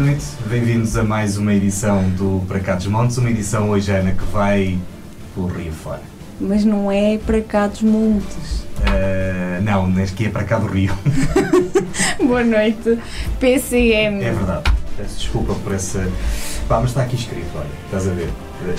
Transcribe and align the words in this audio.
noite, 0.00 0.24
bem-vindos 0.46 0.96
a 0.96 1.04
mais 1.04 1.36
uma 1.36 1.52
edição 1.52 2.02
do 2.16 2.42
Para 2.48 2.58
Cá 2.58 2.74
dos 2.74 2.86
Montes, 2.86 3.18
uma 3.18 3.28
edição 3.28 3.68
hoje, 3.68 3.92
Ana, 3.92 4.12
que 4.12 4.24
vai 4.32 4.78
pelo 5.34 5.46
Rio 5.48 5.72
fora. 5.72 6.00
Mas 6.40 6.64
não 6.64 6.90
é 6.90 7.18
para 7.18 7.42
cá 7.42 7.66
dos 7.66 7.82
montes. 7.82 8.60
Uh, 8.78 9.60
não, 9.62 9.86
neste 9.86 10.16
que 10.16 10.24
é 10.24 10.30
para 10.30 10.44
cá 10.44 10.58
do 10.58 10.68
Rio. 10.68 10.96
Boa 12.26 12.42
noite, 12.42 12.98
PCM. 13.38 14.24
É 14.24 14.32
verdade, 14.32 14.72
peço 14.96 15.18
desculpa 15.18 15.54
por 15.56 15.74
essa. 15.74 16.10
Pá, 16.66 16.80
mas 16.80 16.90
está 16.90 17.02
aqui 17.02 17.16
escrito, 17.16 17.50
olha, 17.54 17.68
estás 17.84 18.08
a 18.08 18.12
ver? 18.12 18.30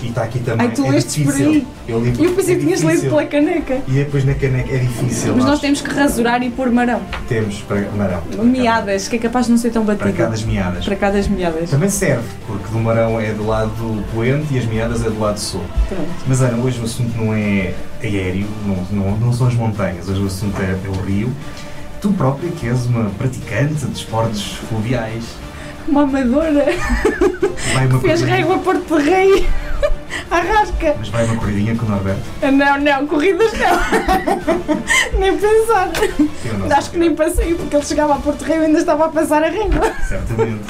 E 0.02 0.07
está 0.07 0.23
aqui 0.23 0.39
também. 0.39 0.68
Ai, 0.68 0.73
tu 0.73 0.86
é 0.86 0.91
lestes 0.91 1.23
por 1.23 1.34
aí. 1.34 1.68
Eu, 1.88 2.00
li, 2.00 2.14
eu 2.23 2.34
pensei 2.34 2.55
é 2.55 2.57
que 2.57 2.66
tinhas 2.66 2.82
lido 2.82 3.02
pela 3.02 3.25
caneca. 3.25 3.82
E 3.88 3.92
depois 3.92 4.24
na 4.24 4.33
caneca 4.33 4.74
é 4.74 4.78
difícil. 4.78 5.36
Mas 5.36 5.46
nós, 5.46 5.60
temos 5.60 5.82
que 5.82 5.89
rasurar 5.89 6.42
e 6.43 6.50
pôr 6.50 6.69
marão. 6.71 7.01
Temos 7.28 7.61
para 7.61 7.82
marão. 7.91 8.21
Miadas, 8.43 9.07
que 9.07 9.15
é 9.15 9.19
capaz 9.19 9.46
de 9.46 9.52
não 9.52 9.57
ser 9.57 9.71
tão 9.71 9.83
batido. 9.83 10.04
Para 10.04 10.25
cá 10.25 10.29
das 10.29 10.43
miadas. 10.43 10.86
Para 10.86 10.96
cá 10.96 11.10
das 11.10 11.28
miadas. 11.28 11.69
Também 11.69 11.89
serve, 11.89 12.28
porque 12.47 12.68
do 12.69 12.79
marão 12.79 13.19
é 13.19 13.33
do 13.33 13.46
lado 13.46 14.04
poente 14.14 14.54
e 14.54 14.60
as 14.60 14.65
miadas 14.65 15.05
é 15.05 15.10
do 15.10 15.19
lado 15.19 15.39
sul. 15.39 15.64
Pronto. 15.88 16.10
Mas 16.27 16.41
Ana, 16.41 16.57
hoje 16.57 16.79
o 16.79 16.83
assunto 16.83 17.18
não 17.18 17.33
é 17.33 17.74
aéreo, 18.04 18.47
não, 18.66 18.86
não, 18.91 19.18
não 19.18 19.33
são 19.33 19.47
as 19.47 19.54
montanhas, 19.54 20.07
hoje 20.07 20.21
o 20.21 20.27
assunto 20.27 20.60
é, 20.61 20.71
é 20.71 20.89
o 20.89 21.05
rio. 21.05 21.32
Tu 22.02 22.11
própria 22.13 22.50
que 22.50 22.68
és 22.68 22.86
uma 22.88 23.10
praticante 23.11 23.86
de 23.86 23.97
esportes 23.97 24.54
fluviais. 24.69 25.24
Uma 25.87 26.03
amadora. 26.03 26.65
Vai 27.73 27.87
uma 27.87 27.99
Fez 27.99 28.21
régua 28.21 28.57
Porto 28.59 28.97
de 28.97 29.03
Rei. 29.09 29.47
Arrasca! 30.29 30.95
Mas 30.97 31.09
vai 31.09 31.25
uma 31.25 31.35
corridinha 31.35 31.75
com 31.75 31.85
o 31.85 31.89
Norberto? 31.89 32.21
Não, 32.41 32.80
não, 32.80 33.07
corridas 33.07 33.52
não. 33.53 35.19
nem 35.19 35.38
pensar. 35.38 35.89
Acho 36.77 36.91
que 36.91 36.97
nem 36.97 37.15
passei, 37.15 37.53
porque 37.55 37.75
ele 37.75 37.85
chegava 37.85 38.15
a 38.15 38.17
Porto 38.17 38.43
Rei 38.43 38.57
e 38.59 38.65
ainda 38.65 38.79
estava 38.79 39.05
a 39.05 39.09
passar 39.09 39.43
a 39.43 39.49
régua. 39.49 39.91
Certamente. 40.07 40.61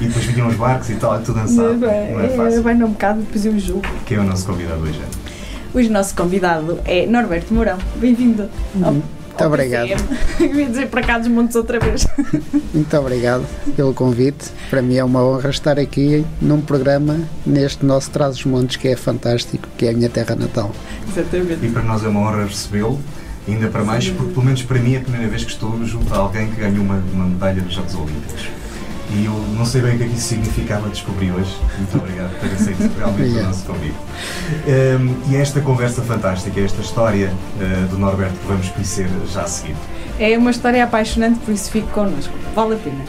E 0.00 0.06
depois 0.06 0.24
vinham 0.24 0.48
os 0.48 0.56
barcos 0.56 0.90
e 0.90 0.94
tal, 0.96 1.18
tudo 1.20 1.34
dançado. 1.40 1.74
Não, 1.76 1.88
é, 1.88 2.12
não 2.12 2.20
é 2.20 2.28
fácil. 2.28 2.62
Vai 2.62 2.74
num 2.74 2.88
bocado, 2.88 3.20
depois 3.20 3.46
eu 3.46 3.58
jogo. 3.58 3.82
Quem 4.06 4.16
é 4.16 4.20
o 4.20 4.24
nosso 4.24 4.46
convidado 4.46 4.82
hoje? 4.82 5.00
Hoje 5.74 5.88
o 5.88 5.92
nosso 5.92 6.14
convidado 6.14 6.80
é 6.84 7.06
Norberto 7.06 7.54
Mourão. 7.54 7.78
Bem-vindo. 7.96 8.48
Uhum. 8.74 9.02
Muito 9.32 9.44
obrigado. 9.44 9.88
Eu 10.38 10.54
ia 10.54 10.68
dizer 10.68 10.88
para 10.88 11.02
cá 11.02 11.18
dos 11.18 11.28
montes 11.28 11.56
outra 11.56 11.80
vez. 11.80 12.06
Muito 12.72 12.96
obrigado 12.96 13.46
pelo 13.74 13.94
convite. 13.94 14.50
Para 14.68 14.82
mim 14.82 14.96
é 14.96 15.04
uma 15.04 15.24
honra 15.24 15.50
estar 15.50 15.78
aqui 15.78 16.24
num 16.40 16.60
programa 16.60 17.20
neste 17.44 17.84
nosso 17.84 18.10
Traz 18.10 18.36
os 18.36 18.44
Montes 18.44 18.76
que 18.76 18.88
é 18.88 18.96
fantástico, 18.96 19.68
que 19.76 19.86
é 19.86 19.90
a 19.90 19.92
minha 19.92 20.08
terra 20.08 20.36
natal. 20.36 20.70
Exatamente. 21.08 21.64
E 21.64 21.70
para 21.70 21.82
nós 21.82 22.04
é 22.04 22.08
uma 22.08 22.20
honra 22.20 22.44
recebê-lo. 22.44 23.00
Ainda 23.48 23.68
para 23.68 23.82
mais, 23.82 24.08
porque 24.08 24.34
pelo 24.34 24.44
menos 24.44 24.62
para 24.62 24.78
mim 24.78 24.94
é 24.94 24.98
a 24.98 25.00
primeira 25.00 25.28
vez 25.28 25.42
que 25.42 25.50
estou 25.50 25.84
junto 25.84 26.14
a 26.14 26.18
alguém 26.18 26.48
que 26.48 26.60
ganhou 26.60 26.84
uma, 26.84 27.02
uma 27.12 27.24
medalha 27.24 27.60
dos 27.60 27.74
Jogos 27.74 27.94
Olímpicos. 27.94 28.61
E 29.14 29.26
eu 29.26 29.32
não 29.56 29.64
sei 29.64 29.82
bem 29.82 29.94
o 29.94 29.98
que 29.98 30.04
é 30.04 30.08
que 30.08 30.14
isso 30.14 30.28
significava, 30.28 30.88
descobri 30.88 31.30
hoje. 31.30 31.54
Muito 31.76 31.98
obrigado 31.98 32.30
por 32.30 32.48
ter 32.48 32.54
aceito 32.54 32.90
realmente 32.96 33.38
o 33.38 33.42
nosso 33.42 33.64
convite. 33.64 33.96
Um, 34.66 35.30
e 35.30 35.36
esta 35.36 35.60
conversa 35.60 36.02
fantástica, 36.02 36.60
esta 36.60 36.80
história 36.80 37.30
uh, 37.30 37.88
do 37.88 37.98
Norberto 37.98 38.34
que 38.38 38.46
vamos 38.46 38.68
conhecer 38.70 39.08
já 39.30 39.42
a 39.42 39.46
seguir. 39.46 39.76
É 40.18 40.36
uma 40.38 40.50
história 40.50 40.82
apaixonante, 40.82 41.40
por 41.40 41.52
isso 41.52 41.70
fique 41.70 41.88
connosco. 41.88 42.32
Vale 42.54 42.74
a 42.74 42.78
pena. 42.78 43.04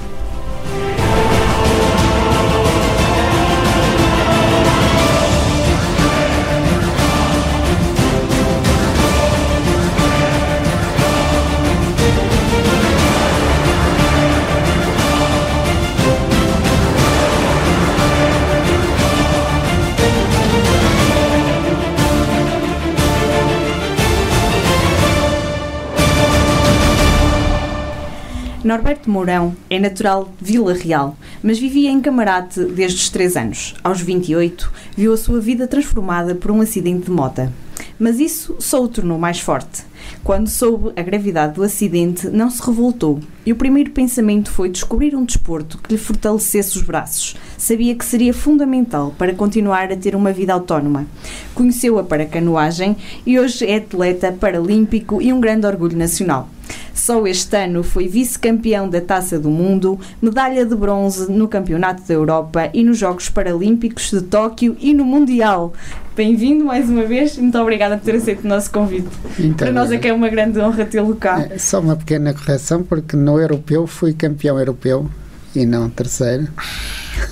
Norberto 28.63 29.09
Mourão 29.09 29.53
é 29.69 29.77
natural 29.77 30.31
de 30.39 30.53
Vila 30.53 30.73
Real, 30.73 31.17
mas 31.43 31.59
vivia 31.59 31.91
em 31.91 31.99
Camarate 31.99 32.63
desde 32.63 32.97
os 32.97 33.09
3 33.09 33.35
anos. 33.35 33.75
Aos 33.83 33.99
28, 33.99 34.71
viu 34.95 35.11
a 35.11 35.17
sua 35.17 35.41
vida 35.41 35.67
transformada 35.67 36.33
por 36.33 36.49
um 36.49 36.61
acidente 36.61 37.05
de 37.05 37.11
mota. 37.11 37.51
Mas 37.99 38.21
isso 38.21 38.55
só 38.59 38.81
o 38.81 38.87
tornou 38.87 39.19
mais 39.19 39.41
forte. 39.41 39.83
Quando 40.23 40.47
soube 40.47 40.93
a 40.95 41.01
gravidade 41.01 41.55
do 41.55 41.63
acidente, 41.63 42.29
não 42.29 42.49
se 42.49 42.65
revoltou 42.65 43.19
e 43.45 43.51
o 43.51 43.55
primeiro 43.57 43.91
pensamento 43.91 44.49
foi 44.49 44.69
descobrir 44.69 45.13
um 45.13 45.25
desporto 45.25 45.77
que 45.77 45.91
lhe 45.91 45.97
fortalecesse 45.97 46.77
os 46.77 46.83
braços. 46.83 47.35
Sabia 47.57 47.93
que 47.93 48.05
seria 48.05 48.33
fundamental 48.33 49.13
para 49.17 49.33
continuar 49.33 49.91
a 49.91 49.97
ter 49.97 50.15
uma 50.15 50.31
vida 50.31 50.53
autónoma. 50.53 51.05
Conheceu-a 51.53 52.03
para 52.03 52.25
canoagem 52.25 52.95
e 53.25 53.37
hoje 53.37 53.65
é 53.65 53.75
atleta 53.75 54.31
paralímpico 54.31 55.21
e 55.21 55.33
um 55.33 55.41
grande 55.41 55.67
orgulho 55.67 55.97
nacional. 55.97 56.47
Só 56.93 57.25
este 57.25 57.57
ano 57.57 57.83
foi 57.83 58.07
vice-campeão 58.07 58.87
da 58.87 59.01
Taça 59.01 59.39
do 59.39 59.49
Mundo, 59.49 59.99
medalha 60.21 60.65
de 60.65 60.75
bronze 60.75 61.31
no 61.31 61.47
Campeonato 61.47 62.03
da 62.07 62.13
Europa 62.13 62.69
e 62.73 62.83
nos 62.83 62.97
Jogos 62.97 63.29
Paralímpicos 63.29 64.11
de 64.11 64.21
Tóquio 64.21 64.77
e 64.79 64.93
no 64.93 65.03
Mundial. 65.03 65.73
Bem-vindo 66.15 66.63
mais 66.63 66.87
uma 66.89 67.03
vez 67.03 67.35
e 67.35 67.41
muito 67.41 67.57
obrigada 67.57 67.97
por 67.97 68.05
ter 68.05 68.15
aceito 68.15 68.45
o 68.45 68.47
nosso 68.47 68.71
convite. 68.71 69.09
Então, 69.39 69.67
Para 69.67 69.71
nós 69.71 69.91
é 69.91 69.97
que 69.97 70.07
é 70.07 70.13
uma 70.13 70.29
grande 70.29 70.59
honra 70.59 70.85
tê-lo 70.85 71.15
cá. 71.15 71.47
É, 71.49 71.57
só 71.57 71.79
uma 71.79 71.95
pequena 71.95 72.33
correção, 72.33 72.83
porque 72.83 73.17
no 73.17 73.39
europeu 73.39 73.87
fui 73.87 74.13
campeão 74.13 74.59
europeu 74.59 75.09
e 75.55 75.65
não 75.65 75.89
terceiro. 75.89 76.47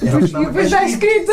e 0.01 0.05
depois 0.05 0.65
está 0.65 0.85
escrito. 0.85 1.31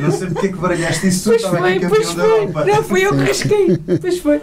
Não 0.00 0.10
sei 0.10 0.28
porque 0.28 0.46
é 0.46 0.50
que 0.50 0.56
baralhaste 0.56 1.08
isso 1.08 1.30
tudo. 1.30 1.50
Pois 1.50 1.60
foi, 1.60 1.80
pois 1.88 2.10
foi. 2.12 2.46
Não, 2.66 2.82
fui 2.84 3.06
eu 3.06 3.10
que 3.16 3.24
rasquei. 3.24 3.78
Pois 4.00 4.18
foi. 4.18 4.40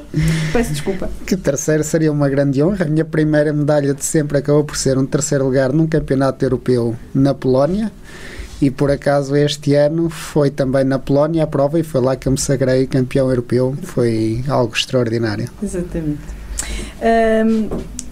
Peço 0.51 0.71
desculpa. 0.71 1.09
Que 1.25 1.37
terceiro 1.37 1.83
seria 1.83 2.11
uma 2.11 2.29
grande 2.29 2.63
honra. 2.63 2.85
A 2.85 2.89
minha 2.89 3.05
primeira 3.05 3.53
medalha 3.53 3.93
de 3.93 4.03
sempre 4.03 4.37
acabou 4.37 4.63
por 4.63 4.75
ser 4.75 4.97
um 4.97 5.05
terceiro 5.05 5.45
lugar 5.45 5.71
num 5.71 5.87
campeonato 5.87 6.43
europeu 6.43 6.95
na 7.13 7.33
Polónia. 7.33 7.91
E 8.59 8.71
por 8.71 8.89
acaso 8.89 9.35
este 9.35 9.75
ano 9.75 10.09
foi 10.09 10.49
também 10.49 10.83
na 10.83 10.97
Polónia 10.97 11.43
a 11.43 11.47
prova 11.47 11.79
e 11.79 11.83
foi 11.83 12.01
lá 12.01 12.15
que 12.15 12.27
eu 12.27 12.31
me 12.31 12.39
sagrei 12.39 12.87
campeão 12.87 13.29
europeu. 13.29 13.75
Foi 13.83 14.43
algo 14.47 14.73
extraordinário. 14.75 15.47
Exatamente. 15.61 16.37
Um, 17.01 17.69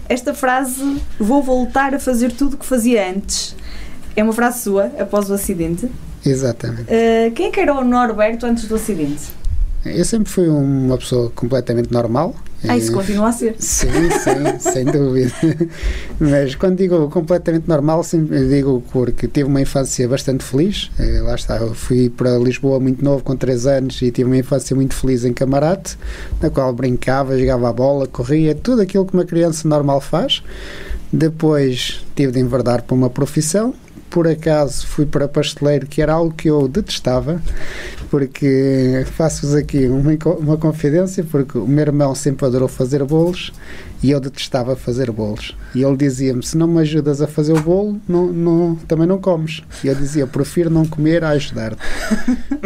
esta 0.08 0.34
frase, 0.34 1.02
vou 1.20 1.42
voltar 1.42 1.94
a 1.94 2.00
fazer 2.00 2.32
tudo 2.32 2.56
o 2.56 2.58
que 2.58 2.66
fazia 2.66 3.10
antes, 3.10 3.56
é 4.16 4.24
uma 4.24 4.34
frase 4.34 4.60
sua, 4.62 4.92
após 4.98 5.30
o 5.30 5.34
acidente. 5.34 5.90
Exatamente. 6.26 6.84
Uh, 6.84 7.32
quem 7.34 7.48
é 7.48 7.52
que 7.52 7.60
era 7.60 7.74
o 7.74 7.84
Norberto 7.84 8.46
antes 8.46 8.68
do 8.68 8.76
acidente? 8.76 9.34
Eu 9.86 10.04
sempre 10.04 10.32
fui 10.32 10.50
uma 10.50 10.98
pessoa 10.98 11.30
completamente 11.36 11.92
normal. 11.92 12.36
Ah, 12.68 12.78
isso 12.78 12.92
continua 12.92 13.30
a 13.30 13.32
ser. 13.32 13.56
Sim, 13.60 13.88
sim, 13.90 14.60
sem 14.72 14.86
dúvida. 14.86 15.32
Mas 16.20 16.56
quando 16.56 16.78
digo 16.78 17.10
completamente 17.10 17.68
normal, 17.68 18.04
sempre 18.04 18.48
digo 18.48 18.84
porque 18.92 19.28
tive 19.28 19.50
uma 19.50 19.62
infância 19.62 20.08
bastante 20.08 20.44
feliz. 20.44 20.92
Eh, 21.00 21.22
lá 21.22 21.36
está, 21.36 21.58
eu 21.58 21.74
fui 21.74 22.10
para 22.10 22.38
Lisboa 22.38 22.80
muito 22.80 23.04
novo, 23.04 23.24
com 23.24 23.36
3 23.36 23.66
anos, 23.68 24.02
e 24.02 24.12
tive 24.12 24.30
uma 24.30 24.38
infância 24.38 24.76
muito 24.76 24.96
feliz 24.96 25.26
em 25.26 25.34
Camarate, 25.34 25.98
na 26.42 26.50
qual 26.50 26.74
brincava, 26.74 27.38
jogava 27.38 27.70
a 27.70 27.74
bola, 27.74 28.08
corria, 28.08 28.56
tudo 28.56 28.82
aquilo 28.82 29.06
que 29.06 29.14
uma 29.14 29.26
criança 29.26 29.68
normal 29.68 30.02
faz. 30.02 30.44
Depois 31.12 32.04
tive 32.16 32.34
de 32.34 32.40
enverdar 32.40 32.84
para 32.84 32.96
uma 32.96 33.10
profissão, 33.10 33.74
por 34.16 34.30
acaso 34.30 34.88
fui 34.88 35.06
para 35.06 35.28
pasteleiro, 35.28 35.86
que 35.88 36.02
era 36.02 36.14
algo 36.14 36.34
que 36.34 36.50
eu 36.50 36.70
detestava, 36.70 37.42
porque 38.10 39.04
faço-vos 39.12 39.54
aqui 39.54 39.88
uma, 39.88 40.14
uma 40.40 40.56
confidência, 40.56 41.22
porque 41.22 41.58
o 41.58 41.68
meu 41.68 41.82
irmão 41.82 42.16
sempre 42.16 42.46
adorou 42.46 42.70
fazer 42.70 43.04
bolos 43.04 43.52
e 44.02 44.12
eu 44.12 44.22
detestava 44.22 44.74
fazer 44.78 45.12
bolos. 45.12 45.54
E 45.76 45.84
ele 45.84 45.98
dizia-me: 45.98 46.42
se 46.44 46.58
não 46.58 46.66
me 46.66 46.80
ajudas 46.80 47.22
a 47.22 47.28
fazer 47.28 47.52
o 47.52 47.60
bolo, 47.60 48.00
não, 48.08 48.28
não, 48.28 48.76
também 48.88 49.06
não 49.06 49.20
comes. 49.20 49.62
E 49.84 49.88
eu 49.88 49.96
dizia: 49.96 50.26
prefiro 50.26 50.70
não 50.70 50.86
comer 50.86 51.22
a 51.26 51.32
ajudar-te. 51.32 51.82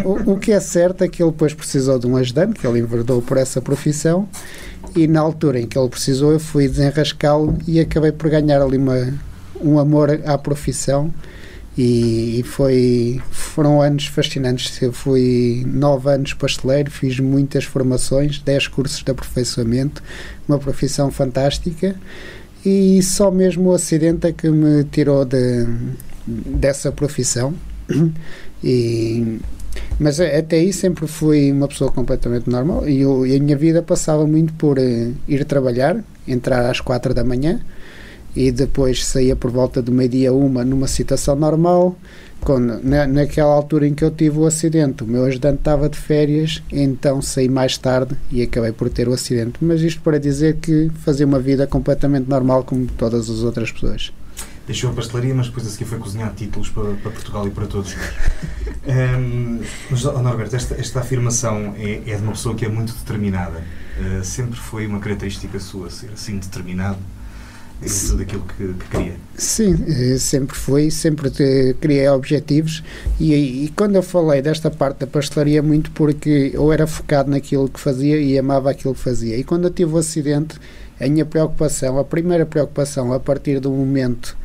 o, 0.06 0.34
o 0.34 0.38
que 0.38 0.52
é 0.52 0.60
certo 0.60 1.04
é 1.04 1.08
que 1.08 1.24
ele 1.24 1.32
depois 1.32 1.56
precisou 1.56 1.98
de 1.98 2.06
um 2.06 2.16
ajudante, 2.16 2.60
que 2.60 2.68
ele 2.68 2.78
enverdou 2.78 3.24
por 3.24 3.38
essa 3.38 3.60
profissão. 3.60 4.30
E 4.96 5.08
na 5.08 5.20
altura 5.20 5.60
em 5.60 5.66
que 5.66 5.80
ele 5.80 5.90
precisou, 5.90 6.32
eu 6.32 6.40
fui 6.40 6.68
desenrascá-lo 6.68 7.58
e 7.68 7.80
acabei 7.80 8.12
por 8.12 8.30
ganhar 8.30 8.62
ali 8.62 8.78
uma, 8.78 9.12
um 9.60 9.80
amor 9.80 10.12
à 10.28 10.38
profissão 10.38 11.12
e, 11.82 12.44
foi, 12.44 13.22
foram 13.32 13.82
anos 13.82 14.08
fascinantes. 14.08 14.82
Eu 14.82 14.92
fui 14.92 15.64
nove 15.66 16.10
anos 16.10 16.34
pasteleiro, 16.34 16.92
fiz 16.92 17.22
muitas 17.22 17.64
formações, 17.64 18.40
dez 18.40 18.68
cursos 18.68 19.02
de 19.02 19.10
aperfeiçoamento, 19.10 20.04
uma 20.46 20.60
profissão 20.60 21.10
fantástica 21.10 21.96
e 22.66 23.02
só 23.02 23.32
mesmo 23.32 23.70
o 23.70 23.74
acidente 23.74 24.28
é 24.28 24.34
que 24.34 24.50
me 24.50 24.84
tirou 24.84 25.24
de, 25.24 25.66
dessa 26.28 26.92
profissão. 26.92 27.54
E, 28.62 29.40
mas 29.98 30.20
até 30.20 30.58
aí 30.58 30.74
sempre 30.74 31.08
fui 31.08 31.50
uma 31.50 31.66
pessoa 31.66 31.90
completamente 31.90 32.50
normal 32.50 32.90
e, 32.90 33.00
eu, 33.00 33.26
e 33.26 33.34
a 33.38 33.40
minha 33.40 33.56
vida 33.56 33.82
passava 33.82 34.28
muito 34.28 34.52
por 34.56 34.78
uh, 34.78 35.16
ir 35.30 35.46
trabalhar, 35.46 36.04
entrar 36.28 36.70
às 36.70 36.82
quatro 36.82 37.14
da 37.14 37.24
manhã, 37.24 37.62
e 38.36 38.52
depois 38.52 39.06
saía 39.06 39.36
por 39.36 39.52
volta 39.52 39.82
do 39.82 39.92
meio-dia 39.92 40.34
uma 40.34 40.64
numa 40.64 40.88
situação 40.88 41.36
normal. 41.36 41.96
Quando, 42.42 42.82
na, 42.82 43.06
naquela 43.06 43.54
altura 43.54 43.86
em 43.86 43.94
que 43.94 44.04
eu 44.04 44.12
tive 44.12 44.40
o 44.40 44.46
acidente, 44.46 45.04
o 45.04 45.08
meu 45.08 45.26
ajudante 45.26 45.58
estava 45.58 45.90
de 45.90 45.98
férias, 45.98 46.64
então 46.72 47.22
saí 47.22 47.50
mais 47.50 47.78
tarde 47.78 48.16
e 48.32 48.42
acabei 48.42 48.72
por 48.72 48.90
ter 48.90 49.10
o 49.10 49.14
acidente. 49.14 49.56
Mas 49.62 49.82
isto 49.82 50.02
para 50.02 50.18
dizer 50.18 50.56
que 50.58 50.90
fazia 51.04 51.26
uma 51.26 51.40
vida 51.40 51.68
completamente 51.68 52.30
normal 52.30 52.64
como 52.64 52.88
todas 52.88 53.30
as 53.30 53.40
outras 53.40 53.72
pessoas. 53.72 54.14
Deixou 54.66 54.92
a 54.92 54.94
pastelaria, 54.94 55.34
mas 55.34 55.48
depois 55.48 55.66
a 55.66 55.70
seguir 55.70 55.86
foi 55.86 55.98
cozinhar 55.98 56.32
títulos 56.34 56.70
para, 56.70 56.94
para 56.94 57.12
Portugal 57.12 57.48
e 57.48 57.50
para 57.50 57.66
todos 57.66 57.94
nós. 57.96 58.14
um, 59.18 59.60
mas, 59.90 60.06
oh, 60.06 60.22
Norberto, 60.22 60.56
esta, 60.56 60.76
esta 60.76 61.00
afirmação 61.00 61.74
é, 61.76 62.04
é, 62.06 62.16
de 62.16 62.22
uma 62.22 62.34
pessoa 62.34 62.56
que 62.56 62.64
é 62.66 62.70
muito 62.70 62.94
determinada. 62.94 63.64
Uh, 64.00 64.24
sempre 64.24 64.58
foi 64.58 64.86
uma 64.86 65.00
característica 65.00 65.60
sua, 65.60 65.90
ser 65.90 66.12
assim 66.14 66.38
determinado 66.38 67.00
em 67.82 68.08
tudo 68.08 68.22
aquilo 68.24 68.44
que, 68.44 68.74
que 68.74 68.90
queria. 68.90 69.16
Sim, 69.36 69.78
eh, 69.88 70.18
sempre 70.18 70.56
foi, 70.56 70.92
sempre 70.92 71.32
criei 71.80 72.08
objetivos 72.10 72.84
e, 73.20 73.34
e, 73.34 73.74
quando 73.76 73.96
eu 73.96 74.04
falei 74.04 74.42
desta 74.42 74.70
parte 74.70 75.00
da 75.00 75.08
pastelaria 75.08 75.64
muito 75.64 75.90
porque 75.92 76.52
eu 76.54 76.72
era 76.74 76.86
focado 76.86 77.32
naquilo 77.32 77.70
que 77.70 77.80
fazia 77.80 78.20
e 78.20 78.38
amava 78.38 78.70
aquilo 78.70 78.94
que 78.94 79.00
fazia. 79.00 79.38
E 79.38 79.44
quando 79.44 79.66
eu 79.66 79.72
tive 79.72 79.94
o 79.94 79.98
acidente, 79.98 80.58
a 81.00 81.08
minha 81.08 81.26
preocupação, 81.26 81.98
a 81.98 82.04
primeira 82.04 82.46
preocupação 82.46 83.14
a 83.14 83.20
partir 83.20 83.60
do 83.60 83.72
momento 83.72 84.38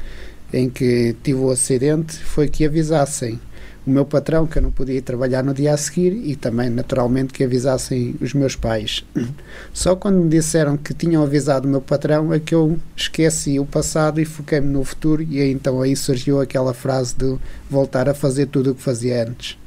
em 0.52 0.70
que 0.70 1.16
tive 1.22 1.40
o 1.40 1.50
acidente 1.50 2.16
foi 2.16 2.48
que 2.48 2.64
avisassem 2.64 3.40
o 3.86 3.90
meu 3.90 4.04
patrão 4.04 4.46
que 4.46 4.58
eu 4.58 4.62
não 4.62 4.70
podia 4.70 4.96
ir 4.96 5.02
trabalhar 5.02 5.42
no 5.42 5.52
dia 5.52 5.74
a 5.74 5.76
seguir 5.76 6.12
e 6.12 6.34
também, 6.34 6.70
naturalmente, 6.70 7.32
que 7.32 7.44
avisassem 7.44 8.14
os 8.20 8.32
meus 8.32 8.56
pais. 8.56 9.04
Só 9.72 9.94
quando 9.94 10.16
me 10.16 10.28
disseram 10.28 10.76
que 10.76 10.94
tinham 10.94 11.22
avisado 11.22 11.68
o 11.68 11.70
meu 11.70 11.80
patrão 11.80 12.32
é 12.32 12.40
que 12.40 12.54
eu 12.54 12.78
esqueci 12.96 13.58
o 13.60 13.66
passado 13.66 14.20
e 14.20 14.24
foquei-me 14.24 14.68
no 14.68 14.84
futuro 14.84 15.22
e 15.22 15.42
então 15.50 15.82
aí 15.82 15.94
surgiu 15.94 16.40
aquela 16.40 16.72
frase 16.72 17.14
de 17.14 17.36
voltar 17.68 18.08
a 18.08 18.14
fazer 18.14 18.46
tudo 18.46 18.70
o 18.70 18.74
que 18.74 18.82
fazia 18.82 19.22
antes. 19.22 19.58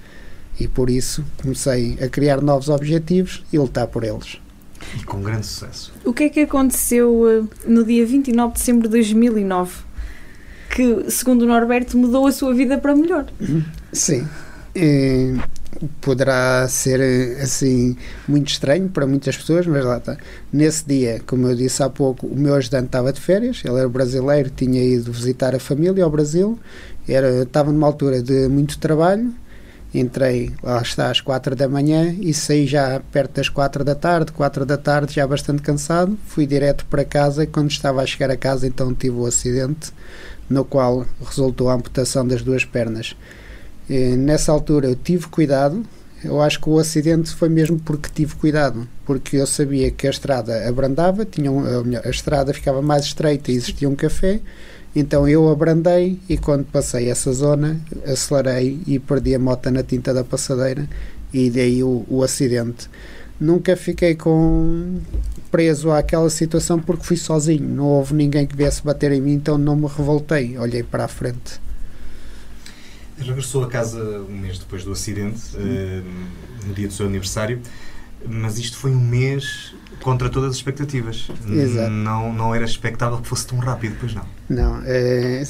E 0.59 0.67
por 0.67 0.89
isso 0.89 1.23
comecei 1.39 1.97
a 2.01 2.09
criar 2.09 2.41
novos 2.41 2.69
objetivos 2.69 3.43
e 3.53 3.59
lutar 3.59 3.85
por 3.87 4.03
eles. 4.03 4.39
E 4.99 5.03
com 5.03 5.21
grande 5.21 5.45
sucesso. 5.45 5.93
O 6.03 6.13
que 6.13 6.23
é 6.23 6.29
que 6.29 6.39
aconteceu 6.39 7.29
eh, 7.29 7.43
no 7.67 7.83
dia 7.83 8.05
29 8.05 8.53
de 8.53 8.59
dezembro 8.59 8.83
de 8.83 8.89
2009? 8.89 9.87
que, 10.77 11.09
segundo 11.09 11.41
o 11.41 11.45
Norberto, 11.47 11.97
mudou 11.97 12.27
a 12.27 12.31
sua 12.31 12.53
vida 12.53 12.77
para 12.77 12.95
melhor. 12.95 13.25
Sim. 13.91 14.27
E 14.75 15.35
poderá 16.01 16.67
ser 16.67 17.01
assim 17.41 17.95
muito 18.27 18.49
estranho 18.49 18.89
para 18.89 19.07
muitas 19.07 19.37
pessoas, 19.37 19.65
mas 19.65 19.83
lá 19.83 19.97
está. 19.97 20.17
Nesse 20.51 20.85
dia, 20.85 21.21
como 21.25 21.47
eu 21.47 21.55
disse 21.55 21.81
há 21.81 21.89
pouco, 21.89 22.27
o 22.27 22.35
meu 22.35 22.55
ajudante 22.55 22.87
estava 22.87 23.11
de 23.11 23.19
férias, 23.19 23.61
ele 23.63 23.77
era 23.77 23.89
brasileiro, 23.89 24.49
tinha 24.49 24.83
ido 24.83 25.11
visitar 25.11 25.55
a 25.55 25.59
família 25.59 26.03
ao 26.03 26.09
Brasil, 26.09 26.59
era, 27.07 27.43
estava 27.43 27.71
numa 27.71 27.87
altura 27.87 28.21
de 28.21 28.47
muito 28.47 28.77
trabalho. 28.79 29.33
Entrei, 29.93 30.51
lá 30.61 30.81
está, 30.81 31.09
às 31.09 31.21
quatro 31.21 31.55
da 31.55 31.67
manhã 31.67 32.13
e 32.19 32.33
saí 32.33 32.67
já 32.67 33.01
perto 33.11 33.37
das 33.37 33.47
quatro 33.47 33.85
da 33.85 33.95
tarde, 33.95 34.33
quatro 34.33 34.65
da 34.65 34.77
tarde, 34.77 35.13
já 35.15 35.25
bastante 35.25 35.61
cansado. 35.61 36.17
Fui 36.27 36.45
direto 36.45 36.85
para 36.85 37.05
casa 37.05 37.43
e 37.43 37.47
quando 37.47 37.71
estava 37.71 38.01
a 38.01 38.05
chegar 38.05 38.29
a 38.29 38.35
casa, 38.35 38.67
então 38.67 38.93
tive 38.93 39.15
o 39.15 39.25
acidente 39.25 39.91
no 40.49 40.65
qual 40.65 41.05
resultou 41.25 41.69
a 41.69 41.73
amputação 41.73 42.27
das 42.27 42.41
duas 42.41 42.65
pernas. 42.65 43.15
E, 43.89 44.15
nessa 44.15 44.51
altura 44.51 44.87
eu 44.87 44.95
tive 44.95 45.27
cuidado, 45.27 45.83
eu 46.23 46.41
acho 46.41 46.59
que 46.59 46.69
o 46.69 46.79
acidente 46.79 47.29
foi 47.29 47.47
mesmo 47.47 47.79
porque 47.79 48.09
tive 48.13 48.35
cuidado, 48.35 48.87
porque 49.05 49.37
eu 49.37 49.47
sabia 49.47 49.91
que 49.91 50.07
a 50.07 50.09
estrada 50.09 50.67
abrandava, 50.67 51.25
tinha 51.25 51.51
um, 51.51 51.59
a, 51.59 52.07
a 52.07 52.09
estrada 52.09 52.53
ficava 52.53 52.81
mais 52.81 53.05
estreita 53.05 53.51
e 53.51 53.55
existia 53.55 53.87
um 53.87 53.95
café, 53.95 54.39
então 54.95 55.27
eu 55.27 55.47
abrandei 55.49 56.19
e 56.27 56.37
quando 56.37 56.65
passei 56.65 57.09
essa 57.09 57.31
zona 57.31 57.79
acelerei 58.05 58.79
e 58.87 58.97
perdi 58.97 59.35
a 59.35 59.39
moto 59.39 59.69
na 59.69 59.83
tinta 59.83 60.13
da 60.13 60.23
passadeira 60.23 60.87
e 61.31 61.49
daí 61.49 61.83
o, 61.83 62.03
o 62.09 62.23
acidente. 62.23 62.89
Nunca 63.39 63.77
fiquei 63.77 64.15
com 64.15 64.99
preso 65.51 65.91
àquela 65.91 66.29
situação 66.31 66.79
porque 66.79 67.05
fui 67.05 67.17
sozinho, 67.17 67.69
não 67.69 67.85
houve 67.85 68.15
ninguém 68.15 68.47
que 68.47 68.55
viesse 68.55 68.83
bater 68.83 69.11
em 69.11 69.21
mim, 69.21 69.33
então 69.33 69.57
não 69.57 69.75
me 69.75 69.87
revoltei, 69.87 70.57
olhei 70.57 70.81
para 70.81 71.05
a 71.05 71.07
frente. 71.07 71.66
Regressou 73.17 73.63
a 73.63 73.67
casa 73.67 73.99
um 74.29 74.37
mês 74.37 74.59
depois 74.59 74.83
do 74.83 74.91
acidente, 74.91 75.55
uh, 75.55 76.67
no 76.67 76.73
dia 76.73 76.87
do 76.87 76.93
seu 76.93 77.05
aniversário, 77.05 77.61
mas 78.25 78.57
isto 78.57 78.77
foi 78.77 78.91
um 78.91 78.99
mês 78.99 79.73
contra 80.01 80.29
todas 80.29 80.51
as 80.51 80.55
expectativas. 80.57 81.27
Exato. 81.49 81.89
Não, 81.89 82.33
não 82.33 82.53
era 82.53 82.65
expectável 82.65 83.19
que 83.19 83.27
fosse 83.27 83.47
tão 83.47 83.57
rápido, 83.57 83.95
pois 83.99 84.13
não? 84.13 84.25
Não. 84.49 84.81
É, 84.85 85.43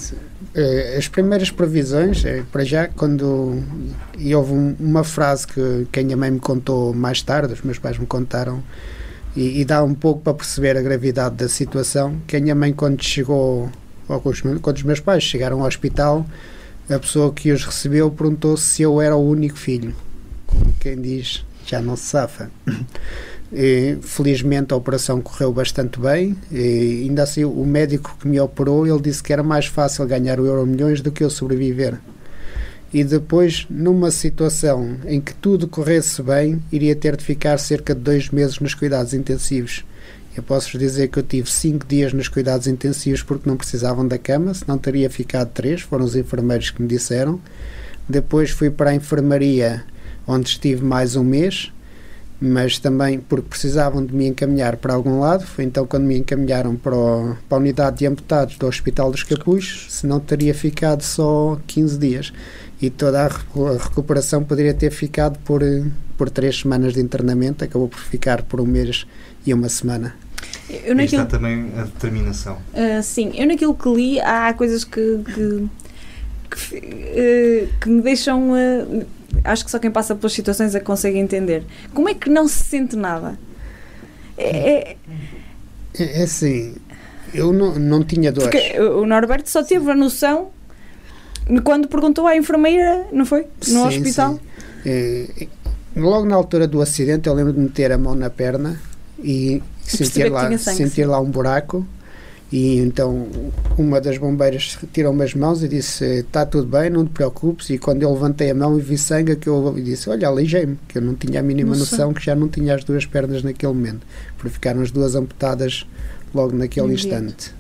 é, 0.56 0.98
as 0.98 1.08
primeiras 1.08 1.52
previsões, 1.52 2.24
é, 2.26 2.44
para 2.52 2.64
já, 2.64 2.88
quando. 2.88 3.62
E 4.18 4.34
houve 4.34 4.54
um, 4.54 4.76
uma 4.80 5.04
frase 5.04 5.48
que, 5.48 5.88
que 5.92 6.00
a 6.00 6.04
minha 6.04 6.18
mãe 6.18 6.32
me 6.32 6.40
contou 6.40 6.94
mais 6.94 7.22
tarde, 7.22 7.54
os 7.54 7.62
meus 7.62 7.80
pais 7.80 7.98
me 7.98 8.06
contaram 8.06 8.64
e, 9.36 9.62
e, 9.62 9.66
dá 9.66 9.84
um 9.84 9.94
pouco 9.94 10.22
para 10.22 10.34
perceber 10.34 10.76
a 10.78 10.82
gravidade 10.82 11.36
da 11.36 11.48
situação. 11.48 12.20
Que 12.26 12.38
a 12.38 12.40
minha 12.40 12.56
mãe, 12.56 12.74
quando 12.74 13.04
chegou, 13.04 13.70
ou 14.08 14.22
quando 14.62 14.78
os 14.78 14.84
meus 14.84 15.00
pais 15.00 15.24
chegaram 15.24 15.62
ao 15.62 15.68
hospital, 15.68 16.26
a 16.90 17.00
pessoa 17.00 17.34
que 17.34 17.52
os 17.52 17.64
recebeu 17.64 18.10
perguntou 18.12 18.56
se 18.58 18.82
eu 18.82 19.02
era 19.02 19.16
o 19.16 19.30
único 19.30 19.58
filho. 19.58 19.94
Como 20.46 20.74
quem 20.80 21.02
diz, 21.02 21.46
já 21.66 21.82
não 21.82 21.96
se 21.96 22.06
safa. 22.06 22.52
E, 23.50 23.98
felizmente 24.02 24.74
a 24.74 24.76
operação 24.76 25.22
correu 25.22 25.54
bastante 25.54 25.98
bem 26.02 26.36
e 26.52 27.04
ainda 27.04 27.24
assim 27.24 27.46
o 27.46 27.66
médico 27.66 28.18
que 28.20 28.28
me 28.28 28.38
operou 28.42 28.86
ele 28.86 29.00
disse 29.00 29.24
que 29.24 29.32
era 29.32 29.42
mais 29.42 29.68
fácil 29.68 30.06
ganhar 30.06 30.38
o 30.38 30.46
euro 30.46 30.66
milhões 30.66 31.00
do 31.00 31.14
que 31.14 31.24
eu 31.24 31.30
sobreviver 31.30 31.98
e 32.94 33.04
depois, 33.04 33.68
numa 33.70 34.12
situação 34.12 34.98
em 35.06 35.20
que 35.20 35.34
tudo 35.34 35.68
corresse 35.68 36.22
bem, 36.22 36.62
iria 36.72 36.96
ter 36.96 37.18
de 37.18 37.24
ficar 37.24 37.58
cerca 37.58 37.94
de 37.94 38.02
dois 38.02 38.30
meses 38.30 38.60
nos 38.60 38.74
cuidados 38.74 39.14
intensivos. 39.14 39.84
Eu 40.38 40.44
posso-vos 40.44 40.80
dizer 40.80 41.08
que 41.08 41.18
eu 41.18 41.24
tive 41.24 41.50
cinco 41.50 41.84
dias 41.88 42.14
nos 42.14 42.28
cuidados 42.28 42.68
intensivos 42.68 43.24
porque 43.24 43.50
não 43.50 43.58
precisavam 43.58 44.08
da 44.08 44.20
cama, 44.20 44.54
senão 44.54 44.78
teria 44.78 45.10
ficado 45.10 45.50
três, 45.50 45.82
foram 45.82 46.06
os 46.06 46.16
enfermeiros 46.16 46.70
que 46.70 46.80
me 46.80 46.88
disseram. 46.88 47.42
Depois 48.08 48.52
fui 48.52 48.70
para 48.70 48.92
a 48.92 48.96
enfermaria, 48.96 49.84
onde 50.28 50.50
estive 50.50 50.86
mais 50.86 51.16
um 51.16 51.24
mês, 51.24 51.74
mas 52.40 52.78
também 52.78 53.20
porque 53.20 53.50
precisavam 53.50 54.06
de 54.06 54.14
me 54.14 54.28
encaminhar 54.28 54.78
para 54.78 54.94
algum 54.94 55.20
lado. 55.20 55.44
Foi 55.44 55.66
então 55.66 55.88
quando 55.88 56.04
me 56.04 56.20
encaminharam 56.20 56.76
para, 56.76 56.96
o, 56.96 57.36
para 57.50 57.58
a 57.58 57.60
unidade 57.60 57.98
de 57.98 58.06
amputados 58.06 58.60
do 58.60 58.68
Hospital 58.68 59.10
dos 59.10 59.24
Capuchos, 59.24 59.88
senão 59.90 60.20
teria 60.20 60.54
ficado 60.54 61.02
só 61.02 61.60
15 61.66 61.98
dias 61.98 62.34
e 62.80 62.92
toda 62.92 63.26
a 63.26 63.28
recuperação 63.76 64.44
poderia 64.44 64.76
ter 64.76 64.92
ficado 64.92 65.40
por, 65.40 65.64
por 66.16 66.30
três 66.30 66.60
semanas 66.60 66.94
de 66.94 67.02
internamento, 67.02 67.64
acabou 67.64 67.88
por 67.88 68.00
ficar 68.00 68.44
por 68.44 68.62
um 68.62 68.68
mês 68.68 69.08
e 69.44 69.52
uma 69.52 69.68
semana. 69.68 70.27
Eu 70.70 70.96
naquilo... 70.96 71.24
está 71.24 71.38
também 71.38 71.72
a 71.78 71.84
determinação. 71.84 72.58
Uh, 72.74 73.02
sim, 73.02 73.32
eu 73.36 73.48
naquilo 73.48 73.74
que 73.74 73.90
li 73.90 74.20
há 74.20 74.54
coisas 74.54 74.84
que, 74.84 75.20
que, 75.26 75.70
que, 76.52 76.78
uh, 76.78 77.70
que 77.80 77.90
me 77.90 78.02
deixam. 78.02 78.52
Uh, 78.52 79.06
acho 79.44 79.64
que 79.64 79.72
só 79.72 79.80
quem 79.80 79.92
passa 79.92 80.16
pelas 80.16 80.34
situações 80.34 80.76
a 80.76 80.80
consegue 80.80 81.18
entender. 81.18 81.64
Como 81.94 82.10
é 82.10 82.14
que 82.14 82.30
não 82.30 82.48
se 82.48 82.64
sente 82.66 82.96
nada? 82.96 83.40
É, 84.38 84.96
é, 85.98 86.20
é 86.20 86.24
assim, 86.24 86.76
eu 87.34 87.54
não, 87.54 87.76
não 87.80 88.04
tinha 88.04 88.32
dores. 88.32 88.50
Porque 88.50 88.80
o 88.80 89.06
Norberto 89.06 89.50
só 89.50 89.64
teve 89.64 89.90
a 89.90 89.96
noção 89.96 90.52
quando 91.64 91.88
perguntou 91.88 92.28
à 92.28 92.36
enfermeira, 92.36 93.08
não 93.12 93.26
foi? 93.26 93.48
No 93.68 93.90
sim, 93.90 94.00
hospital? 94.00 94.34
Sim. 94.34 94.40
É, 94.86 95.48
logo 95.96 96.26
na 96.26 96.36
altura 96.36 96.68
do 96.68 96.82
acidente, 96.82 97.28
eu 97.28 97.34
lembro 97.34 97.54
de 97.54 97.60
meter 97.60 97.92
a 97.92 97.98
mão 97.98 98.16
na 98.16 98.30
perna 98.30 98.80
e 99.20 99.62
sentir 99.88 100.30
lá, 100.30 100.58
sentir 100.58 101.06
lá 101.06 101.20
um 101.20 101.30
buraco. 101.30 101.86
E 102.50 102.78
então 102.78 103.28
uma 103.78 104.00
das 104.00 104.18
bombeiras 104.18 104.78
tirou-me 104.94 105.24
as 105.24 105.34
mãos 105.34 105.62
e 105.64 105.68
disse: 105.68 106.06
Está 106.20 106.46
tudo 106.46 106.66
bem, 106.66 106.90
não 106.90 107.06
te 107.06 107.12
preocupes. 107.12 107.70
E 107.70 107.78
quando 107.78 108.04
eu 108.04 108.14
levantei 108.14 108.52
a 108.52 108.56
mão 108.56 108.78
e 108.78 108.82
vi 108.82 108.98
sangue, 108.98 109.36
que 109.36 109.48
eu 109.48 109.74
disse: 109.76 110.10
Olha, 110.10 110.28
aleijei-me, 110.28 110.78
que 110.88 110.98
eu 110.98 111.02
não 111.02 111.14
tinha 111.14 111.42
a 111.42 111.44
mínima 111.44 111.76
Nossa. 111.76 111.92
noção 111.92 112.14
que 112.14 112.24
já 112.24 112.36
não 112.36 112.48
tinha 112.48 112.76
as 112.76 112.84
duas 112.84 113.06
pernas 113.06 113.44
naquele 113.44 113.74
momento, 113.74 114.06
porque 114.38 114.50
ficaram 114.50 114.82
as 114.82 114.92
duas 114.92 115.16
amputadas 115.16 115.86
logo 116.34 116.56
naquele 116.56 116.94
instante. 116.94 117.54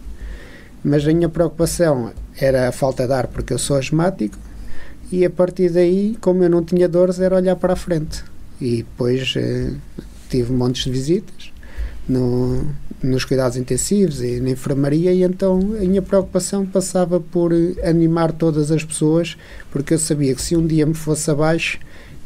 Mas 0.84 1.06
a 1.06 1.14
minha 1.14 1.28
preocupação 1.28 2.14
era 2.40 2.70
a 2.70 2.72
falta 2.72 3.06
de 3.06 3.12
ar, 3.12 3.28
porque 3.28 3.52
eu 3.52 3.60
sou 3.60 3.76
asmático, 3.76 4.38
e 5.12 5.26
a 5.26 5.30
partir 5.30 5.70
daí, 5.70 6.18
como 6.22 6.44
eu 6.44 6.50
não 6.50 6.64
tinha 6.64 6.88
dores, 6.88 7.20
era 7.20 7.36
olhar 7.36 7.58
para 7.58 7.74
a 7.74 7.76
frente. 7.76 8.24
E 8.62 8.78
depois 8.78 9.34
eh, 9.36 9.74
tive 10.30 10.54
montes 10.54 10.86
de 10.86 10.92
visitas 10.92 11.57
no, 12.08 12.66
nos 13.02 13.26
cuidados 13.26 13.58
intensivos 13.58 14.22
e 14.22 14.40
na 14.40 14.52
enfermaria, 14.52 15.12
e 15.12 15.24
então 15.24 15.60
a 15.80 15.84
minha 15.84 16.02
preocupação 16.02 16.66
passava 16.66 17.20
por 17.20 17.52
animar 17.84 18.32
todas 18.32 18.72
as 18.72 18.84
pessoas, 18.84 19.38
porque 19.72 19.94
eu 19.94 20.00
sabia 20.00 20.34
que 20.34 20.42
se 20.42 20.56
um 20.56 20.66
dia 20.66 20.86
me 20.86 20.94
fosse 20.94 21.30
abaixo, 21.30 21.80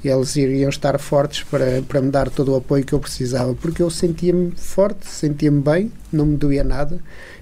eles 0.04 0.36
iriam 0.36 0.70
estar 0.70 0.98
fortes 1.00 1.44
para, 1.44 1.82
para 1.88 2.02
me 2.02 2.10
dar 2.10 2.30
todo 2.30 2.54
o 2.54 2.56
apoio 2.56 2.84
que 2.84 2.94
eu 2.94 3.00
precisava, 3.00 3.54
porque 3.54 3.84
eu 3.84 3.90
sentia-me 3.90 4.52
forte, 4.56 5.08
sentia-me 5.08 5.62
bem, 5.62 5.92
não 6.12 6.26
me 6.26 6.38
doía 6.38 6.64
nada. 6.64 7.00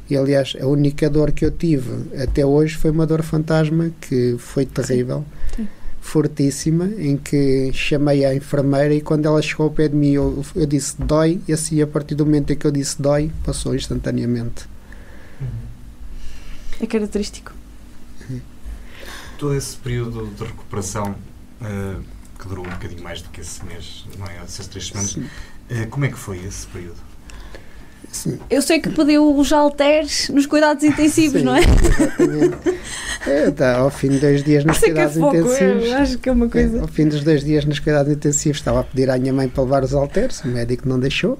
E 0.09 0.17
aliás, 0.17 0.57
a 0.59 0.65
única 0.65 1.09
dor 1.09 1.31
que 1.31 1.45
eu 1.45 1.51
tive 1.51 2.21
até 2.21 2.45
hoje 2.45 2.75
foi 2.75 2.91
uma 2.91 3.05
dor 3.05 3.21
fantasma 3.21 3.91
que 4.01 4.35
foi 4.39 4.65
terrível, 4.65 5.23
Sim. 5.55 5.67
Fortíssima, 6.09 6.85
em 6.97 7.15
que 7.15 7.71
chamei 7.71 8.25
a 8.25 8.33
enfermeira 8.35 8.93
e 8.93 9.01
quando 9.01 9.25
ela 9.27 9.41
chegou 9.41 9.65
ao 9.65 9.71
pé 9.71 9.87
de 9.87 9.95
mim 9.95 10.11
eu, 10.11 10.43
eu 10.55 10.65
disse 10.65 10.99
dói, 11.01 11.39
e 11.47 11.53
assim 11.53 11.81
a 11.81 11.87
partir 11.87 12.15
do 12.15 12.25
momento 12.25 12.51
em 12.51 12.55
que 12.55 12.65
eu 12.65 12.71
disse 12.71 13.01
dói, 13.01 13.31
passou 13.45 13.75
instantaneamente. 13.75 14.67
É 16.81 16.87
característico. 16.87 17.53
Todo 19.37 19.53
esse 19.53 19.77
período 19.77 20.27
de 20.27 20.43
recuperação, 20.43 21.15
eh, 21.61 21.95
que 22.39 22.47
durou 22.47 22.65
um 22.65 22.69
bocadinho 22.69 23.03
mais 23.03 23.21
do 23.21 23.29
que 23.29 23.41
esse 23.41 23.63
mês, 23.65 24.05
não 24.17 24.25
é? 24.25 24.37
Essas 24.37 24.67
três 24.67 24.87
semanas, 24.87 25.17
eh, 25.69 25.85
como 25.85 26.05
é 26.05 26.09
que 26.09 26.17
foi 26.17 26.39
esse 26.39 26.65
período? 26.67 27.08
Sim. 28.11 28.37
Eu 28.49 28.61
sei 28.61 28.79
que 28.79 28.89
pediu 28.89 29.35
os 29.35 29.51
halteres 29.53 30.29
nos 30.29 30.45
cuidados 30.45 30.83
intensivos, 30.83 31.39
Sim, 31.39 31.45
não 31.45 31.55
é? 31.55 31.61
Exatamente. 31.61 32.79
É, 33.27 33.51
tá, 33.51 33.77
ao 33.77 33.89
fim 33.89 34.09
de 34.09 34.19
dois 34.19 34.43
dias 34.43 34.63
nos 34.63 34.77
Sei 34.77 34.89
é 34.89 34.93
cuidados 34.93 35.17
pouco, 35.17 35.35
intensivos. 35.37 35.91
acho 35.93 36.17
que 36.19 36.29
é 36.29 36.31
uma 36.31 36.45
É, 36.45 36.49
coisa. 36.49 36.81
ao 36.81 36.87
fim 36.87 37.07
dos 37.07 37.23
dois 37.23 37.43
dias 37.43 37.65
nos 37.65 37.79
cuidados 37.79 38.11
intensivos 38.13 38.57
estava 38.59 38.79
a 38.79 38.83
pedir 38.83 39.09
à 39.09 39.17
minha 39.17 39.33
mãe 39.33 39.49
para 39.49 39.63
levar 39.63 39.83
os 39.83 39.93
halteres, 39.93 40.41
o 40.43 40.47
médico 40.47 40.87
não 40.87 40.99
deixou, 40.99 41.37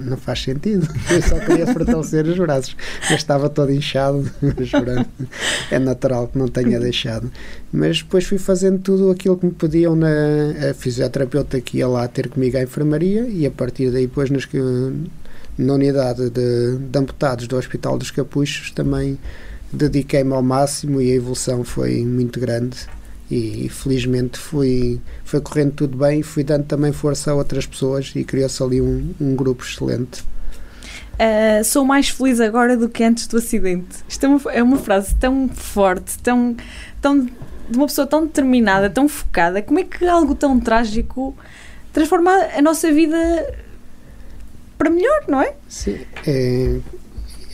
não 0.00 0.16
faz 0.16 0.42
sentido. 0.42 0.88
Eu 1.10 1.22
só 1.22 1.38
queria 1.40 1.66
fortalecer 1.66 2.26
os 2.26 2.38
braços. 2.38 2.76
Eu 3.10 3.16
estava 3.16 3.48
todo 3.50 3.72
inchado, 3.72 4.30
jurando. 4.60 5.06
É 5.70 5.78
natural 5.78 6.28
que 6.28 6.38
não 6.38 6.46
tenha 6.48 6.78
deixado. 6.78 7.30
Mas 7.72 7.98
depois 8.02 8.24
fui 8.24 8.38
fazendo 8.38 8.78
tudo 8.78 9.10
aquilo 9.10 9.36
que 9.36 9.46
me 9.46 9.52
pediam 9.52 9.96
na 9.96 10.08
a 10.70 10.74
fisioterapeuta 10.74 11.60
que 11.60 11.78
ia 11.78 11.88
lá 11.88 12.06
ter 12.08 12.28
comigo 12.28 12.56
à 12.56 12.62
enfermaria 12.62 13.26
e 13.28 13.44
a 13.44 13.50
partir 13.50 13.90
daí 13.90 14.06
depois 14.06 14.30
nos, 14.30 14.46
na 15.58 15.74
unidade 15.74 16.30
de, 16.30 16.78
de 16.78 16.98
amputados 16.98 17.46
do 17.46 17.56
Hospital 17.56 17.98
dos 17.98 18.10
Capuchos 18.10 18.70
também 18.70 19.18
dediquei-me 19.72 20.32
ao 20.32 20.42
máximo 20.42 21.00
e 21.00 21.10
a 21.12 21.14
evolução 21.14 21.64
foi 21.64 22.04
muito 22.04 22.38
grande 22.38 22.76
e 23.30 23.68
felizmente 23.68 24.38
fui, 24.38 25.00
foi 25.24 25.40
correndo 25.40 25.72
tudo 25.72 25.98
bem 25.98 26.20
e 26.20 26.22
fui 26.22 26.44
dando 26.44 26.64
também 26.64 26.92
força 26.92 27.32
a 27.32 27.34
outras 27.34 27.66
pessoas 27.66 28.12
e 28.14 28.22
criou-se 28.24 28.62
ali 28.62 28.80
um, 28.80 29.12
um 29.20 29.34
grupo 29.34 29.64
excelente. 29.64 30.24
Ah, 31.18 31.64
sou 31.64 31.84
mais 31.84 32.08
feliz 32.08 32.40
agora 32.40 32.76
do 32.76 32.88
que 32.88 33.02
antes 33.02 33.26
do 33.26 33.38
acidente. 33.38 33.96
Isto 34.08 34.26
é 34.26 34.28
uma, 34.28 34.52
é 34.52 34.62
uma 34.62 34.76
frase 34.76 35.14
tão 35.14 35.48
forte, 35.48 36.18
tão, 36.18 36.56
tão, 37.00 37.24
de 37.24 37.76
uma 37.76 37.86
pessoa 37.86 38.06
tão 38.06 38.26
determinada, 38.26 38.90
tão 38.90 39.08
focada. 39.08 39.62
Como 39.62 39.78
é 39.78 39.84
que 39.84 40.06
algo 40.06 40.34
tão 40.34 40.60
trágico 40.60 41.34
transforma 41.92 42.30
a 42.56 42.60
nossa 42.60 42.92
vida 42.92 43.16
para 44.78 44.90
melhor, 44.90 45.24
não 45.28 45.40
é? 45.42 45.54
Sim, 45.68 45.98
é, 46.26 46.76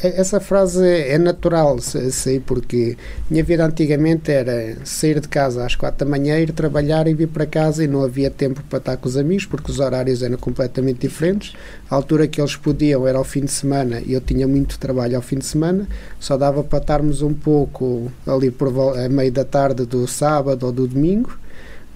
é- 0.03 0.21
essa 0.21 0.41
frase 0.41 0.85
é 0.85 1.17
natural, 1.19 1.79
se- 1.79 2.11
sei, 2.11 2.41
porque 2.41 2.97
minha 3.31 3.45
vida 3.45 3.65
antigamente 3.65 4.31
era 4.33 4.77
sair 4.85 5.21
de 5.21 5.29
casa 5.29 5.65
às 5.65 5.77
quatro 5.77 6.05
da 6.05 6.11
manhã, 6.11 6.39
ir 6.41 6.53
trabalhar 6.53 7.07
e 7.07 7.15
vir 7.15 7.29
para 7.29 7.47
casa 7.47 7.85
e 7.85 7.87
não 7.87 8.03
havia 8.03 8.29
tempo 8.31 8.61
para 8.69 8.79
estar 8.79 8.97
com 8.97 9.09
os 9.09 9.17
amigos 9.17 9.47
porque 9.47 9.71
os 9.71 9.79
horários 9.79 10.23
eram 10.23 10.37
completamente 10.37 11.01
diferentes. 11.07 11.55
A 11.89 11.95
altura 11.95 12.27
que 12.27 12.41
eles 12.41 12.57
podiam 12.57 13.07
era 13.07 13.19
ao 13.19 13.25
fim 13.25 13.45
de 13.45 13.53
semana 13.53 14.01
e 14.05 14.13
eu 14.13 14.21
tinha 14.21 14.49
muito 14.49 14.79
trabalho 14.79 15.15
ao 15.17 15.23
fim 15.23 15.39
de 15.39 15.45
semana, 15.47 15.87
só 16.19 16.37
dava 16.37 16.65
para 16.65 16.79
estarmos 16.79 17.23
um 17.23 17.33
pouco 17.33 18.11
ali 18.27 18.51
por 18.51 18.69
a 18.99 19.09
meio 19.09 19.31
da 19.31 19.45
tarde 19.45 19.85
do 19.87 20.07
sábado 20.09 20.67
ou 20.67 20.73
do 20.73 20.89
domingo. 20.89 21.39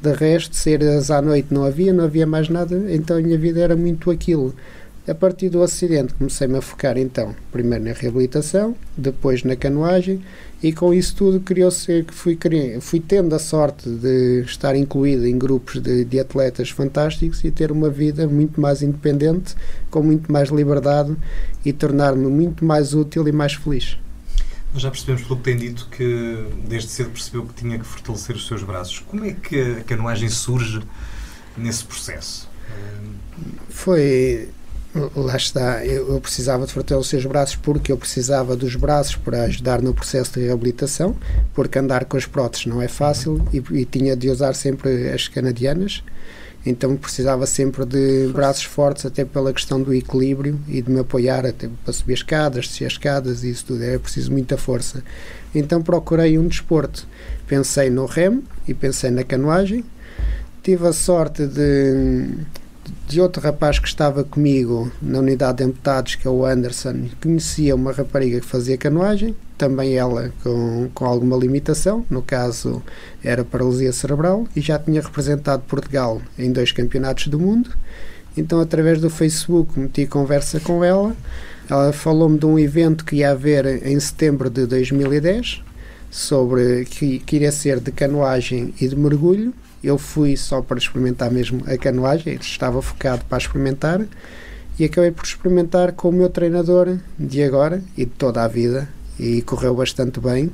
De 0.00 0.12
resto, 0.12 0.54
saídas 0.54 1.10
à 1.10 1.20
noite 1.22 1.48
não 1.52 1.64
havia, 1.64 1.92
não 1.92 2.04
havia 2.04 2.26
mais 2.26 2.48
nada, 2.50 2.76
então 2.92 3.16
a 3.16 3.20
minha 3.20 3.36
vida 3.38 3.60
era 3.60 3.74
muito 3.74 4.10
aquilo. 4.10 4.54
A 5.08 5.14
partir 5.14 5.48
do 5.50 5.62
acidente 5.62 6.14
comecei-me 6.14 6.58
a 6.58 6.60
focar 6.60 6.98
então, 6.98 7.32
primeiro 7.52 7.84
na 7.84 7.92
reabilitação, 7.92 8.74
depois 8.96 9.44
na 9.44 9.54
canoagem 9.54 10.20
e 10.60 10.72
com 10.72 10.92
isso 10.92 11.14
tudo 11.14 11.38
criou-se 11.38 12.02
que 12.02 12.12
fui, 12.12 12.36
fui 12.80 12.98
tendo 12.98 13.32
a 13.32 13.38
sorte 13.38 13.88
de 13.88 14.40
estar 14.40 14.74
incluído 14.74 15.24
em 15.24 15.38
grupos 15.38 15.80
de, 15.80 16.04
de 16.04 16.18
atletas 16.18 16.70
fantásticos 16.70 17.44
e 17.44 17.52
ter 17.52 17.70
uma 17.70 17.88
vida 17.88 18.26
muito 18.26 18.60
mais 18.60 18.82
independente, 18.82 19.54
com 19.92 20.02
muito 20.02 20.32
mais 20.32 20.48
liberdade 20.48 21.14
e 21.64 21.72
tornar-me 21.72 22.26
muito 22.26 22.64
mais 22.64 22.92
útil 22.92 23.28
e 23.28 23.32
mais 23.32 23.54
feliz. 23.54 23.96
Nós 24.72 24.82
já 24.82 24.90
percebemos, 24.90 25.22
pelo 25.22 25.36
que 25.36 25.44
tem 25.44 25.56
dito, 25.56 25.88
que 25.88 26.48
desde 26.66 26.88
cedo 26.88 27.10
percebeu 27.10 27.46
que 27.46 27.54
tinha 27.54 27.78
que 27.78 27.84
fortalecer 27.84 28.34
os 28.34 28.46
seus 28.46 28.64
braços. 28.64 28.98
Como 29.06 29.24
é 29.24 29.32
que 29.32 29.60
a 29.60 29.84
canoagem 29.84 30.28
surge 30.28 30.82
nesse 31.56 31.84
processo? 31.84 32.48
Foi. 33.68 34.48
Lá 35.14 35.36
está, 35.36 35.84
eu, 35.84 36.14
eu 36.14 36.20
precisava 36.20 36.66
de 36.66 36.72
fortalecer 36.72 37.18
os 37.18 37.26
braços 37.26 37.56
porque 37.56 37.92
eu 37.92 37.98
precisava 37.98 38.56
dos 38.56 38.76
braços 38.76 39.16
para 39.16 39.42
ajudar 39.42 39.82
no 39.82 39.92
processo 39.92 40.32
de 40.32 40.46
reabilitação, 40.46 41.14
porque 41.54 41.78
andar 41.78 42.06
com 42.06 42.16
as 42.16 42.24
próteses 42.24 42.66
não 42.66 42.80
é 42.80 42.88
fácil 42.88 43.46
e, 43.52 43.62
e 43.72 43.84
tinha 43.84 44.16
de 44.16 44.30
usar 44.30 44.54
sempre 44.54 45.10
as 45.10 45.28
canadianas, 45.28 46.02
então 46.64 46.96
precisava 46.96 47.46
sempre 47.46 47.84
de 47.84 48.28
braços 48.32 48.64
fortes, 48.64 49.04
até 49.04 49.24
pela 49.24 49.52
questão 49.52 49.80
do 49.82 49.92
equilíbrio 49.92 50.58
e 50.66 50.80
de 50.80 50.90
me 50.90 51.00
apoiar 51.00 51.44
até 51.44 51.68
para 51.84 51.92
subir 51.92 52.14
as 52.14 52.20
escadas, 52.20 52.66
descer 52.66 52.86
as 52.86 52.92
escadas 52.94 53.44
e 53.44 53.50
isso 53.50 53.66
tudo, 53.66 53.84
era 53.84 53.98
preciso 53.98 54.32
muita 54.32 54.56
força. 54.56 55.04
Então 55.54 55.82
procurei 55.82 56.38
um 56.38 56.48
desporto, 56.48 57.06
pensei 57.46 57.90
no 57.90 58.06
remo 58.06 58.42
e 58.66 58.72
pensei 58.72 59.10
na 59.10 59.22
canoagem, 59.24 59.84
tive 60.62 60.86
a 60.86 60.92
sorte 60.92 61.46
de 61.46 62.28
de 63.08 63.20
outro 63.20 63.42
rapaz 63.42 63.78
que 63.78 63.88
estava 63.88 64.24
comigo 64.24 64.90
na 65.00 65.18
unidade 65.18 65.58
de 65.58 65.64
amputados, 65.64 66.14
que 66.14 66.26
é 66.26 66.30
o 66.30 66.44
Anderson, 66.44 67.06
conhecia 67.22 67.74
uma 67.74 67.92
rapariga 67.92 68.40
que 68.40 68.46
fazia 68.46 68.76
canoagem, 68.76 69.34
também 69.56 69.94
ela 69.96 70.32
com, 70.42 70.88
com 70.94 71.04
alguma 71.04 71.36
limitação, 71.36 72.04
no 72.10 72.22
caso 72.22 72.82
era 73.22 73.44
paralisia 73.44 73.92
cerebral, 73.92 74.46
e 74.54 74.60
já 74.60 74.78
tinha 74.78 75.00
representado 75.00 75.62
Portugal 75.66 76.20
em 76.38 76.52
dois 76.52 76.72
campeonatos 76.72 77.28
do 77.28 77.38
mundo. 77.38 77.70
Então, 78.36 78.60
através 78.60 79.00
do 79.00 79.08
Facebook, 79.08 79.78
meti 79.78 80.06
conversa 80.06 80.60
com 80.60 80.84
ela. 80.84 81.16
Ela 81.70 81.92
falou-me 81.92 82.38
de 82.38 82.44
um 82.44 82.58
evento 82.58 83.04
que 83.04 83.16
ia 83.16 83.30
haver 83.30 83.86
em 83.86 83.98
setembro 83.98 84.50
de 84.50 84.66
2010, 84.66 85.62
sobre 86.10 86.84
que, 86.84 87.18
que 87.20 87.36
iria 87.36 87.50
ser 87.50 87.80
de 87.80 87.90
canoagem 87.90 88.74
e 88.80 88.86
de 88.86 88.94
mergulho. 88.94 89.54
Eu 89.86 89.98
fui 89.98 90.36
só 90.36 90.60
para 90.60 90.78
experimentar 90.78 91.30
mesmo 91.30 91.62
a 91.64 91.78
canoagem, 91.78 92.34
estava 92.40 92.82
focado 92.82 93.24
para 93.26 93.38
experimentar 93.38 94.04
e 94.76 94.84
acabei 94.84 95.12
por 95.12 95.24
experimentar 95.24 95.92
com 95.92 96.08
o 96.08 96.12
meu 96.12 96.28
treinador 96.28 96.98
de 97.16 97.40
agora 97.40 97.80
e 97.96 98.04
de 98.04 98.10
toda 98.10 98.42
a 98.42 98.48
vida 98.48 98.88
e 99.16 99.42
correu 99.42 99.76
bastante 99.76 100.18
bem. 100.18 100.50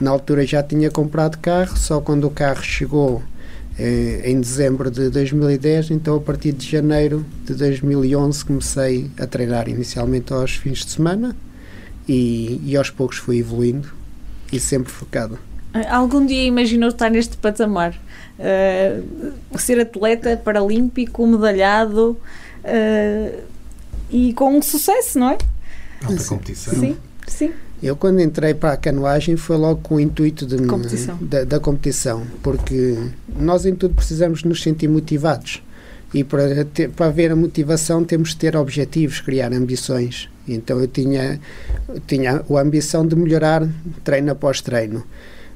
Na 0.00 0.10
altura 0.10 0.44
já 0.44 0.60
tinha 0.60 0.90
comprado 0.90 1.38
carro, 1.38 1.76
só 1.76 2.00
quando 2.00 2.26
o 2.26 2.30
carro 2.30 2.64
chegou 2.64 3.22
eh, 3.78 4.22
em 4.24 4.40
dezembro 4.40 4.90
de 4.90 5.08
2010, 5.08 5.92
então 5.92 6.16
a 6.16 6.20
partir 6.20 6.50
de 6.50 6.68
janeiro 6.68 7.24
de 7.44 7.54
2011 7.54 8.44
comecei 8.44 9.08
a 9.20 9.24
treinar 9.24 9.68
inicialmente 9.68 10.32
aos 10.32 10.56
fins 10.56 10.84
de 10.84 10.90
semana 10.90 11.36
e, 12.08 12.60
e 12.64 12.76
aos 12.76 12.90
poucos 12.90 13.18
fui 13.18 13.38
evoluindo 13.38 13.88
e 14.52 14.58
sempre 14.58 14.90
focado. 14.90 15.38
Algum 15.90 16.24
dia 16.24 16.44
imaginou 16.44 16.88
estar 16.90 17.10
neste 17.10 17.36
patamar? 17.36 17.94
Uh, 18.38 19.58
ser 19.58 19.80
atleta 19.80 20.36
paralímpico, 20.36 21.26
medalhado 21.26 22.18
uh, 22.64 23.42
e 24.10 24.32
com 24.34 24.56
um 24.56 24.62
sucesso, 24.62 25.18
não 25.18 25.30
é? 25.30 25.38
Alta 26.02 26.24
competição. 26.24 26.74
Sim, 26.74 26.96
sim. 27.26 27.52
Eu 27.82 27.96
quando 27.96 28.20
entrei 28.20 28.54
para 28.54 28.72
a 28.72 28.76
canoagem 28.76 29.36
foi 29.36 29.56
logo 29.56 29.80
com 29.82 29.96
o 29.96 30.00
intuito 30.00 30.46
de, 30.46 30.56
Competição. 30.66 31.18
Da, 31.20 31.44
da 31.44 31.60
competição, 31.60 32.26
porque 32.42 32.96
nós 33.36 33.66
em 33.66 33.74
tudo 33.74 33.94
precisamos 33.94 34.42
nos 34.42 34.62
sentir 34.62 34.88
motivados 34.88 35.62
e 36.14 36.22
para, 36.22 36.64
ter, 36.64 36.90
para 36.90 37.06
haver 37.06 37.32
a 37.32 37.36
motivação 37.36 38.04
temos 38.04 38.30
de 38.30 38.36
ter 38.36 38.56
objetivos, 38.56 39.20
criar 39.20 39.52
ambições. 39.52 40.30
Então 40.46 40.80
eu 40.80 40.86
tinha, 40.86 41.40
tinha 42.06 42.42
a 42.48 42.60
ambição 42.60 43.06
de 43.06 43.16
melhorar 43.16 43.68
treino 44.04 44.30
após 44.30 44.60
treino. 44.60 45.04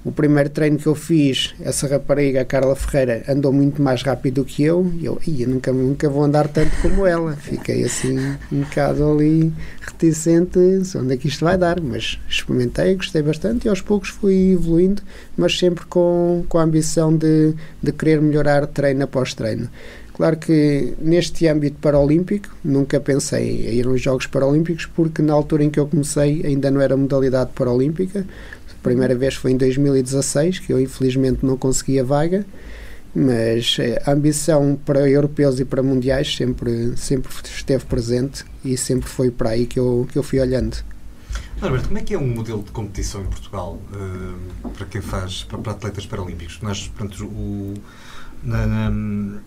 O 0.05 0.13
primeiro 0.13 0.49
treino 0.49 0.79
que 0.79 0.87
eu 0.87 0.95
fiz, 0.95 1.55
essa 1.61 1.89
rapariga, 1.89 2.41
a 2.41 2.45
Carla 2.45 2.77
Ferreira, 2.77 3.25
andou 3.29 3.53
muito 3.53 3.83
mais 3.83 4.03
rápido 4.03 4.45
que 4.45 4.63
eu. 4.63 4.91
Eu, 5.03 5.21
eu 5.27 5.49
nunca, 5.49 5.73
nunca 5.73 6.09
vou 6.09 6.23
andar 6.23 6.49
tanto 6.49 6.71
como 6.81 7.05
ela. 7.05 7.35
Fiquei 7.37 7.85
assim, 7.85 8.17
um 8.53 8.61
bocado 8.61 9.11
ali 9.11 9.53
reticente, 9.81 10.59
onde 10.97 11.15
é 11.15 11.17
que 11.17 11.27
isto 11.29 11.45
vai 11.45 11.59
dar. 11.59 11.81
Mas 11.81 12.19
experimentei, 12.29 12.95
gostei 12.95 13.23
bastante 13.23 13.67
e 13.67 13.69
aos 13.69 13.81
poucos 13.81 14.11
fui 14.11 14.53
evoluindo, 14.53 15.03
mas 15.37 15.59
sempre 15.59 15.85
com, 15.87 16.45
com 16.49 16.59
a 16.59 16.63
ambição 16.63 17.15
de, 17.15 17.55
de 17.83 17.93
querer 17.93 18.23
melhorar 18.23 18.67
treino 18.69 19.03
após 19.03 19.35
treino. 19.35 19.69
Claro 20.19 20.37
que 20.37 20.95
neste 21.01 21.47
âmbito 21.47 21.79
paralímpico 21.81 22.49
nunca 22.65 22.99
pensei 22.99 23.69
em 23.69 23.75
ir 23.75 23.87
aos 23.87 24.01
Jogos 24.01 24.27
Paralímpicos 24.27 24.85
porque 24.85 25.23
na 25.23 25.33
altura 25.33 25.63
em 25.63 25.71
que 25.71 25.79
eu 25.79 25.87
comecei 25.87 26.45
ainda 26.45 26.73
não 26.73 26.81
era 26.81 26.97
modalidade 26.97 27.51
paralímpica. 27.55 28.27
A 28.79 28.83
primeira 28.83 29.15
vez 29.15 29.35
foi 29.35 29.53
em 29.53 29.57
2016, 29.57 30.61
que 30.61 30.73
eu 30.73 30.81
infelizmente 30.81 31.45
não 31.45 31.57
consegui 31.57 31.99
a 31.99 32.05
vaga, 32.05 32.47
mas 33.15 33.77
a 34.05 34.13
ambição 34.13 34.79
para 34.85 35.09
europeus 35.09 35.59
e 35.59 35.65
para 35.65 35.83
mundiais 35.83 36.35
sempre, 36.37 36.97
sempre 36.97 37.31
esteve 37.45 37.85
presente 37.87 38.45
e 38.65 38.77
sempre 38.77 39.09
foi 39.09 39.31
para 39.31 39.51
aí 39.51 39.67
que 39.67 39.79
eu, 39.79 40.07
que 40.11 40.19
eu 40.19 40.23
fui 40.23 40.41
olhando. 40.41 40.77
Norberto, 41.61 41.89
como 41.89 41.99
é 41.99 42.03
que 42.03 42.15
é 42.15 42.19
um 42.19 42.29
modelo 42.29 42.63
de 42.63 42.71
competição 42.71 43.21
em 43.23 43.27
Portugal 43.27 43.81
uh, 43.93 44.69
para 44.71 44.87
quem 44.87 45.01
faz, 45.01 45.43
para, 45.43 45.59
para, 45.59 45.73
atletas 45.73 46.07
paralímpicos? 46.07 46.61
Nós, 46.63 46.87
portanto, 46.87 47.25
o, 47.25 47.75
na, 48.45 48.65
na, 48.65 49.41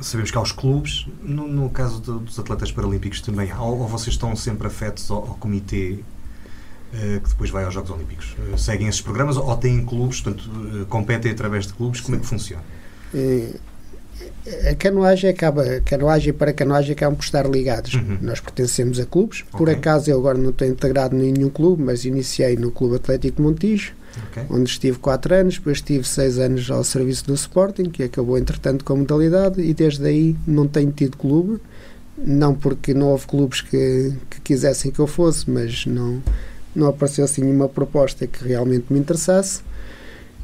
sabemos 0.00 0.30
que 0.30 0.38
há 0.38 0.40
os 0.40 0.52
clubes, 0.52 1.08
no, 1.20 1.48
no 1.48 1.68
caso 1.70 2.00
do, 2.00 2.20
dos 2.20 2.38
atletas 2.38 2.70
paralímpicos 2.70 3.20
também 3.20 3.50
há, 3.50 3.60
ou 3.60 3.88
vocês 3.88 4.14
estão 4.14 4.36
sempre 4.36 4.68
afetos 4.68 5.10
ao, 5.10 5.18
ao 5.18 5.34
comitê 5.34 5.98
que 6.90 7.28
depois 7.28 7.50
vai 7.50 7.64
aos 7.64 7.74
Jogos 7.74 7.90
Olímpicos? 7.90 8.34
Uh, 8.52 8.58
seguem 8.58 8.88
esses 8.88 9.00
programas 9.00 9.36
ou, 9.36 9.56
têm 9.56 9.84
clubes, 9.84 10.20
portanto, 10.20 10.86
competem 10.88 11.30
através 11.32 11.66
de 11.66 11.74
clubes? 11.74 12.00
Como 12.00 12.16
é 12.16 12.20
que 12.20 12.26
funciona? 12.26 12.62
a 14.70 14.74
canoagem 14.74 15.30
acaba, 15.30 15.62
a 15.62 15.80
canoagem 15.80 16.32
para 16.32 16.50
a 16.50 16.54
canoagem 16.54 16.92
acabam 16.92 17.16
por 17.16 17.24
estar 17.24 17.46
ligados. 17.48 17.94
Uhum. 17.94 18.18
Nós 18.20 18.40
pertencemos 18.40 18.98
a 18.98 19.06
clubes. 19.06 19.42
Okay. 19.42 19.58
Por 19.58 19.70
acaso 19.70 20.10
eu 20.10 20.18
agora 20.18 20.38
não 20.38 20.50
estou 20.50 20.66
integrado 20.66 21.16
em 21.16 21.32
nenhum 21.32 21.50
clube, 21.50 21.82
mas 21.82 22.04
iniciei 22.04 22.56
no 22.56 22.70
Clube 22.70 22.96
Atlético 22.96 23.42
Montijo, 23.42 23.92
okay. 24.30 24.44
onde 24.50 24.70
estive 24.70 24.98
4 24.98 25.34
anos, 25.34 25.54
depois 25.54 25.78
estive 25.78 26.04
6 26.04 26.38
anos 26.38 26.70
ao 26.70 26.82
serviço 26.82 27.26
do 27.26 27.34
Sporting, 27.34 27.84
que 27.84 28.02
acabou 28.02 28.38
entretanto 28.38 28.84
com 28.84 28.94
a 28.94 28.96
modalidade, 28.96 29.60
e 29.60 29.72
desde 29.74 30.06
aí 30.06 30.36
não 30.46 30.66
tenho 30.66 30.90
tido 30.90 31.16
clube. 31.16 31.60
Não 32.20 32.52
porque 32.52 32.92
não 32.92 33.08
houve 33.08 33.28
clubes 33.28 33.60
que, 33.60 34.12
que 34.28 34.40
quisessem 34.40 34.90
que 34.90 34.98
eu 34.98 35.06
fosse, 35.06 35.48
mas 35.48 35.86
não, 35.86 36.20
não 36.78 36.88
apareceu 36.88 37.24
assim 37.24 37.42
nenhuma 37.42 37.68
proposta 37.68 38.26
que 38.26 38.46
realmente 38.46 38.86
me 38.90 38.98
interessasse. 38.98 39.62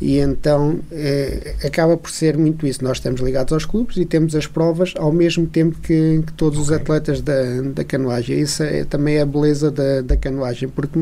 E 0.01 0.19
então 0.19 0.81
eh, 0.91 1.55
acaba 1.65 1.97
por 1.97 2.11
ser 2.11 2.37
muito 2.37 2.67
isso. 2.67 2.83
Nós 2.83 2.97
estamos 2.97 3.21
ligados 3.21 3.53
aos 3.53 3.65
clubes 3.65 3.97
e 3.97 4.05
temos 4.05 4.35
as 4.35 4.47
provas 4.47 4.93
ao 4.97 5.13
mesmo 5.13 5.47
tempo 5.47 5.79
que, 5.79 6.23
que 6.27 6.33
todos 6.33 6.59
okay. 6.59 6.75
os 6.75 6.81
atletas 6.81 7.21
da, 7.21 7.63
da 7.73 7.85
canoagem. 7.85 8.41
Isso 8.41 8.63
é, 8.63 8.85
também 8.85 9.17
é 9.17 9.21
a 9.23 9.27
beleza 9.27 9.71
da, 9.71 10.03
da 10.03 10.17
canoagem, 10.17 10.69
porque 10.69 10.99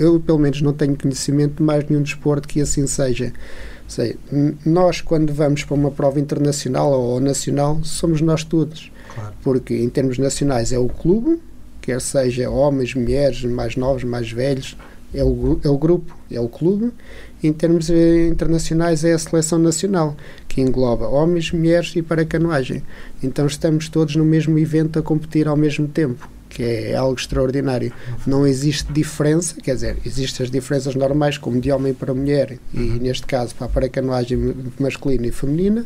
eu, 0.00 0.18
pelo 0.18 0.38
menos, 0.38 0.62
não 0.62 0.72
tenho 0.72 0.96
conhecimento 0.96 1.56
de 1.56 1.62
mais 1.62 1.86
nenhum 1.88 2.02
desporto 2.02 2.48
que 2.48 2.60
assim 2.60 2.86
seja. 2.86 3.32
Sei, 3.86 4.16
nós, 4.64 5.02
quando 5.02 5.34
vamos 5.34 5.64
para 5.64 5.74
uma 5.74 5.90
prova 5.90 6.18
internacional 6.18 6.90
ou 6.90 7.20
nacional, 7.20 7.80
somos 7.84 8.22
nós 8.22 8.42
todos. 8.42 8.90
Claro. 9.14 9.34
Porque, 9.42 9.74
em 9.74 9.90
termos 9.90 10.16
nacionais, 10.16 10.72
é 10.72 10.78
o 10.78 10.88
clube, 10.88 11.38
quer 11.82 12.00
seja 12.00 12.48
homens, 12.48 12.94
mulheres, 12.94 13.44
mais 13.44 13.76
novos, 13.76 14.04
mais 14.04 14.30
velhos, 14.30 14.76
é 15.12 15.22
o, 15.22 15.60
é 15.62 15.68
o 15.68 15.76
grupo, 15.76 16.16
é 16.30 16.40
o 16.40 16.48
clube 16.48 16.90
em 17.42 17.52
termos 17.52 17.90
eh, 17.90 18.28
internacionais 18.28 19.04
é 19.04 19.12
a 19.12 19.18
seleção 19.18 19.58
nacional, 19.58 20.16
que 20.46 20.60
engloba 20.60 21.08
homens, 21.08 21.50
mulheres 21.50 21.94
e 21.96 22.02
para 22.02 22.24
canoagem. 22.24 22.82
Então 23.22 23.46
estamos 23.46 23.88
todos 23.88 24.14
no 24.14 24.24
mesmo 24.24 24.58
evento 24.58 24.98
a 24.98 25.02
competir 25.02 25.48
ao 25.48 25.56
mesmo 25.56 25.88
tempo, 25.88 26.28
que 26.48 26.62
é 26.62 26.94
algo 26.94 27.18
extraordinário. 27.18 27.92
Não 28.26 28.46
existe 28.46 28.92
diferença, 28.92 29.56
quer 29.60 29.74
dizer, 29.74 29.96
existem 30.06 30.44
as 30.44 30.50
diferenças 30.50 30.94
normais, 30.94 31.36
como 31.36 31.60
de 31.60 31.72
homem 31.72 31.92
para 31.92 32.14
mulher, 32.14 32.58
e 32.72 32.78
uhum. 32.78 32.98
neste 32.98 33.26
caso 33.26 33.54
para 33.56 33.66
a 33.66 33.70
paracanoagem 33.70 34.54
masculina 34.78 35.26
e 35.26 35.32
feminina, 35.32 35.84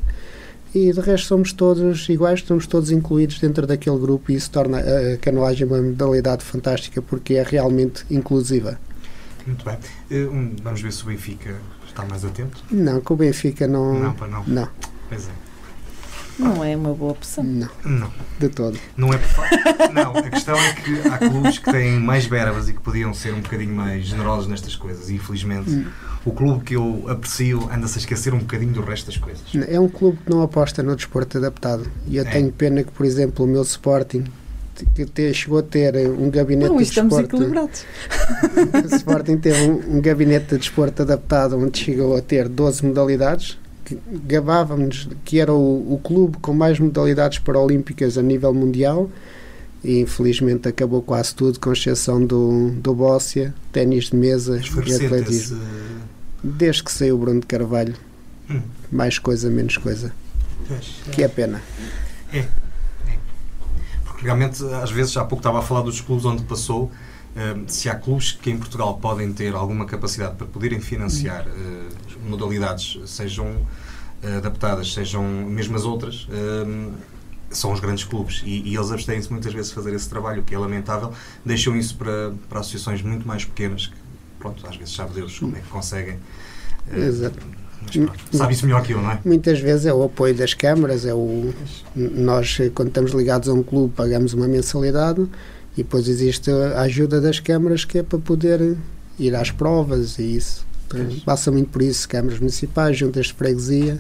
e 0.76 0.92
de 0.92 1.00
resto 1.00 1.28
somos 1.28 1.54
todos 1.54 2.06
iguais, 2.10 2.40
estamos 2.40 2.66
todos 2.66 2.90
incluídos 2.90 3.38
dentro 3.38 3.66
daquele 3.66 3.98
grupo 3.98 4.30
e 4.30 4.34
isso 4.34 4.50
torna 4.50 4.78
a 4.78 5.16
canoagem 5.16 5.66
uma 5.66 5.80
modalidade 5.80 6.44
fantástica 6.44 7.00
porque 7.00 7.34
é 7.36 7.42
realmente 7.42 8.04
inclusiva. 8.10 8.78
Muito 9.46 9.64
bem. 9.64 9.78
Eh, 10.10 10.28
vamos 10.62 10.82
ver 10.82 10.92
se 10.92 11.02
o 11.02 11.06
Benfica 11.06 11.54
está 11.86 12.04
mais 12.04 12.26
atento. 12.26 12.62
Não, 12.70 13.00
que 13.00 13.10
o 13.10 13.16
Benfica 13.16 13.66
não. 13.66 13.98
Não, 13.98 14.12
para 14.12 14.28
não. 14.28 14.44
Não. 14.46 14.68
Pois 15.08 15.28
é. 15.28 15.45
Não 16.38 16.62
é 16.62 16.76
uma 16.76 16.92
boa 16.92 17.12
opção. 17.12 17.42
Não. 17.42 17.68
Não. 17.84 18.12
De 18.38 18.48
todo. 18.48 18.78
Não 18.96 19.12
é 19.12 19.18
Não, 19.92 20.16
a 20.16 20.22
questão 20.22 20.56
é 20.56 20.72
que 20.74 21.08
há 21.08 21.18
clubes 21.18 21.58
que 21.58 21.70
têm 21.70 21.98
mais 21.98 22.26
verbas 22.26 22.68
e 22.68 22.74
que 22.74 22.80
podiam 22.80 23.14
ser 23.14 23.32
um 23.32 23.40
bocadinho 23.40 23.74
mais 23.74 24.06
generosos 24.06 24.46
nestas 24.46 24.76
coisas. 24.76 25.08
E 25.08 25.14
infelizmente 25.14 25.70
hum. 25.70 25.86
o 26.24 26.32
clube 26.32 26.64
que 26.64 26.74
eu 26.74 27.04
aprecio 27.08 27.68
anda-se 27.72 27.98
a 27.98 28.00
esquecer 28.00 28.34
um 28.34 28.38
bocadinho 28.38 28.72
do 28.72 28.82
resto 28.82 29.06
das 29.06 29.16
coisas. 29.16 29.42
É 29.68 29.80
um 29.80 29.88
clube 29.88 30.18
que 30.24 30.30
não 30.30 30.42
aposta 30.42 30.82
no 30.82 30.94
desporto 30.94 31.38
adaptado. 31.38 31.90
E 32.06 32.16
eu 32.16 32.24
é. 32.24 32.30
tenho 32.30 32.52
pena 32.52 32.82
que, 32.82 32.90
por 32.90 33.06
exemplo, 33.06 33.44
o 33.44 33.48
meu 33.48 33.62
Sporting 33.62 34.24
que 34.94 35.06
te, 35.06 35.32
chegou 35.32 35.58
a 35.58 35.62
ter 35.62 35.96
um 36.08 36.30
gabinete 36.30 36.68
não, 36.68 36.76
de 36.76 36.82
estamos 36.82 37.16
desporto. 37.16 37.36
equilibrados. 37.36 37.84
o 38.92 38.96
Sporting 38.96 39.38
teve 39.38 39.70
um, 39.70 39.96
um, 39.96 40.00
gabinete 40.00 40.48
de 40.50 40.58
desporto 40.58 41.02
adaptado 41.02 41.58
onde 41.58 41.78
chegou 41.78 42.16
a 42.16 42.20
ter 42.20 42.48
12 42.48 42.84
modalidades. 42.84 43.58
Gabávamos 44.26 45.08
que 45.24 45.38
era 45.38 45.52
o, 45.52 45.94
o 45.94 46.00
clube 46.02 46.38
com 46.38 46.52
mais 46.52 46.78
modalidades 46.78 47.38
paralímpicas 47.38 48.18
a 48.18 48.22
nível 48.22 48.52
mundial 48.52 49.10
e 49.84 50.00
infelizmente 50.00 50.68
acabou 50.68 51.02
quase 51.02 51.34
tudo, 51.34 51.60
com 51.60 51.72
exceção 51.72 52.24
do, 52.24 52.70
do 52.70 52.94
bóssia, 52.94 53.54
ténis 53.70 54.06
de 54.06 54.16
mesa 54.16 54.58
e 54.58 54.94
atletismo. 54.94 55.58
Esse... 55.58 55.66
Desde 56.42 56.82
que 56.82 56.90
saiu 56.90 57.16
o 57.16 57.18
Bruno 57.18 57.40
de 57.40 57.46
Carvalho, 57.46 57.94
hum. 58.50 58.62
mais 58.90 59.18
coisa, 59.18 59.48
menos 59.50 59.76
coisa. 59.76 60.12
Pois, 60.66 60.96
que 61.12 61.22
é 61.22 61.28
pena. 61.28 61.62
É 62.32 62.46
realmente, 64.26 64.64
às 64.82 64.90
vezes, 64.90 65.16
há 65.16 65.24
pouco 65.24 65.40
estava 65.40 65.60
a 65.60 65.62
falar 65.62 65.82
dos 65.82 66.00
clubes 66.00 66.24
onde 66.24 66.42
passou. 66.42 66.90
Uh, 67.36 67.64
se 67.66 67.88
há 67.88 67.94
clubes 67.94 68.32
que 68.32 68.50
em 68.50 68.56
Portugal 68.56 68.98
podem 68.98 69.32
ter 69.32 69.54
alguma 69.54 69.84
capacidade 69.84 70.36
para 70.36 70.46
poderem 70.46 70.80
financiar 70.80 71.46
uh, 71.46 71.88
modalidades, 72.26 72.98
sejam 73.06 73.46
uh, 73.46 74.36
adaptadas, 74.38 74.92
sejam 74.92 75.22
mesmo 75.24 75.76
as 75.76 75.84
outras, 75.84 76.26
são 77.50 77.72
os 77.72 77.80
grandes 77.80 78.04
clubes 78.04 78.42
e, 78.44 78.68
e 78.68 78.76
eles 78.76 78.90
abstêm-se 78.90 79.30
muitas 79.30 79.52
vezes 79.52 79.68
de 79.68 79.74
fazer 79.74 79.94
esse 79.94 80.08
trabalho, 80.08 80.42
o 80.42 80.44
que 80.44 80.54
é 80.54 80.58
lamentável. 80.58 81.12
Deixam 81.44 81.76
isso 81.76 81.96
para, 81.96 82.32
para 82.48 82.60
associações 82.60 83.02
muito 83.02 83.26
mais 83.26 83.44
pequenas, 83.44 83.86
que, 83.86 83.94
pronto, 84.38 84.66
às 84.66 84.76
vezes 84.76 84.94
sabe 84.94 85.14
Deus 85.14 85.38
como 85.38 85.56
é 85.56 85.60
que 85.60 85.68
conseguem. 85.68 86.18
Exato 86.92 87.38
sabe 88.32 88.54
isso 88.54 88.66
melhor 88.66 88.82
que 88.82 88.92
eu, 88.92 89.00
não 89.00 89.10
é? 89.10 89.20
Muitas 89.24 89.60
vezes 89.60 89.86
é 89.86 89.92
o 89.92 90.02
apoio 90.02 90.34
das 90.34 90.54
câmaras, 90.54 91.04
é 91.04 91.14
o 91.14 91.52
nós 91.94 92.58
quando 92.74 92.88
estamos 92.88 93.12
ligados 93.12 93.48
a 93.48 93.52
um 93.52 93.62
clube 93.62 93.92
pagamos 93.94 94.32
uma 94.32 94.48
mensalidade 94.48 95.26
e 95.74 95.82
depois 95.82 96.08
existe 96.08 96.50
a 96.50 96.82
ajuda 96.82 97.20
das 97.20 97.38
câmaras 97.38 97.84
que 97.84 97.98
é 97.98 98.02
para 98.02 98.18
poder 98.18 98.76
ir 99.18 99.34
às 99.34 99.50
provas 99.50 100.18
e 100.18 100.36
isso. 100.36 100.66
Passa 101.24 101.50
muito 101.50 101.70
por 101.70 101.82
isso, 101.82 102.08
câmaras 102.08 102.38
municipais, 102.38 102.96
juntas 102.96 103.26
de 103.26 103.34
freguesia 103.34 103.98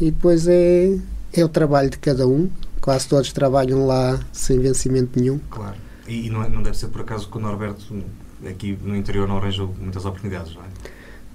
e 0.00 0.10
depois 0.10 0.46
é, 0.48 0.98
é 1.32 1.44
o 1.44 1.48
trabalho 1.48 1.90
de 1.90 1.98
cada 1.98 2.26
um. 2.26 2.50
Quase 2.80 3.06
todos 3.06 3.32
trabalham 3.32 3.86
lá 3.86 4.18
sem 4.32 4.58
vencimento 4.58 5.18
nenhum. 5.18 5.38
Claro. 5.50 5.76
E, 6.08 6.28
não, 6.28 6.42
é, 6.42 6.48
não 6.48 6.62
deve 6.62 6.76
ser 6.76 6.88
por 6.88 7.02
acaso 7.02 7.28
que 7.28 7.36
o 7.36 7.40
Norberto 7.40 7.84
aqui 8.44 8.76
no 8.82 8.96
interior 8.96 9.28
não 9.28 9.36
arranjou 9.36 9.72
muitas 9.80 10.04
oportunidades, 10.04 10.54
não 10.54 10.62
é? 10.62 10.66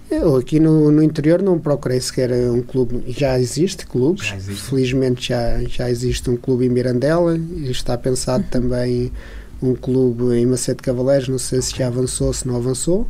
Eu 0.10 0.38
aqui 0.38 0.58
no, 0.60 0.90
no 0.90 1.04
interior 1.04 1.42
não 1.42 1.60
procurei 1.60 2.00
sequer 2.00 2.32
um 2.50 2.62
clube. 2.62 3.04
Já 3.08 3.38
existe 3.38 3.86
clubes. 3.86 4.28
Já 4.28 4.38
existe. 4.38 4.64
Felizmente 4.64 5.30
já, 5.30 5.62
já 5.64 5.90
existe 5.90 6.30
um 6.30 6.38
clube 6.38 6.66
em 6.66 6.70
Mirandela 6.70 7.38
e 7.38 7.70
está 7.70 7.98
pensado 7.98 8.46
também 8.50 9.12
um 9.62 9.76
clube 9.76 10.34
em 10.34 10.46
Macedo 10.46 10.82
Cavaleiros. 10.82 11.28
Não 11.28 11.38
sei 11.38 11.62
se 11.62 11.76
já 11.76 11.88
avançou, 11.88 12.32
se 12.32 12.48
não 12.48 12.56
avançou. 12.56 13.06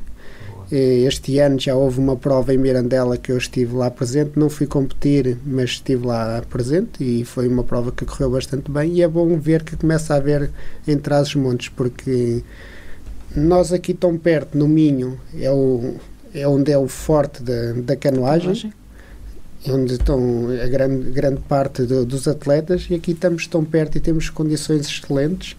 Este 0.69 1.39
ano 1.39 1.57
já 1.59 1.75
houve 1.75 1.99
uma 1.99 2.17
prova 2.17 2.53
em 2.53 2.57
Mirandela 2.57 3.17
que 3.17 3.31
eu 3.31 3.37
estive 3.37 3.75
lá 3.75 3.89
presente. 3.89 4.31
Não 4.35 4.49
fui 4.49 4.67
competir, 4.67 5.37
mas 5.45 5.71
estive 5.71 6.05
lá 6.05 6.43
presente 6.49 7.03
e 7.03 7.23
foi 7.23 7.47
uma 7.47 7.63
prova 7.63 7.91
que 7.91 8.05
correu 8.05 8.31
bastante 8.31 8.69
bem. 8.69 8.93
E 8.93 9.01
é 9.01 9.07
bom 9.07 9.37
ver 9.37 9.63
que 9.63 9.77
começa 9.77 10.13
a 10.13 10.17
haver 10.17 10.49
em 10.85 10.97
Trás-os-Montes, 10.97 11.69
porque 11.69 12.43
nós 13.35 13.71
aqui 13.71 13.93
tão 13.93 14.17
perto, 14.17 14.57
no 14.57 14.67
Minho, 14.67 15.19
é 15.39 15.51
o 15.51 15.95
é 16.33 16.47
onde 16.47 16.71
é 16.71 16.77
o 16.77 16.87
forte 16.87 17.41
da, 17.41 17.73
da 17.73 17.95
canoagem, 17.95 18.71
onde 19.67 19.93
estão 19.93 20.47
a 20.63 20.67
grande, 20.67 21.09
grande 21.09 21.41
parte 21.41 21.83
do, 21.83 22.05
dos 22.05 22.27
atletas, 22.27 22.87
e 22.89 22.95
aqui 22.95 23.11
estamos 23.11 23.47
tão 23.47 23.63
perto 23.63 23.97
e 23.97 23.99
temos 23.99 24.29
condições 24.29 24.87
excelentes, 24.87 25.55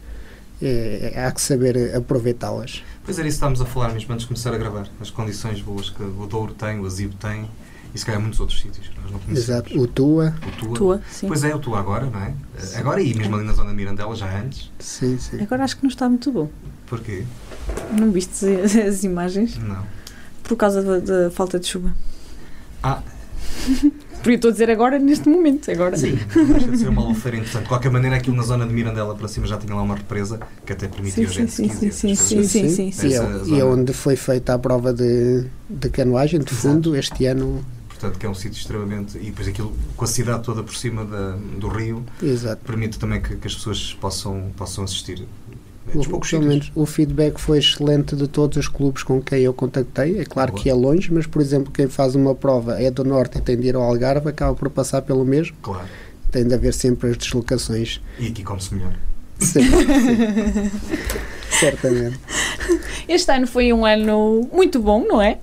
é, 0.62 1.14
há 1.16 1.30
que 1.32 1.40
saber 1.40 1.94
aproveitá-las. 1.96 2.82
Pois 3.08 3.18
era 3.18 3.26
isso 3.26 3.36
que 3.36 3.38
estávamos 3.38 3.60
a 3.62 3.64
falar 3.64 3.92
mesmo 3.94 4.12
antes 4.12 4.24
de 4.24 4.28
começar 4.28 4.52
a 4.52 4.58
gravar, 4.58 4.86
as 5.00 5.08
condições 5.08 5.62
boas 5.62 5.88
que 5.88 6.02
o 6.02 6.26
Douro 6.26 6.52
tem, 6.52 6.78
o 6.78 6.84
Azibo 6.84 7.14
tem, 7.14 7.48
e 7.94 7.98
se 7.98 8.04
calhar 8.04 8.20
muitos 8.20 8.38
outros 8.38 8.60
sítios 8.60 8.90
nós 9.02 9.10
não 9.10 9.18
conhecemos. 9.18 9.48
Exato, 9.48 9.80
o 9.80 9.86
Tua. 9.86 10.34
O 10.46 10.50
Tua. 10.58 10.74
Tua 10.74 11.02
pois 11.26 11.42
é, 11.42 11.54
o 11.54 11.58
Tua 11.58 11.78
agora, 11.78 12.04
não 12.04 12.20
é? 12.20 12.34
Sim. 12.58 12.76
Agora 12.76 13.00
e 13.00 13.14
mesmo 13.14 13.34
ali 13.34 13.46
na 13.46 13.54
zona 13.54 13.70
de 13.70 13.76
Mirandela, 13.76 14.14
já 14.14 14.38
antes. 14.38 14.70
Sim, 14.78 15.16
sim. 15.18 15.40
Agora 15.40 15.64
acho 15.64 15.78
que 15.78 15.84
não 15.84 15.88
está 15.88 16.06
muito 16.06 16.30
bom. 16.30 16.50
Porquê? 16.86 17.24
Não 17.98 18.12
viste 18.12 18.44
as 18.46 19.04
imagens? 19.04 19.56
Não 19.56 19.86
por 20.48 20.56
causa 20.56 20.82
da, 20.82 20.98
da 20.98 21.30
falta 21.30 21.60
de 21.60 21.66
chuva. 21.66 21.94
Ah. 22.82 23.02
Por 24.22 24.32
estou 24.32 24.48
a 24.48 24.52
dizer 24.52 24.70
agora, 24.70 24.98
neste 24.98 25.28
momento. 25.28 25.70
Agora. 25.70 25.96
Sim, 25.96 26.18
deixa 26.50 26.68
de 26.68 26.78
ser 26.78 26.88
uma 26.88 27.02
alfeira 27.02 27.36
interessante. 27.36 27.62
De 27.62 27.68
qualquer 27.68 27.90
maneira, 27.90 28.16
aquilo 28.16 28.36
na 28.36 28.42
zona 28.42 28.66
de 28.66 28.72
Mirandela 28.72 29.14
para 29.14 29.28
cima 29.28 29.46
já 29.46 29.56
tinha 29.56 29.74
lá 29.74 29.82
uma 29.82 29.94
represa 29.94 30.40
que 30.66 30.72
até 30.72 30.88
permitia 30.88 31.28
sim, 31.28 31.44
os 31.44 31.52
sim, 31.52 31.68
sim, 31.68 31.90
sim, 31.90 32.14
sim, 32.14 32.44
sim, 32.44 32.68
sim, 32.68 32.92
sim. 32.92 33.08
E, 33.08 33.54
é, 33.54 33.60
é 33.60 33.64
onde 33.64 33.92
foi 33.92 34.16
feita 34.16 34.54
a 34.54 34.58
prova 34.58 34.92
de, 34.92 35.44
de 35.68 35.90
canoagem, 35.90 36.40
de 36.40 36.52
fundo, 36.52 36.94
Exato. 36.94 37.14
este 37.14 37.26
ano. 37.26 37.64
Portanto, 37.88 38.18
que 38.18 38.26
é 38.26 38.28
um 38.28 38.34
sítio 38.34 38.58
extremamente. 38.58 39.18
E 39.18 39.24
depois 39.24 39.48
aquilo, 39.48 39.76
com 39.96 40.04
a 40.04 40.08
cidade 40.08 40.44
toda 40.44 40.62
por 40.62 40.74
cima 40.74 41.04
da, 41.04 41.36
do 41.58 41.68
rio, 41.68 42.04
Exato. 42.22 42.64
permite 42.64 42.98
também 42.98 43.20
que, 43.20 43.36
que, 43.36 43.46
as 43.46 43.54
pessoas 43.54 43.96
possam, 44.00 44.52
possam 44.56 44.84
assistir 44.84 45.26
dos 45.96 46.06
O, 46.06 46.10
poucos 46.10 46.30
pelo 46.30 46.42
sítios. 46.42 46.66
menos 46.66 46.72
o 46.74 46.86
feedback 46.86 47.38
foi 47.38 47.58
excelente 47.58 48.14
de 48.16 48.26
todos 48.28 48.56
os 48.58 48.68
clubes 48.68 49.02
com 49.02 49.20
quem 49.20 49.40
eu 49.42 49.52
contactei. 49.54 50.18
É 50.20 50.24
claro 50.24 50.52
Boa. 50.52 50.62
que 50.62 50.68
é 50.70 50.74
longe, 50.74 51.12
mas 51.12 51.26
por 51.26 51.40
exemplo, 51.42 51.72
quem 51.72 51.88
faz 51.88 52.14
uma 52.14 52.34
prova 52.34 52.80
é 52.82 52.90
do 52.90 53.04
Norte 53.04 53.38
e 53.38 53.40
tem 53.40 53.56
de 53.58 53.68
ir 53.68 53.74
ao 53.76 53.82
Algarve, 53.82 54.28
acaba 54.28 54.54
por 54.54 54.68
passar 54.70 55.02
pelo 55.02 55.24
mesmo. 55.24 55.56
Claro. 55.62 55.86
Tem 56.30 56.46
de 56.46 56.54
haver 56.54 56.74
sempre 56.74 57.10
as 57.10 57.16
deslocações. 57.16 58.00
E 58.18 58.26
aqui 58.28 58.42
come-se 58.42 58.74
melhor. 58.74 58.92
Sim, 59.40 59.62
sim. 59.62 60.70
Certamente. 61.50 62.18
Este 63.08 63.30
ano 63.32 63.46
foi 63.46 63.72
um 63.72 63.84
ano 63.86 64.48
muito 64.52 64.80
bom, 64.80 65.04
não 65.06 65.20
é? 65.22 65.38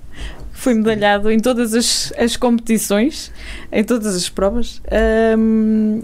Foi 0.52 0.74
medalhado 0.74 1.30
em 1.30 1.38
todas 1.38 1.74
as, 1.74 2.12
as 2.16 2.36
competições, 2.36 3.30
em 3.70 3.84
todas 3.84 4.14
as 4.14 4.28
provas. 4.28 4.80
Ahm, 4.90 6.02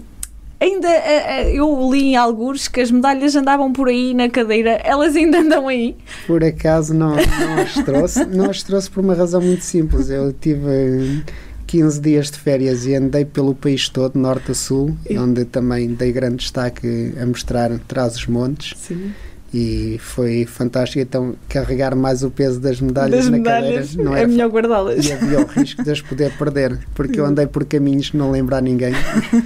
ainda 0.63 0.87
eh, 0.87 1.51
eh, 1.51 1.55
eu 1.55 1.89
li 1.91 2.11
em 2.11 2.15
alguns 2.15 2.67
que 2.67 2.81
as 2.81 2.89
medalhas 2.91 3.35
andavam 3.35 3.71
por 3.73 3.87
aí 3.87 4.13
na 4.13 4.29
cadeira, 4.29 4.79
elas 4.83 5.15
ainda 5.15 5.39
andam 5.39 5.67
aí. 5.67 5.95
Por 6.25 6.43
acaso 6.43 6.93
não, 6.93 7.15
não 7.15 7.57
as 7.61 7.73
trouxe. 7.85 8.25
Não 8.25 8.49
as 8.49 8.63
trouxe 8.63 8.89
por 8.89 9.03
uma 9.03 9.13
razão 9.13 9.41
muito 9.41 9.63
simples. 9.63 10.09
Eu 10.09 10.31
tive 10.33 10.67
eh, 10.67 11.21
15 11.67 11.99
dias 12.01 12.29
de 12.31 12.37
férias 12.39 12.85
e 12.85 12.95
andei 12.95 13.25
pelo 13.25 13.53
país 13.55 13.89
todo, 13.89 14.17
norte 14.17 14.51
a 14.51 14.55
sul, 14.55 14.95
E- 15.09 15.17
onde 15.17 15.43
também 15.45 15.87
dei 15.93 16.11
grande 16.11 16.37
destaque 16.37 17.13
a 17.21 17.25
mostrar 17.25 17.71
trás 17.87 18.15
os 18.15 18.27
montes. 18.27 18.73
Sim. 18.79 19.11
E 19.53 19.99
foi 19.99 20.45
fantástico. 20.45 20.99
Então, 20.99 21.35
carregar 21.47 21.95
mais 21.95 22.23
o 22.23 22.31
peso 22.31 22.59
das 22.59 22.81
medalhas 22.81 23.25
Das 23.25 23.29
na 23.29 23.37
medalhas 23.37 23.89
cadeira 23.91 24.03
não 24.09 24.17
é 24.17 24.25
melhor 24.25 24.49
guardá-las. 24.49 25.05
e 25.05 25.11
havia 25.11 25.41
o 25.41 25.45
risco 25.45 25.83
de 25.83 25.91
as 25.91 26.01
poder 26.01 26.35
perder, 26.37 26.79
porque 26.95 27.19
eu 27.19 27.25
andei 27.25 27.45
por 27.45 27.63
caminhos 27.65 28.09
que 28.09 28.17
não 28.17 28.31
lembro 28.31 28.55
a 28.55 28.61
ninguém 28.61 28.93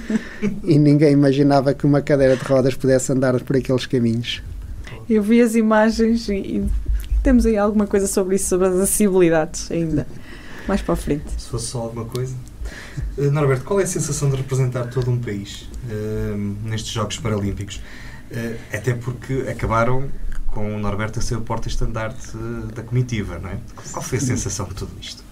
e 0.64 0.78
ninguém 0.78 1.12
imaginava 1.12 1.74
que 1.74 1.84
uma 1.84 2.00
cadeira 2.00 2.36
de 2.36 2.44
rodas 2.44 2.74
pudesse 2.74 3.12
andar 3.12 3.38
por 3.40 3.56
aqueles 3.56 3.84
caminhos. 3.84 4.42
Eu 5.10 5.22
vi 5.22 5.42
as 5.42 5.54
imagens 5.54 6.28
e, 6.28 6.34
e 6.34 6.68
temos 7.22 7.44
aí 7.44 7.58
alguma 7.58 7.86
coisa 7.86 8.06
sobre 8.06 8.36
isso, 8.36 8.48
sobre 8.48 8.68
as 8.68 8.74
acessibilidades 8.74 9.70
ainda. 9.70 10.06
Mais 10.66 10.80
para 10.80 10.94
a 10.94 10.96
frente. 10.96 11.24
Se 11.36 11.48
fosse 11.48 11.66
só 11.66 11.80
alguma 11.80 12.04
coisa. 12.06 12.34
Eh, 13.16 13.30
Norberto, 13.30 13.64
qual 13.64 13.80
é 13.80 13.84
a 13.84 13.86
sensação 13.86 14.30
de 14.30 14.36
representar 14.36 14.84
todo 14.88 15.10
um 15.10 15.18
país 15.18 15.68
eh, 15.90 16.34
nestes 16.64 16.92
Jogos 16.92 17.18
Paralímpicos? 17.18 17.80
Eh, 18.30 18.56
até 18.72 18.94
porque 18.94 19.46
acabaram 19.50 20.08
com 20.46 20.74
o 20.74 20.78
Norberto 20.78 21.18
a 21.18 21.22
ser 21.22 21.36
o 21.36 21.40
porta-estandarte 21.40 22.36
da 22.74 22.82
comitiva, 22.82 23.38
não 23.38 23.50
é? 23.50 23.58
Qual 23.92 24.02
foi 24.02 24.18
a 24.18 24.20
sensação 24.20 24.66
de 24.66 24.74
tudo 24.74 24.92
isto? 25.00 25.22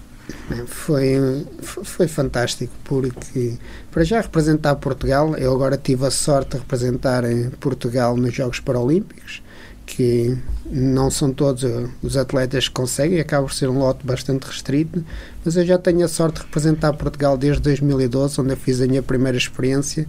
Foi, 0.65 1.45
foi 1.61 2.07
fantástico, 2.07 2.73
porque 2.83 3.57
para 3.91 4.03
já 4.03 4.19
representar 4.19 4.75
Portugal, 4.75 5.35
eu 5.37 5.53
agora 5.53 5.77
tive 5.77 6.05
a 6.05 6.11
sorte 6.11 6.51
de 6.51 6.57
representar 6.57 7.23
Portugal 7.59 8.17
nos 8.17 8.33
Jogos 8.33 8.59
Paralímpicos, 8.59 9.41
que 9.85 10.37
não 10.65 11.09
são 11.09 11.31
todos 11.31 11.63
os 12.03 12.17
atletas 12.17 12.67
que 12.67 12.73
conseguem, 12.73 13.21
acaba 13.21 13.47
por 13.47 13.53
ser 13.53 13.69
um 13.69 13.79
lote 13.79 14.05
bastante 14.05 14.45
restrito, 14.45 15.03
mas 15.45 15.55
eu 15.55 15.65
já 15.65 15.77
tenho 15.77 16.03
a 16.03 16.09
sorte 16.09 16.35
de 16.35 16.41
representar 16.45 16.91
Portugal 16.93 17.37
desde 17.37 17.61
2012, 17.61 18.41
onde 18.41 18.51
eu 18.51 18.57
fiz 18.57 18.81
a 18.81 18.85
minha 18.85 19.01
primeira 19.01 19.37
experiência 19.37 20.05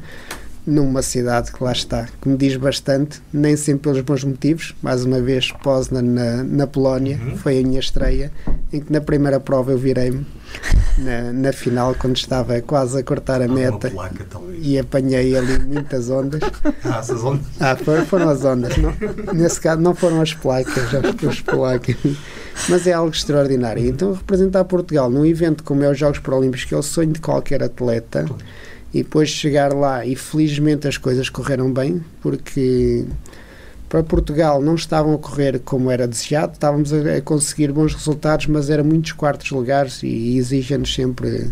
numa 0.67 1.01
cidade 1.03 1.51
que 1.53 1.63
lá 1.65 1.73
está, 1.73 2.07
que 2.21 2.29
me 2.29 2.37
diz 2.37 2.57
bastante, 2.57 3.23
nem 3.33 3.57
sempre 3.57 3.83
pelos 3.85 4.01
bons 4.03 4.25
motivos. 4.25 4.75
Mais 4.83 5.05
uma 5.05 5.21
vez, 5.21 5.51
Poznan 5.63 6.03
na, 6.03 6.43
na 6.45 6.67
Polónia, 6.67 7.19
Uhum. 7.23 7.37
foi 7.39 7.59
a 7.59 7.63
minha 7.63 7.81
estreia, 7.81 8.31
em 8.73 8.81
que 8.81 8.93
na 8.93 9.01
primeira 9.01 9.41
prova 9.41 9.73
eu 9.73 9.79
virei-me 9.79 10.27
na, 10.99 11.33
na 11.33 11.53
final, 11.53 11.95
quando 11.95 12.17
estava 12.17 12.61
quase 12.61 12.99
a 12.99 13.03
cortar 13.03 13.41
a 13.41 13.49
meta. 13.49 13.91
placa. 13.91 14.27
E 14.61 14.79
apanhei 14.79 15.37
ali 15.37 15.59
muitas 15.61 16.11
ondas. 16.11 16.41
Ah, 16.85 16.99
essas 16.99 17.23
ondas. 17.25 17.47
Ah, 17.61 17.77
foram, 17.77 18.05
foram 18.05 18.29
as 18.29 18.45
ondas. 18.45 18.77
Não, 18.77 18.93
nesse 19.33 19.61
caso, 19.61 19.81
não 19.81 19.95
foram 19.95 20.21
as 20.21 20.35
placas, 20.35 20.91
já 20.91 21.01
os 21.29 21.41
placas. 21.41 21.97
Mas 22.69 22.87
é 22.87 22.93
algo 22.93 23.11
extraordinário. 23.15 23.87
Então, 23.87 24.13
representar 24.13 24.65
Portugal 24.65 25.09
num 25.09 25.25
evento 25.25 25.63
como 25.63 25.83
é 25.85 25.91
os 25.91 25.99
Jogos 25.99 26.19
Paralímpicos, 26.19 26.65
que 26.65 26.75
é 26.75 26.77
o 26.77 26.83
sonho 26.83 27.13
de 27.13 27.21
qualquer 27.21 27.63
atleta, 27.63 28.25
Claro. 28.25 28.43
E 28.93 29.03
depois 29.03 29.29
chegar 29.29 29.73
lá 29.73 30.05
e 30.07 30.17
felizmente 30.17 30.89
as 30.89 30.97
coisas 30.97 31.29
correram 31.29 31.73
bem, 31.73 32.03
porque 32.23 33.05
para 33.89 34.03
Portugal 34.03 34.61
não 34.61 34.75
estavam 34.75 35.15
a 35.15 35.19
correr 35.19 35.61
como 35.61 35.91
era 35.91 36.07
desejado, 36.07 36.53
estávamos 36.53 36.93
a, 36.93 37.21
conseguir 37.23 37.73
bons 37.73 37.95
resultados, 37.95 38.47
mas 38.47 38.69
era 38.69 38.85
muitos 38.85 39.13
quartos 39.13 39.51
lugares 39.51 40.03
e 40.03 40.37
exigem-nos 40.37 40.95
sempre 40.95 41.51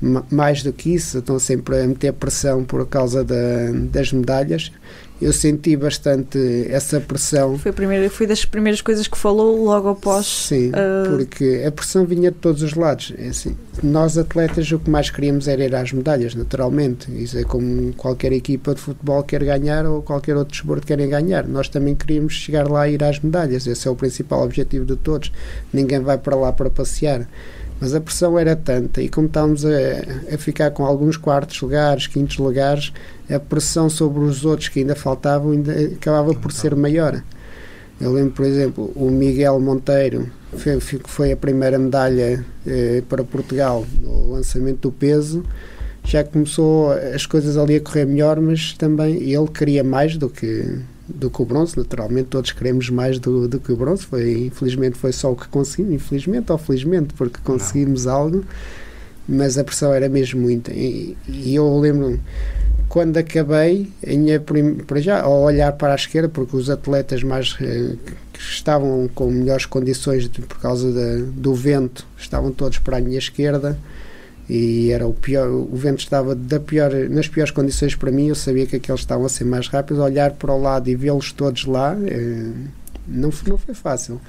ma- 0.00 0.24
mais 0.30 0.62
do 0.64 0.72
que 0.72 0.94
isso, 0.94 1.18
estão 1.18 1.38
sempre 1.38 1.80
a 1.80 1.86
meter 1.86 2.12
pressão 2.12 2.64
por 2.64 2.84
causa 2.86 3.22
da- 3.24 3.70
das 3.90 4.12
medalhas. 4.12 4.72
Eu 5.20 5.32
senti 5.32 5.74
bastante 5.76 6.38
essa 6.68 7.00
pressão. 7.00 7.58
Foi, 7.58 7.72
primeira, 7.72 8.10
foi 8.10 8.26
das 8.26 8.44
primeiras 8.44 8.82
coisas 8.82 9.08
que 9.08 9.16
falou 9.16 9.64
logo 9.64 9.88
após. 9.88 10.26
Sim, 10.26 10.72
ah, 10.74 11.08
porque 11.08 11.64
a 11.66 11.72
pressão 11.72 12.04
vinha 12.04 12.30
de 12.30 12.36
todos 12.36 12.62
os 12.62 12.74
lados. 12.74 13.14
É 13.16 13.28
assim, 13.28 13.56
nós 13.82 14.18
atletas 14.18 14.70
o 14.72 14.78
que 14.78 14.90
mais 14.90 15.08
queríamos 15.08 15.48
era 15.48 15.64
ir 15.64 15.74
às 15.74 15.92
medalhas, 15.92 16.34
naturalmente. 16.34 17.10
Isso 17.10 17.38
é 17.38 17.44
como 17.44 17.94
qualquer 17.94 18.32
equipa 18.32 18.74
de 18.74 18.80
futebol 18.80 19.22
quer 19.22 19.42
ganhar 19.42 19.86
ou 19.86 20.02
qualquer 20.02 20.36
outro 20.36 20.52
desporto 20.52 20.86
querem 20.86 21.08
ganhar. 21.08 21.46
Nós 21.46 21.68
também 21.68 21.94
queríamos 21.94 22.34
chegar 22.34 22.68
lá 22.68 22.86
e 22.86 22.94
ir 22.94 23.04
às 23.04 23.18
medalhas. 23.18 23.66
Esse 23.66 23.88
é 23.88 23.90
o 23.90 23.96
principal 23.96 24.42
objetivo 24.42 24.84
de 24.84 24.96
todos. 24.96 25.32
Ninguém 25.72 26.00
vai 26.00 26.18
para 26.18 26.36
lá 26.36 26.52
para 26.52 26.68
passear. 26.68 27.26
Mas 27.80 27.94
a 27.94 28.00
pressão 28.00 28.38
era 28.38 28.56
tanta 28.56 29.02
e 29.02 29.08
como 29.08 29.26
estávamos 29.26 29.64
a, 29.66 29.68
a 30.34 30.38
ficar 30.38 30.70
com 30.70 30.84
alguns 30.86 31.16
quartos 31.16 31.60
lugares, 31.60 32.06
quintos 32.06 32.38
lugares, 32.38 32.92
a 33.30 33.38
pressão 33.38 33.90
sobre 33.90 34.20
os 34.24 34.44
outros 34.46 34.68
que 34.68 34.80
ainda 34.80 34.94
faltavam 34.94 35.50
ainda 35.52 35.72
acabava 35.72 36.34
por 36.34 36.52
ser 36.52 36.74
maior. 36.74 37.22
Eu 38.00 38.12
lembro, 38.12 38.32
por 38.32 38.44
exemplo, 38.46 38.90
o 38.94 39.10
Miguel 39.10 39.58
Monteiro, 39.60 40.30
foi- 40.56 40.78
foi 41.04 41.32
a 41.32 41.36
primeira 41.36 41.78
medalha 41.78 42.44
eh, 42.66 43.02
para 43.08 43.22
Portugal 43.24 43.86
no 44.02 44.32
lançamento 44.32 44.80
do 44.88 44.92
peso. 44.92 45.44
Já 46.04 46.22
começou 46.24 46.92
as 46.92 47.26
coisas 47.26 47.56
ali 47.58 47.76
a 47.76 47.80
correr 47.80 48.04
melhor, 48.06 48.40
mas 48.40 48.72
também 48.74 49.16
ele 49.16 49.48
queria 49.48 49.82
mais 49.84 50.16
do 50.16 50.28
que, 50.30 50.78
do 51.08 51.30
que 51.30 51.42
o 51.42 51.44
bronze. 51.44 51.76
Naturalmente, 51.76 52.28
todos 52.28 52.52
queremos 52.52 52.90
mais 52.90 53.18
do, 53.18 53.46
do 53.48 53.58
que 53.60 53.72
o 53.72 53.76
bronze. 53.76 54.04
Foi, 54.04 54.46
infelizmente, 54.46 54.96
foi 54.96 55.12
só 55.12 55.32
o 55.32 55.36
que 55.36 55.48
conseguimos. 55.48 55.94
Infelizmente 55.94 56.50
ou 56.52 56.58
felizmente, 56.58 57.14
porque 57.14 57.38
conseguimos 57.44 58.06
algo, 58.06 58.44
mas 59.28 59.58
a 59.58 59.64
pressão 59.64 59.92
era 59.92 60.08
mesmo 60.08 60.40
muita. 60.40 60.72
E, 60.72 61.16
e 61.28 61.54
eu 61.54 61.78
lembro 61.78 62.18
quando 62.88 63.16
acabei, 63.16 63.90
a 64.06 64.10
minha 64.10 64.38
prim- 64.40 64.76
para 64.76 65.00
já, 65.00 65.20
ao 65.20 65.42
olhar 65.42 65.72
para 65.72 65.92
a 65.92 65.96
esquerda, 65.96 66.28
porque 66.28 66.56
os 66.56 66.70
atletas 66.70 67.22
mais 67.22 67.56
eh, 67.60 67.94
que 68.32 68.40
estavam 68.40 69.10
com 69.14 69.28
melhores 69.30 69.66
condições 69.66 70.28
de- 70.28 70.40
por 70.42 70.58
causa 70.60 70.92
da- 70.92 71.24
do 71.34 71.52
vento 71.52 72.06
estavam 72.16 72.52
todos 72.52 72.78
para 72.78 72.98
a 72.98 73.00
minha 73.00 73.18
esquerda 73.18 73.76
e 74.48 74.90
era 74.92 75.06
o 75.06 75.12
pior, 75.12 75.48
o 75.48 75.74
vento 75.74 75.98
estava 76.00 76.34
da 76.34 76.60
pior, 76.60 76.92
nas 77.10 77.26
piores 77.28 77.50
condições 77.50 77.94
para 77.94 78.10
mim, 78.10 78.28
eu 78.28 78.34
sabia 78.34 78.66
que 78.66 78.76
aqueles 78.76 79.00
estavam 79.00 79.26
a 79.26 79.28
ser 79.28 79.44
mais 79.44 79.68
rápidos, 79.68 80.02
olhar 80.02 80.32
para 80.32 80.52
o 80.52 80.60
lado 80.60 80.88
e 80.88 80.94
vê-los 80.94 81.32
todos 81.32 81.64
lá 81.64 81.96
eh, 82.06 82.52
não, 83.06 83.30
não 83.46 83.58
foi 83.58 83.74
fácil, 83.74 84.20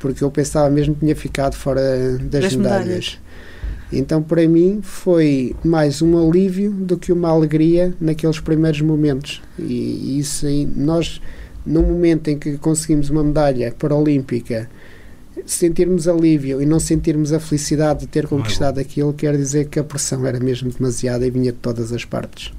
porque 0.00 0.22
eu 0.22 0.30
pensava 0.30 0.68
mesmo 0.70 0.94
que 0.94 1.00
tinha 1.00 1.16
ficado 1.16 1.54
fora 1.54 1.80
das, 2.18 2.42
Das 2.42 2.56
medalhas. 2.56 2.84
medalhas. 2.86 3.18
Então, 3.92 4.20
para 4.22 4.46
mim, 4.48 4.80
foi 4.82 5.54
mais 5.64 6.02
um 6.02 6.18
alívio 6.28 6.72
do 6.72 6.96
que 6.96 7.12
uma 7.12 7.28
alegria 7.28 7.94
naqueles 8.00 8.40
primeiros 8.40 8.80
momentos. 8.80 9.40
E 9.58 10.18
isso 10.18 10.44
aí, 10.44 10.66
nós, 10.66 11.20
no 11.64 11.82
momento 11.82 12.28
em 12.28 12.36
que 12.38 12.58
conseguimos 12.58 13.10
uma 13.10 13.22
medalha 13.22 13.72
paralímpica, 13.78 14.68
sentirmos 15.44 16.08
alívio 16.08 16.62
e 16.62 16.66
não 16.66 16.78
sentirmos 16.80 17.32
a 17.32 17.38
felicidade 17.40 18.00
de 18.00 18.06
ter 18.06 18.24
é 18.24 18.26
conquistado 18.26 18.78
aquilo, 18.80 19.12
quer 19.12 19.36
dizer 19.36 19.68
que 19.68 19.78
a 19.78 19.84
pressão 19.84 20.26
era 20.26 20.40
mesmo 20.40 20.70
demasiada 20.70 21.26
e 21.26 21.30
vinha 21.30 21.52
de 21.52 21.58
todas 21.58 21.92
as 21.92 22.04
partes. 22.04 22.52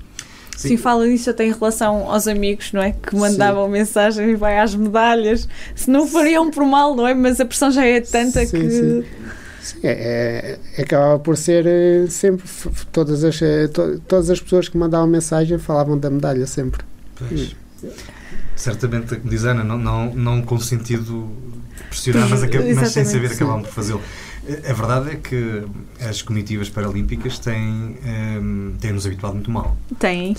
Sim, 0.56 0.76
fala 0.76 1.06
nisso 1.06 1.30
até 1.30 1.46
em 1.46 1.52
relação 1.52 2.12
aos 2.12 2.28
amigos, 2.28 2.72
não 2.74 2.82
é? 2.82 2.92
Que 2.92 3.16
mandavam 3.16 3.68
mensagem 3.70 4.32
e 4.32 4.36
vai 4.36 4.58
às 4.60 4.74
medalhas. 4.74 5.48
Se 5.76 5.88
não 5.90 6.08
fariam 6.08 6.50
por 6.50 6.66
mal, 6.66 6.96
não 6.96 7.08
é? 7.08 7.14
Mas 7.14 7.40
a 7.40 7.46
pressão 7.46 7.70
já 7.70 7.86
é 7.86 8.02
tanta 8.02 8.44
Sim, 8.46 8.60
que. 8.62 8.70
sim. 8.72 9.04
Sim, 9.62 9.78
é, 9.84 10.58
é- 10.76 10.82
acabava 10.82 11.20
por 11.20 11.38
ser 11.38 11.66
eh, 11.68 12.08
sempre 12.10 12.48
todas 12.92 13.24
as, 13.24 13.40
eh, 13.42 13.68
to- 13.68 14.02
todas 14.08 14.30
as 14.32 14.40
pessoas 14.42 14.68
que 14.70 14.78
mandavam 14.78 15.06
mensagem 15.08 15.58
falavam 15.60 15.96
da 15.98 16.10
medalha 16.10 16.48
sempre. 16.48 16.82
Pois. 17.16 17.56
Certamente, 18.56 19.16
como 19.18 19.30
diz 19.30 19.44
Ana, 19.44 19.64
não, 19.64 19.78
não, 19.78 20.16
não 20.16 20.42
com 20.42 20.60
sentido 20.60 21.30
pressionar, 21.90 22.28
mas, 22.30 22.92
sem 22.92 23.06
saber 23.06 23.32
acabam 23.32 23.62
por 23.62 23.72
fazê-lo. 23.72 24.02
A 24.70 24.74
verdade 24.74 25.12
é 25.12 25.16
que 25.16 25.64
as 26.00 26.22
comitivas 26.22 26.70
paralímpicas 26.70 27.38
têm, 27.38 27.98
ehm, 28.06 28.78
têm-nos 28.80 29.06
habituado 29.06 29.34
muito 29.34 29.52
mal. 29.52 29.76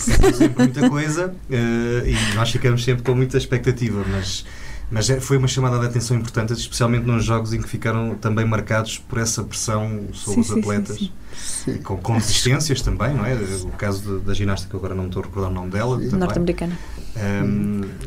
Temos 0.07 0.37
sempre 0.37 0.65
muita 0.65 0.89
coisa 0.89 1.35
eh, 1.51 2.05
e 2.07 2.35
nós 2.35 2.51
ficamos 2.51 2.83
sempre 2.83 3.03
com 3.03 3.15
muita 3.15 3.37
expectativa, 3.37 4.03
mas 4.11 4.47
Mas 4.91 5.11
é- 5.11 5.21
foi 5.21 5.37
uma 5.37 5.47
chamada 5.49 5.79
de 5.79 5.85
atenção 5.87 6.17
importante, 6.17 6.53
especialmente 6.55 7.05
nos 7.05 7.23
jogos 7.25 7.53
em 7.53 7.61
que 7.61 7.69
ficaram 7.69 8.15
também 8.15 8.47
marcados 8.47 8.97
por 8.99 9.19
essa 9.19 9.45
pressão 9.45 10.05
sobre 10.15 10.35
Sim, 10.35 10.41
os 10.41 10.47
sim, 10.47 10.53
sim, 10.55 10.61
atletas. 10.61 10.97
sim. 10.97 11.13
Sim. 11.39 11.77
Com, 11.83 11.97
com 11.99 12.17
desistências 12.17 12.81
também, 12.81 13.15
não 13.15 13.25
é? 13.25 13.35
O 13.35 13.69
caso 13.73 14.19
de- 14.19 14.25
da 14.25 14.33
ginasta, 14.35 14.67
que 14.67 14.75
eu 14.75 14.79
agora 14.79 14.95
não 14.95 15.05
me 15.05 15.09
estou 15.11 15.23
a 15.23 15.27
recordar 15.27 15.51
o 15.51 15.55
nome 15.55 15.71
dela. 15.71 15.99
Norte-americana. 15.99 16.77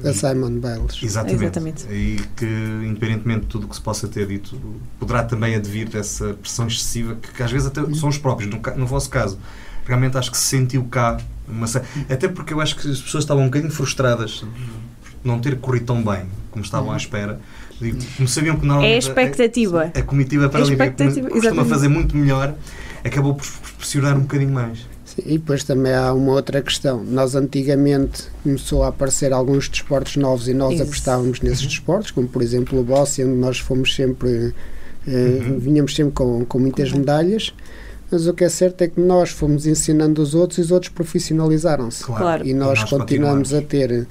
A 0.03 0.13
Simon 0.13 0.59
Biles. 0.59 1.01
Exatamente. 1.03 1.43
Exatamente. 1.43 1.83
E 1.91 2.19
que, 2.35 2.45
independentemente 2.85 3.41
de 3.41 3.47
tudo 3.47 3.65
o 3.65 3.69
que 3.69 3.75
se 3.75 3.81
possa 3.81 4.07
ter 4.07 4.27
dito, 4.27 4.59
poderá 4.99 5.23
também 5.23 5.55
advir 5.55 5.87
dessa 5.87 6.33
pressão 6.33 6.67
excessiva, 6.67 7.15
que, 7.15 7.31
que 7.31 7.43
às 7.43 7.51
vezes 7.51 7.67
até 7.67 7.81
são 7.93 8.09
os 8.09 8.17
próprios. 8.17 8.49
No, 8.51 8.59
no 8.77 8.87
vosso 8.87 9.09
caso, 9.09 9.37
realmente 9.85 10.17
acho 10.17 10.31
que 10.31 10.37
se 10.37 10.43
sentiu 10.45 10.83
cá. 10.85 11.17
Uma, 11.47 11.67
até 12.09 12.27
porque 12.27 12.53
eu 12.53 12.61
acho 12.61 12.75
que 12.75 12.89
as 12.89 13.01
pessoas 13.01 13.23
estavam 13.23 13.43
um 13.43 13.47
bocadinho 13.47 13.71
frustradas 13.71 14.43
não 15.23 15.39
ter 15.39 15.57
corrido 15.57 15.85
tão 15.87 16.03
bem 16.03 16.25
como 16.51 16.63
estavam 16.63 16.91
à 16.91 16.97
espera. 16.97 17.39
E 17.81 17.93
como 18.17 18.27
sabiam 18.27 18.55
que 18.57 18.65
normalmente 18.65 18.91
É 18.91 18.95
a 18.95 18.99
expectativa. 18.99 19.91
A, 19.95 19.99
a 19.99 20.03
comitiva 20.03 20.49
paralímpica 20.49 20.83
expectativa, 20.85 21.29
costuma 21.29 21.47
exatamente. 21.47 21.69
fazer 21.69 21.87
muito 21.87 22.15
melhor, 22.17 22.53
acabou 23.03 23.33
por 23.35 23.45
pressionar 23.77 24.15
um 24.17 24.21
bocadinho 24.21 24.51
mais. 24.51 24.79
Sim, 25.05 25.23
e 25.25 25.37
depois 25.37 25.63
também 25.63 25.93
há 25.93 26.13
uma 26.13 26.31
outra 26.33 26.61
questão. 26.61 27.03
Nós 27.03 27.35
antigamente 27.35 28.25
começou 28.43 28.83
a 28.83 28.89
aparecer 28.89 29.33
alguns 29.33 29.67
desportos 29.67 30.15
novos 30.15 30.47
e 30.47 30.53
nós 30.53 30.73
Isso. 30.75 30.83
apostávamos 30.83 31.41
nesses 31.41 31.65
desportos, 31.65 32.11
como 32.11 32.27
por 32.27 32.41
exemplo 32.41 32.79
o 32.79 32.83
boxe, 32.83 33.23
onde 33.23 33.35
nós 33.35 33.57
fomos 33.59 33.93
sempre, 33.95 34.53
eh, 35.07 35.11
Uhum. 35.11 35.59
vinhamos 35.59 35.95
sempre 35.95 36.13
com, 36.13 36.45
com 36.45 36.59
muitas 36.59 36.89
Correto. 36.91 36.99
medalhas. 36.99 37.53
Mas 38.11 38.27
o 38.27 38.33
que 38.33 38.43
é 38.43 38.49
certo 38.49 38.81
é 38.83 38.87
que 38.89 38.99
nós 39.01 39.29
fomos 39.31 39.65
ensinando 39.65 40.21
os 40.21 40.35
outros 40.35 40.57
e 40.59 40.61
os 40.61 40.69
outros 40.71 40.91
profissionalizaram-se. 40.91 42.03
Claro. 42.03 42.45
E 42.45 42.53
nós, 42.53 42.83
continuamos 42.83 43.53
a 43.53 43.61
ter 43.61 44.05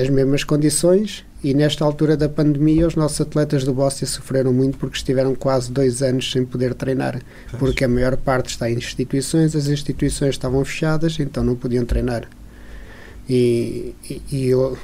as 0.00 0.08
mesmas 0.08 0.44
condições 0.44 1.24
e 1.42 1.52
nesta 1.52 1.84
altura 1.84 2.16
da 2.16 2.28
pandemia 2.28 2.86
os 2.86 2.94
nossos 2.94 3.20
atletas 3.20 3.64
do 3.64 3.74
Bóssia 3.74 4.06
sofreram 4.06 4.52
muito 4.52 4.78
porque 4.78 4.96
estiveram 4.96 5.34
quase 5.34 5.70
dois 5.70 6.02
anos 6.02 6.30
sem 6.30 6.44
poder 6.44 6.72
treinar 6.74 7.20
porque 7.58 7.84
a 7.84 7.88
maior 7.88 8.16
parte 8.16 8.50
está 8.50 8.70
em 8.70 8.76
instituições, 8.76 9.54
as 9.54 9.66
instituições 9.66 10.30
estavam 10.30 10.64
fechadas, 10.64 11.18
então 11.18 11.44
não 11.44 11.54
podiam 11.54 11.84
treinar. 11.84 12.28
E, 13.28 13.94
e, 14.08 14.22
e 14.30 14.46
eu, 14.46 14.78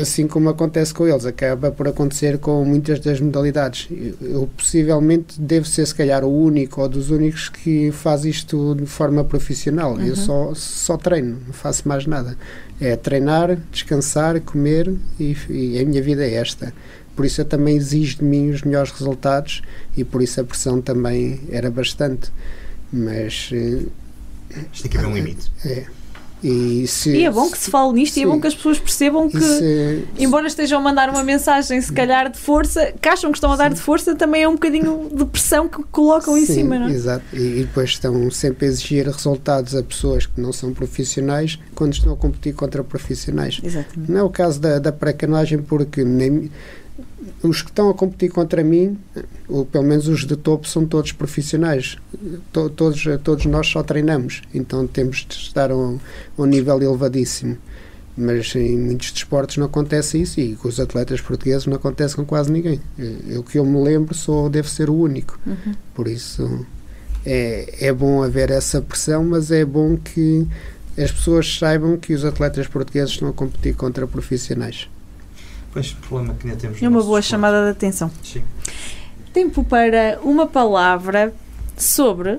assim 0.00 0.26
como 0.26 0.48
acontece 0.48 0.92
com 0.92 1.06
eles, 1.06 1.24
acaba 1.24 1.70
por 1.70 1.86
acontecer 1.86 2.38
com 2.38 2.64
muitas 2.64 2.98
das 3.00 3.20
modalidades. 3.20 3.88
Eu, 3.90 4.14
eu 4.20 4.50
possivelmente 4.56 5.40
devo 5.40 5.66
ser, 5.66 5.86
se 5.86 5.94
calhar, 5.94 6.24
o 6.24 6.28
único 6.44 6.80
ou 6.82 6.88
dos 6.88 7.10
únicos 7.10 7.48
que 7.48 7.90
faz 7.92 8.24
isto 8.24 8.74
de 8.74 8.86
forma 8.86 9.22
profissional. 9.24 10.00
Eu 10.00 10.08
Uhum. 10.08 10.16
só, 10.16 10.54
só 10.54 10.96
treino, 10.96 11.38
não 11.46 11.52
faço 11.52 11.86
mais 11.88 12.06
nada. 12.06 12.36
É 12.80 12.96
treinar, 12.96 13.56
descansar, 13.70 14.40
comer 14.40 14.92
e, 15.20 15.36
e 15.48 15.78
a 15.80 15.84
minha 15.84 16.02
vida 16.02 16.24
é 16.26 16.34
esta. 16.34 16.72
Por 17.14 17.24
isso 17.24 17.40
eu 17.40 17.44
também 17.46 17.76
exijo 17.76 18.18
de 18.18 18.24
mim 18.24 18.50
os 18.50 18.62
melhores 18.62 18.90
resultados 18.90 19.62
e 19.96 20.04
por 20.04 20.20
isso 20.20 20.40
a 20.40 20.44
pressão 20.44 20.82
também 20.82 21.40
era 21.50 21.70
bastante. 21.70 22.30
Mas 22.92 23.48
eh, 23.52 23.82
Isto 24.72 24.82
tem 24.82 24.90
que 24.90 24.98
haver 24.98 25.08
um 25.08 25.14
limite. 25.14 25.50
é. 25.64 25.86
E, 26.44 26.86
se, 26.86 27.10
E 27.16 27.24
é 27.24 27.30
bom 27.30 27.50
que 27.50 27.56
se 27.58 27.70
fale 27.70 27.92
nisto 27.94 28.18
e 28.18 28.20
é 28.20 28.24
Sim. 28.24 28.30
bom 28.30 28.40
que 28.40 28.46
as 28.46 28.54
pessoas 28.54 28.78
percebam 28.78 29.28
que, 29.28 29.40
se- 29.40 30.04
embora 30.18 30.46
estejam 30.46 30.78
a 30.78 30.82
mandar 30.82 31.08
uma 31.08 31.24
mensagem, 31.24 31.80
se 31.80 31.90
calhar 31.92 32.30
de 32.30 32.38
força, 32.38 32.92
que 33.00 33.08
acham 33.08 33.32
que 33.32 33.38
estão 33.38 33.50
a 33.52 33.56
dar 33.56 33.72
de 33.72 33.80
força, 33.80 34.14
também 34.14 34.42
é 34.42 34.48
um 34.48 34.52
bocadinho 34.52 35.08
de 35.12 35.24
pressão 35.24 35.66
que 35.66 35.82
colocam 35.84 36.36
em 36.36 36.44
Sim, 36.44 36.54
cima, 36.54 36.78
não 36.78 36.88
é? 36.88 36.92
Exato. 36.92 37.24
E, 37.32 37.38
e 37.60 37.64
depois 37.64 37.90
estão 37.90 38.30
sempre 38.30 38.66
a 38.66 38.68
exigir 38.68 39.06
resultados 39.06 39.74
a 39.74 39.82
pessoas 39.82 40.26
que 40.26 40.40
não 40.40 40.52
são 40.52 40.72
profissionais 40.74 41.58
quando 41.74 41.94
estão 41.94 42.12
a 42.12 42.16
competir 42.16 42.54
contra 42.54 42.84
profissionais. 42.84 43.58
Exatamente. 43.64 44.10
Não 44.12 44.20
é 44.20 44.22
o 44.22 44.30
caso 44.30 44.60
da, 44.60 44.78
da 44.78 44.92
pré-canoagem, 44.92 45.58
porque 45.58 46.04
nem, 46.04 46.50
os 47.42 47.62
que 47.62 47.70
estão 47.70 47.88
a 47.90 47.94
competir 47.94 48.30
contra 48.30 48.62
mim, 48.64 48.98
ou 49.48 49.64
pelo 49.64 49.84
menos 49.84 50.08
os 50.08 50.24
de 50.26 50.36
topo, 50.36 50.66
são 50.66 50.86
todos 50.86 51.12
profissionais. 51.12 51.96
To- 52.52 52.70
todos, 52.70 53.04
todos 53.22 53.44
nós 53.46 53.66
só 53.66 53.82
treinamos, 53.82 54.42
então 54.54 54.86
temos 54.86 55.26
de 55.28 55.34
estar 55.34 55.70
a 55.70 55.76
um, 55.76 55.98
a 56.36 56.42
um 56.42 56.46
nível 56.46 56.80
elevadíssimo. 56.82 57.56
Mas 58.18 58.54
em 58.56 58.78
muitos 58.78 59.12
desportos 59.12 59.58
não 59.58 59.66
acontece 59.66 60.18
isso 60.18 60.40
e 60.40 60.56
com 60.56 60.68
os 60.68 60.80
atletas 60.80 61.20
portugueses 61.20 61.66
não 61.66 61.76
acontece 61.76 62.16
com 62.16 62.24
quase 62.24 62.50
ninguém. 62.50 62.80
Eu, 63.28 63.42
que 63.42 63.58
eu 63.58 63.64
me 63.66 63.78
lembro, 63.82 64.14
sou, 64.14 64.48
devo 64.48 64.68
ser 64.68 64.88
o 64.88 64.94
único. 64.94 65.38
Uhum. 65.46 65.74
Por 65.94 66.08
isso 66.08 66.64
é, 67.26 67.88
é 67.88 67.92
bom 67.92 68.22
haver 68.22 68.50
essa 68.50 68.80
pressão, 68.80 69.22
mas 69.22 69.50
é 69.50 69.66
bom 69.66 69.98
que 69.98 70.46
as 70.96 71.12
pessoas 71.12 71.58
saibam 71.58 71.98
que 71.98 72.14
os 72.14 72.24
atletas 72.24 72.66
portugueses 72.66 73.10
estão 73.10 73.28
a 73.28 73.34
competir 73.34 73.74
contra 73.76 74.06
profissionais. 74.06 74.88
Pois, 75.76 75.92
o 75.92 75.96
problema 75.96 76.32
que 76.32 76.48
ainda 76.48 76.58
temos 76.58 76.82
É 76.82 76.88
uma 76.88 77.02
boa 77.02 77.20
chamada 77.20 77.64
de 77.64 77.70
atenção. 77.72 78.10
Sim. 78.22 78.42
Tempo 79.30 79.62
para 79.62 80.18
uma 80.22 80.46
palavra 80.46 81.34
sobre 81.76 82.38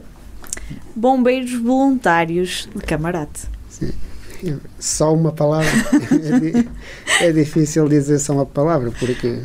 bombeiros 0.95 1.53
voluntários 1.53 2.67
de 2.75 2.81
camarate. 2.81 3.41
Só 4.79 5.13
uma 5.13 5.31
palavra. 5.31 5.69
é, 7.21 7.27
é 7.27 7.31
difícil 7.31 7.87
dizer 7.87 8.17
só 8.17 8.33
uma 8.33 8.45
palavra, 8.47 8.91
porque 8.99 9.39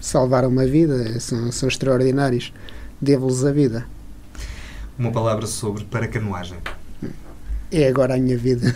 salvaram 0.00 0.48
uma 0.48 0.64
vida, 0.64 1.18
são, 1.18 1.50
são 1.50 1.68
extraordinários. 1.68 2.52
Devo-lhes 3.00 3.44
a 3.44 3.50
vida. 3.50 3.84
Uma 4.96 5.10
palavra 5.10 5.48
sobre 5.48 5.82
paracanoagem. 5.86 6.58
É 7.72 7.88
agora 7.88 8.14
a 8.14 8.16
minha 8.16 8.38
vida. 8.38 8.72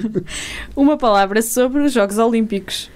Uma 0.76 0.98
palavra 0.98 1.40
sobre 1.40 1.82
os 1.82 1.92
Jogos 1.94 2.18
Olímpicos. 2.18 2.90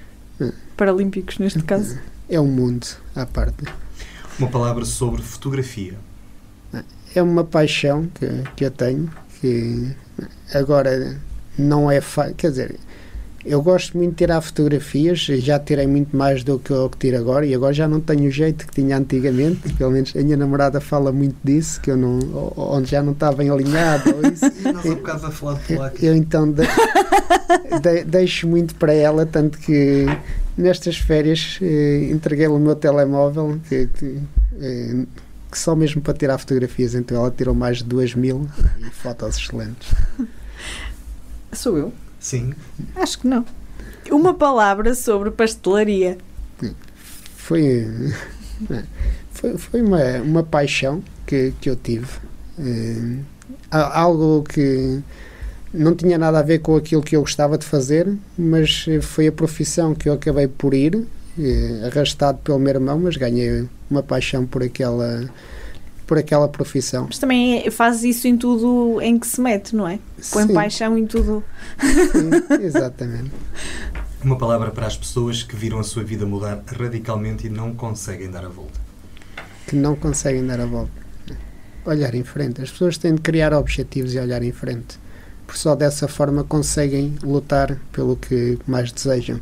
Paralímpicos, 0.77 1.38
neste 1.38 1.62
caso. 1.62 1.99
É 2.29 2.40
um 2.40 2.46
mundo 2.46 2.87
à 3.14 3.25
parte. 3.25 3.64
Uma 4.38 4.49
palavra 4.49 4.85
sobre 4.85 5.22
fotografia. 5.22 5.94
É 7.14 7.22
uma 7.22 7.44
paixão 7.44 8.09
que, 8.14 8.27
que 8.55 8.64
eu 8.64 8.70
tenho, 8.70 9.11
que 9.40 9.94
agora 10.53 11.18
não 11.59 11.90
é 11.90 12.01
fácil. 12.01 12.35
Quer 12.35 12.51
dizer, 12.51 12.81
eu 13.46 13.62
gosto 13.62 13.96
muito 13.96 14.11
de 14.11 14.16
tirar 14.16 14.40
fotografias, 14.40 15.20
já 15.20 15.59
tirei 15.59 15.87
muito 15.87 16.16
mais 16.16 16.42
do 16.44 16.59
que 16.59 16.70
eu 16.70 16.88
que 16.90 16.98
tiro 16.98 17.16
agora, 17.18 17.46
e 17.46 17.54
agora 17.54 17.72
já 17.72 17.87
não 17.88 18.00
tenho 18.00 18.26
o 18.26 18.30
jeito 18.30 18.66
que 18.66 18.72
tinha 18.74 18.96
antigamente. 18.98 19.72
Pelo 19.74 19.90
menos 19.92 20.12
a 20.16 20.20
minha 20.20 20.37
namorada 20.37 20.80
fala 20.80 21.12
muito 21.12 21.37
disso, 21.44 21.80
que 21.80 21.90
eu 21.90 21.96
não, 21.96 22.18
onde 22.56 22.90
já 22.90 23.02
não 23.02 23.12
está 23.12 23.32
bem 23.32 23.48
alinhado. 23.50 24.14
Ou 24.16 24.30
isso. 24.32 24.44
E 24.46 24.62
nós 24.72 24.85
há 24.87 24.94
bocado 24.94 25.26
a 25.26 25.30
falar 25.30 25.54
de 25.61 25.74
polaco. 25.74 25.96
Eu 26.04 26.14
então 26.16 26.50
de- 26.50 26.62
de- 27.82 28.04
deixo 28.04 28.46
muito 28.48 28.74
para 28.74 28.92
ela, 28.92 29.24
tanto 29.24 29.59
que 29.59 30.06
nestas 30.56 30.96
férias 30.96 31.59
eh, 31.62 32.09
entreguei-lhe 32.11 32.52
o 32.52 32.59
meu 32.59 32.74
telemóvel, 32.74 33.59
que, 33.68 33.87
que, 33.87 34.18
eh, 34.61 35.04
que 35.50 35.59
só 35.59 35.74
mesmo 35.76 36.00
para 36.02 36.14
tirar 36.14 36.38
fotografias, 36.38 36.94
então 36.94 37.16
ela 37.16 37.30
tirou 37.30 37.54
mais 37.54 37.78
de 37.78 37.85
duas 37.85 38.14
mil 38.14 38.48
e 38.80 38.90
fotos 38.90 39.37
excelentes. 39.38 39.94
Sou 41.52 41.76
eu? 41.78 41.92
Sim. 42.27 42.55
Acho 42.97 43.21
que 43.21 43.29
não. 43.29 43.45
Uma 44.11 44.35
palavra 44.35 44.97
sobre 44.97 45.31
pastelaria. 45.31 46.19
Foi, 47.37 47.87
foi, 49.33 49.57
foi 49.57 49.81
uma, 49.81 50.03
uma 50.23 50.43
paixão 50.43 51.01
que, 51.25 51.55
que 51.61 51.71
eu 51.71 51.77
tive. 51.77 52.09
A- 53.71 54.01
algo 54.01 54.43
que 54.43 54.99
não 55.73 55.95
tinha 55.95 56.19
nada 56.19 56.41
a 56.41 56.43
ver 56.43 56.59
com 56.59 56.75
aquilo 56.75 57.01
que 57.01 57.15
eu 57.15 57.21
gostava 57.21 57.57
de 57.57 57.65
fazer, 57.65 58.12
mas 58.37 58.87
foi 59.03 59.29
a 59.29 59.33
profissão 59.33 59.95
que 59.95 60.09
eu 60.09 60.15
acabei 60.15 60.49
por 60.49 60.75
ir, 60.75 61.07
eh, 61.39 61.83
arrastado 61.93 62.39
pelo 62.39 62.59
meu 62.59 62.75
irmão, 62.75 62.99
mas 62.99 63.17
ganhei 63.17 63.69
uma 63.89 64.03
paixão 64.03 64.45
por 64.45 64.65
aquela, 64.65 65.31
por 66.07 66.16
aquela 66.19 66.49
profissão. 66.49 67.07
Mas 67.09 67.19
também 67.19 67.66
é- 67.66 67.71
faz 67.71 68.05
isso 68.05 68.29
em 68.29 68.37
tudo 68.37 69.01
em 69.03 69.19
que 69.19 69.27
se 69.27 69.40
mete, 69.40 69.75
não 69.75 69.87
é? 69.88 69.99
Põe 70.33 70.47
Sim, 70.47 70.55
paixão 70.55 70.97
em 70.97 71.07
tudo. 71.07 71.42
sim, 71.81 72.31
exatamente. 72.64 73.31
Uma 74.23 74.37
palavra 74.38 74.71
para 74.71 74.87
as 74.87 74.97
pessoas 74.97 75.42
que 75.42 75.55
viram 75.57 75.79
a 75.79 75.83
sua 75.85 76.03
vida 76.03 76.25
mudar 76.25 76.62
radicalmente 76.66 77.47
e 77.47 77.51
não 77.51 77.75
conseguem 77.75 78.31
dar 78.31 78.45
a 78.45 78.49
volta. 78.49 78.81
Que 79.66 79.77
não 79.77 79.95
conseguem 79.97 80.47
dar 80.47 80.61
a 80.61 80.66
volta. 80.66 80.90
Olhar 81.85 82.14
em 82.14 82.25
frente. 82.25 82.61
As 82.62 82.71
pessoas 82.71 82.99
têm 82.99 83.14
de 83.14 83.21
criar 83.21 83.53
objetivos 83.53 84.14
e 84.14 84.19
olhar 84.19 84.42
em 84.42 84.53
frente. 84.53 84.99
Porque 85.47 85.61
só 85.61 85.75
dessa 85.77 86.09
forma 86.09 86.42
conseguem 86.42 87.14
lutar 87.23 87.79
pelo 87.92 88.16
que 88.16 88.59
mais 88.66 88.90
desejam. 88.90 89.40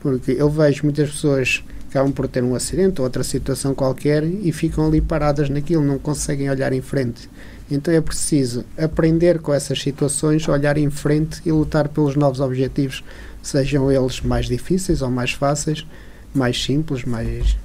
Porque 0.00 0.32
eu 0.32 0.48
vejo 0.48 0.84
muitas 0.84 1.10
pessoas 1.10 1.62
acabam 1.92 2.10
por 2.10 2.26
ter 2.26 2.42
um 2.42 2.54
acidente 2.54 3.00
ou 3.00 3.04
outra 3.04 3.22
situação 3.22 3.74
qualquer 3.74 4.24
e 4.24 4.50
ficam 4.50 4.86
ali 4.86 5.02
paradas 5.02 5.50
naquilo, 5.50 5.84
não 5.84 5.98
conseguem 5.98 6.48
olhar 6.50 6.72
em 6.72 6.80
frente. 6.80 7.28
Então 7.70 7.92
é 7.92 8.00
preciso 8.00 8.64
aprender 8.78 9.38
com 9.40 9.52
essas 9.52 9.80
situações, 9.80 10.48
olhar 10.48 10.78
em 10.78 10.90
frente 10.90 11.42
e 11.44 11.52
lutar 11.52 11.88
pelos 11.88 12.16
novos 12.16 12.40
objetivos, 12.40 13.04
sejam 13.42 13.92
eles 13.92 14.22
mais 14.22 14.46
difíceis 14.46 15.02
ou 15.02 15.10
mais 15.10 15.32
fáceis, 15.32 15.86
mais 16.34 16.62
simples, 16.62 17.04
mais. 17.04 17.56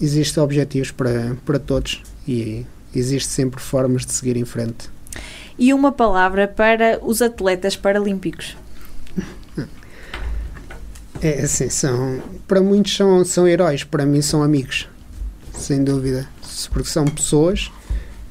Existem 0.00 0.42
objetivos 0.42 0.90
para, 0.90 1.36
para 1.46 1.60
todos 1.60 2.02
e 2.26 2.66
existe 2.94 3.28
sempre 3.28 3.60
formas 3.60 4.04
de 4.04 4.12
seguir 4.12 4.36
em 4.36 4.44
frente. 4.44 4.90
E 5.56 5.72
uma 5.72 5.92
palavra 5.92 6.48
para 6.48 6.98
os 7.02 7.22
atletas 7.22 7.76
paralímpicos. 7.76 8.56
É 11.22 11.42
assim, 11.42 11.68
são, 11.68 12.20
para 12.48 12.60
muitos 12.60 12.96
são, 12.96 13.24
são 13.24 13.46
heróis, 13.46 13.84
para 13.84 14.04
mim 14.04 14.20
são 14.20 14.42
amigos, 14.42 14.88
sem 15.56 15.84
dúvida, 15.84 16.28
porque 16.72 16.88
são 16.88 17.04
pessoas 17.04 17.70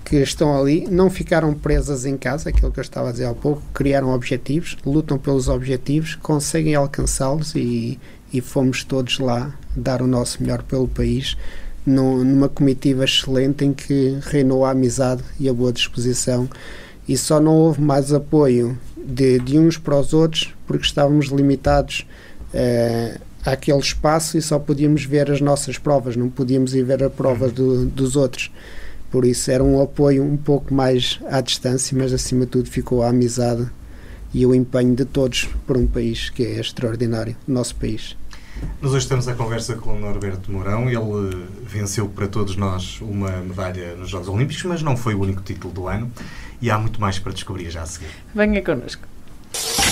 que 0.04 0.18
estão 0.18 0.60
ali, 0.60 0.86
não 0.92 1.10
ficaram 1.10 1.54
presas 1.54 2.06
em 2.06 2.18
casa, 2.18 2.50
aquilo 2.50 2.70
que 2.70 2.80
eu 2.80 2.82
estava 2.82 3.08
a 3.08 3.12
dizer 3.14 3.28
há 3.28 3.34
pouco, 3.34 3.62
criaram 3.74 4.14
objetivos, 4.14 4.76
lutam 4.86 5.18
pelos 5.18 5.48
objetivos, 5.48 6.16
conseguem 6.16 6.76
alcançá-los 6.76 7.56
e, 7.56 7.98
e 8.34 8.42
fomos 8.42 8.84
todos 8.84 9.20
lá 9.20 9.56
dar 9.74 10.02
o 10.02 10.08
nosso 10.08 10.44
melhor 10.44 10.62
pelo 10.62 10.86
país, 10.86 11.38
numa 11.86 12.50
comitiva 12.50 13.06
excelente 13.06 13.64
em 13.64 13.72
que 13.72 14.20
reinou 14.24 14.66
a 14.66 14.72
amizade 14.72 15.24
e 15.40 15.48
a 15.48 15.54
boa 15.54 15.72
disposição. 15.72 16.50
E 17.08 17.18
só 17.18 17.40
não 17.40 17.56
houve 17.56 17.80
mais 17.80 18.12
apoio 18.12 18.78
de, 18.98 19.40
de 19.40 19.58
uns 19.58 19.78
para 19.78 19.98
os 19.98 20.14
outros 20.14 20.54
porque 20.68 20.86
estávamos 20.86 21.28
limitados 21.28 22.06
uh, 22.54 23.22
àquele 23.46 23.80
espaço 23.80 24.38
e 24.38 24.42
só 24.42 24.60
podíamos 24.60 25.06
ver 25.06 25.32
as 25.32 25.42
nossas 25.42 25.78
provas, 25.78 26.16
não 26.16 26.30
podíamos 26.30 26.74
ir 26.74 26.84
ver 26.84 27.04
a 27.04 27.10
prova 27.10 27.50
do, 27.50 27.86
dos 27.86 28.16
outros. 28.16 28.52
Por 29.10 29.26
isso 29.26 29.52
era 29.52 29.64
um 29.64 29.82
apoio 29.82 30.24
um 30.24 30.38
pouco 30.38 30.74
mais 30.74 31.20
à 31.30 31.42
distância, 31.42 31.98
mas 31.98 32.14
acima 32.14 32.46
de 32.46 32.52
tudo 32.52 32.70
ficou 32.70 33.04
a 33.04 33.10
amizade 33.10 33.68
e 34.34 34.46
o 34.46 34.56
empenho 34.56 34.96
de 34.96 35.04
todos 35.04 35.50
por 35.68 35.76
um 35.76 35.86
país 35.86 36.30
que 36.30 36.44
é 36.44 36.60
extraordinário, 36.60 37.36
o 37.48 37.52
nosso 37.52 37.76
país. 37.76 38.16
Nós 38.82 38.92
hoje 38.92 39.04
estamos 39.04 39.28
à 39.28 39.34
conversa 39.34 39.76
com 39.76 39.92
o 39.92 40.00
Norberto 40.00 40.52
Mourão. 40.52 40.90
Ele 40.90 41.46
venceu 41.66 42.08
para 42.08 42.28
todos 42.28 42.56
nós 42.56 43.00
uma 43.02 43.32
medalha 43.42 43.96
nos 43.96 44.10
Jogos 44.10 44.28
Olímpicos, 44.28 44.64
mas 44.64 44.82
não 44.82 44.96
foi 44.96 45.16
o 45.16 45.22
único 45.22 45.42
título 45.42 45.74
do 45.74 45.88
ano 45.88 46.12
e 46.62 46.70
há 46.70 46.78
muito 46.78 47.02
mais 47.02 47.18
para 47.20 47.34
descobrir 47.34 47.70
já 47.70 47.82
a 47.82 47.86
seguir. 47.86 48.10
Venha 48.34 48.62
connosco. 48.62 49.11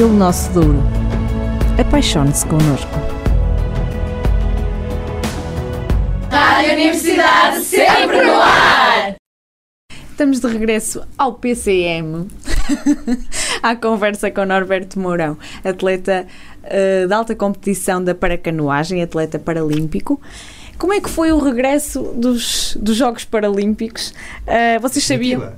pelo 0.00 0.14
nosso 0.14 0.50
Douro. 0.54 0.82
Apaixone-se 1.78 2.46
connosco. 2.46 2.90
Rádio 6.30 6.72
Universidade 6.72 7.62
sempre 7.62 8.24
no 8.24 8.32
ar! 8.32 9.16
Estamos 10.10 10.40
de 10.40 10.46
regresso 10.46 11.02
ao 11.18 11.34
PCM, 11.34 12.30
à 13.62 13.76
conversa 13.76 14.30
com 14.30 14.46
Norberto 14.46 14.98
Mourão, 14.98 15.36
atleta 15.62 16.26
uh, 16.64 17.06
de 17.06 17.12
alta 17.12 17.36
competição 17.36 18.02
da 18.02 18.14
paracanoagem, 18.14 19.02
atleta 19.02 19.38
paralímpico. 19.38 20.18
Como 20.78 20.94
é 20.94 21.00
que 21.02 21.10
foi 21.10 21.30
o 21.30 21.38
regresso 21.38 22.04
dos, 22.14 22.74
dos 22.80 22.96
Jogos 22.96 23.26
Paralímpicos? 23.26 24.14
Uh, 24.46 24.80
vocês 24.80 25.04
sabiam. 25.04 25.52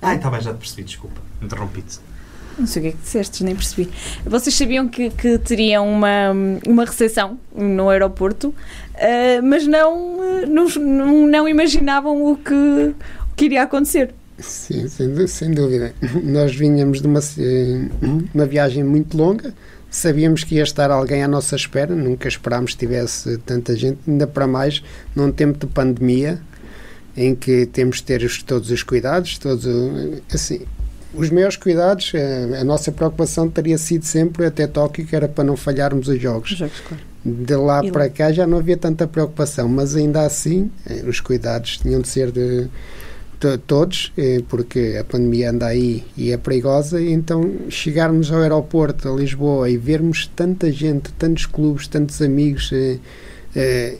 Ah, 0.00 0.14
está 0.14 0.30
bem, 0.30 0.40
já 0.40 0.52
te 0.52 0.58
percebi, 0.58 0.84
desculpa, 0.84 1.20
interrompi-te. 1.42 2.11
Não 2.58 2.66
sei 2.66 2.80
o 2.80 2.82
que 2.82 2.88
é 2.88 2.92
que 2.92 3.02
disseste, 3.02 3.44
nem 3.44 3.54
percebi. 3.54 3.90
Vocês 4.24 4.54
sabiam 4.54 4.88
que, 4.88 5.10
que 5.10 5.38
teriam 5.38 5.88
uma, 5.88 6.32
uma 6.66 6.84
recepção 6.84 7.38
no 7.54 7.88
aeroporto, 7.88 8.48
uh, 8.48 9.42
mas 9.42 9.66
não, 9.66 10.46
não, 10.46 11.26
não 11.26 11.48
imaginavam 11.48 12.30
o 12.30 12.36
que, 12.36 12.54
o 12.54 13.34
que 13.34 13.46
iria 13.46 13.62
acontecer. 13.62 14.14
Sim, 14.38 14.88
sem, 14.88 15.26
sem 15.26 15.50
dúvida. 15.52 15.94
Nós 16.22 16.54
vinhamos 16.54 17.00
de 17.00 17.06
uma, 17.06 17.20
uma 18.34 18.46
viagem 18.46 18.82
muito 18.82 19.16
longa, 19.16 19.54
sabíamos 19.90 20.42
que 20.42 20.56
ia 20.56 20.62
estar 20.62 20.90
alguém 20.90 21.22
à 21.22 21.28
nossa 21.28 21.54
espera, 21.54 21.94
nunca 21.94 22.28
esperámos 22.28 22.72
que 22.72 22.78
tivesse 22.78 23.38
tanta 23.38 23.76
gente, 23.76 23.98
ainda 24.06 24.26
para 24.26 24.46
mais 24.46 24.82
num 25.14 25.30
tempo 25.30 25.58
de 25.58 25.72
pandemia, 25.72 26.40
em 27.16 27.34
que 27.34 27.66
temos 27.66 27.98
de 27.98 28.04
ter 28.04 28.22
os, 28.22 28.42
todos 28.42 28.70
os 28.70 28.82
cuidados, 28.82 29.38
todos, 29.38 29.66
assim, 30.32 30.62
os 31.14 31.30
maiores 31.30 31.56
cuidados, 31.56 32.12
eh, 32.14 32.58
a 32.60 32.64
nossa 32.64 32.90
preocupação 32.90 33.48
teria 33.48 33.76
sido 33.76 34.04
sempre 34.04 34.46
até 34.46 34.66
Tóquio, 34.66 35.06
que 35.06 35.14
era 35.14 35.28
para 35.28 35.44
não 35.44 35.56
falharmos 35.56 36.08
os 36.08 36.20
jogos. 36.20 36.52
Os 36.52 36.58
jogos 36.58 36.80
claro. 36.80 37.02
De 37.24 37.54
lá 37.54 37.84
e 37.84 37.92
para 37.92 38.04
lá. 38.04 38.10
cá 38.10 38.32
já 38.32 38.46
não 38.46 38.58
havia 38.58 38.76
tanta 38.76 39.06
preocupação, 39.06 39.68
mas 39.68 39.94
ainda 39.94 40.22
assim 40.22 40.70
eh, 40.86 41.04
os 41.06 41.20
cuidados 41.20 41.78
tinham 41.78 42.00
de 42.00 42.08
ser 42.08 42.32
de, 42.32 42.66
de 43.38 43.58
todos, 43.66 44.12
eh, 44.16 44.42
porque 44.48 44.96
a 44.98 45.04
pandemia 45.04 45.50
anda 45.50 45.66
aí 45.66 46.04
e 46.16 46.32
é 46.32 46.36
perigosa, 46.36 47.00
e 47.00 47.12
então 47.12 47.58
chegarmos 47.68 48.32
ao 48.32 48.40
aeroporto 48.40 49.08
a 49.08 49.14
Lisboa 49.14 49.68
e 49.68 49.76
vermos 49.76 50.26
tanta 50.34 50.72
gente, 50.72 51.12
tantos 51.12 51.46
clubes, 51.46 51.86
tantos 51.86 52.20
amigos, 52.22 52.70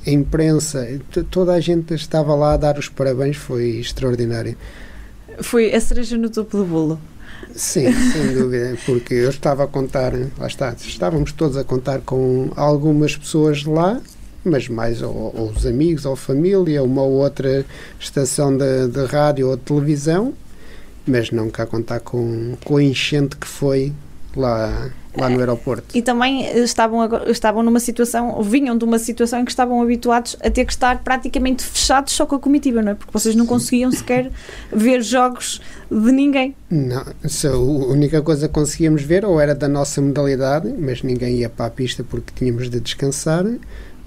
a 0.07 0.11
imprensa, 0.11 0.89
toda 1.31 1.53
a 1.53 1.61
gente 1.61 1.93
estava 1.93 2.35
lá 2.35 2.55
a 2.55 2.57
dar 2.57 2.79
os 2.79 2.89
parabéns, 2.89 3.37
foi 3.37 3.81
extraordinário. 3.81 4.57
Foi 5.41 5.75
a 5.75 5.81
cereja 5.81 6.17
no 6.17 6.31
topo 6.31 6.57
do 6.57 6.65
bolo. 6.65 7.01
Sim, 7.55 7.93
sem 7.93 8.35
dúvida, 8.35 8.77
porque 8.87 9.15
eu 9.15 9.31
estava 9.31 9.65
a 9.65 9.67
contar, 9.67 10.13
lá 10.39 10.47
está, 10.47 10.75
estávamos 10.79 11.33
todos 11.33 11.57
a 11.57 11.65
contar 11.65 12.01
com 12.01 12.51
algumas 12.57 13.17
pessoas 13.17 13.65
lá, 13.65 14.01
mas 14.45 14.69
mais 14.69 15.03
ou, 15.03 15.33
ou 15.35 15.51
os 15.51 15.67
amigos, 15.67 16.05
ou 16.05 16.17
família, 16.17 16.83
uma 16.83 17.03
ou 17.03 17.13
outra 17.13 17.65
estação 18.01 18.57
de, 18.57 18.89
de 18.89 19.05
rádio 19.07 19.49
ou 19.49 19.57
de 19.57 19.63
televisão, 19.63 20.33
mas 21.07 21.31
nunca 21.31 21.65
a 21.65 21.67
contar 21.67 22.01
com, 22.01 22.57
com 22.65 22.77
a 22.77 22.83
enchente 22.83 23.37
que 23.37 23.47
foi 23.47 23.93
lá 24.37 24.91
lá 25.17 25.29
no 25.29 25.39
aeroporto. 25.39 25.97
E 25.97 26.03
também 26.03 26.47
eh, 26.47 26.59
estavam, 26.61 27.01
estavam 27.27 27.63
numa 27.63 27.81
situação, 27.81 28.43
vinham 28.43 28.77
de 28.77 28.85
uma 28.85 28.99
situação 28.99 29.41
em 29.41 29.45
que 29.45 29.51
estavam 29.51 29.81
habituados 29.83 30.37
a 30.41 30.51
ter 30.51 30.65
que 30.65 30.73
estar 30.73 31.03
praticamente 31.03 31.65
fechados 31.65 32.13
só 32.13 32.25
com 32.25 32.37
a 32.37 32.39
comitiva, 32.39 32.83
não 32.83 32.93
é? 32.93 32.95
Porque 32.95 33.13
vocês 33.13 33.35
não 33.35 33.47
conseguiam 33.47 33.91
sequer 33.91 34.31
ver 34.73 35.03
jogos 35.03 35.61
de 35.91 36.13
ninguém. 36.13 36.55
Não, 36.71 37.05
só 37.27 37.49
a 37.49 37.59
única 37.59 38.23
coisa 38.23 38.49
que 38.49 38.55
conseguíamos 38.55 39.03
ver 39.03 39.25
ou 39.25 39.41
era 39.41 39.55
da 39.55 39.69
nossa 39.69 40.01
modalidade, 40.01 40.73
mas 40.79 41.03
ninguém 41.03 41.37
ia 41.37 41.49
para 41.49 41.67
a 41.67 41.71
pista 41.71 42.03
porque 42.03 42.33
tínhamos 42.35 42.71
de 42.71 42.81
descansar, 42.81 43.45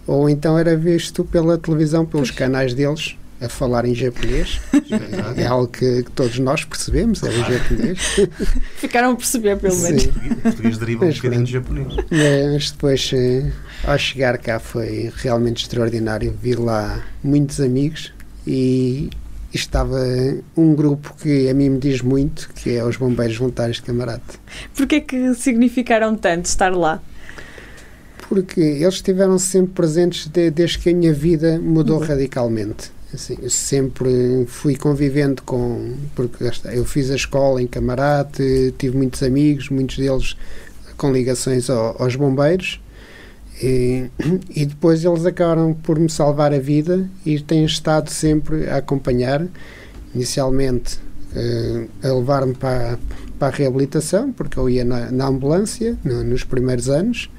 ou 0.08 0.30
então 0.30 0.58
era 0.58 0.76
visto 0.76 1.24
pela 1.24 1.58
televisão, 1.58 2.06
pelos 2.06 2.30
pois. 2.30 2.40
canais 2.40 2.74
deles, 2.74 3.16
a 3.42 3.50
falar 3.50 3.86
em 3.86 3.94
japonês. 3.94 4.60
é, 4.74 5.44
é 5.44 5.46
algo 5.46 5.68
que, 5.68 6.04
que, 6.04 6.12
todos 6.12 6.40
nós 6.40 6.64
percebemos, 6.64 7.22
é 7.24 7.30
o 7.30 7.34
japonês. 7.34 8.00
Ficaram 8.78 9.12
a 9.12 9.16
perceber, 9.16 9.58
pelo 9.58 9.78
menos. 9.78 10.04
Sim. 10.04 10.10
O 10.10 10.36
português 10.36 10.78
deriva 10.78 11.06
um 11.06 11.12
bocadinho 11.12 11.44
de 11.44 11.52
japonês. 11.52 11.88
Mas 12.10 12.72
depois, 12.72 13.12
eh, 13.14 13.52
ao 13.84 13.98
chegar 13.98 14.38
cá, 14.38 14.60
foi 14.60 15.12
realmente 15.16 15.64
extraordinário. 15.64 16.36
Vi 16.42 16.56
lá 16.56 17.04
muitos 17.24 17.60
amigos 17.60 18.14
e 18.48 19.10
estava 19.54 19.98
um 20.56 20.76
grupo 20.76 21.16
que 21.22 21.50
a 21.50 21.54
mim 21.54 21.70
me 21.70 21.80
diz 21.80 22.02
muito, 22.02 22.50
que 22.56 22.76
é 22.76 22.84
os 22.84 22.98
Bombeiros 22.98 23.38
Voluntários 23.38 23.78
de 23.78 23.84
Camarate. 23.84 24.40
Porquê 24.76 25.02
que 25.02 25.34
significaram 25.34 26.16
tanto 26.16 26.46
estar 26.46 26.76
lá? 26.76 27.02
Porque 28.28 28.60
eles 28.60 28.96
estiveram 28.96 29.38
sempre 29.38 29.74
presentes 29.74 30.28
de, 30.28 30.50
desde 30.50 30.80
que 30.80 30.90
a 30.90 30.94
minha 30.94 31.14
vida 31.14 31.60
mudou 31.60 32.00
uhum. 32.00 32.06
radicalmente. 32.06 32.95
Assim, 33.16 33.38
sempre 33.48 34.46
fui 34.46 34.76
convivendo 34.76 35.42
com. 35.44 35.94
Porque 36.14 36.44
eu 36.66 36.84
fiz 36.84 37.10
a 37.10 37.16
escola 37.16 37.62
em 37.62 37.68
Camarate, 37.68 38.74
tive 38.78 38.98
muitos 38.98 39.24
amigos, 39.24 39.70
muitos 39.70 39.98
deles 39.98 40.36
com 40.98 41.12
ligações 41.12 41.70
ao, 41.70 42.02
aos 42.02 42.16
bombeiros. 42.18 42.82
E, 43.64 44.10
e, 44.54 44.66
depois 44.66 45.06
eles 45.06 45.26
acabaram 45.26 45.74
por 45.74 45.98
me 45.98 46.10
salvar 46.10 46.54
a 46.54 46.60
vida 46.60 47.10
e 47.26 47.40
têm 47.40 47.64
estado 47.64 48.10
sempre 48.10 48.70
a 48.70 48.78
acompanhar, 48.78 49.48
inicialmente 50.14 51.00
uh, 51.34 51.88
a 52.04 52.14
levar-me 52.14 52.54
para, 52.54 53.00
para 53.40 53.48
a 53.48 53.58
reabilitação, 53.58 54.34
porque 54.34 54.60
eu 54.60 54.70
ia 54.70 54.84
na, 54.84 55.10
na 55.10 55.28
ambulância 55.28 55.98
no, 56.04 56.22
nos 56.22 56.44
primeiros 56.44 56.90
anos, 56.90 57.30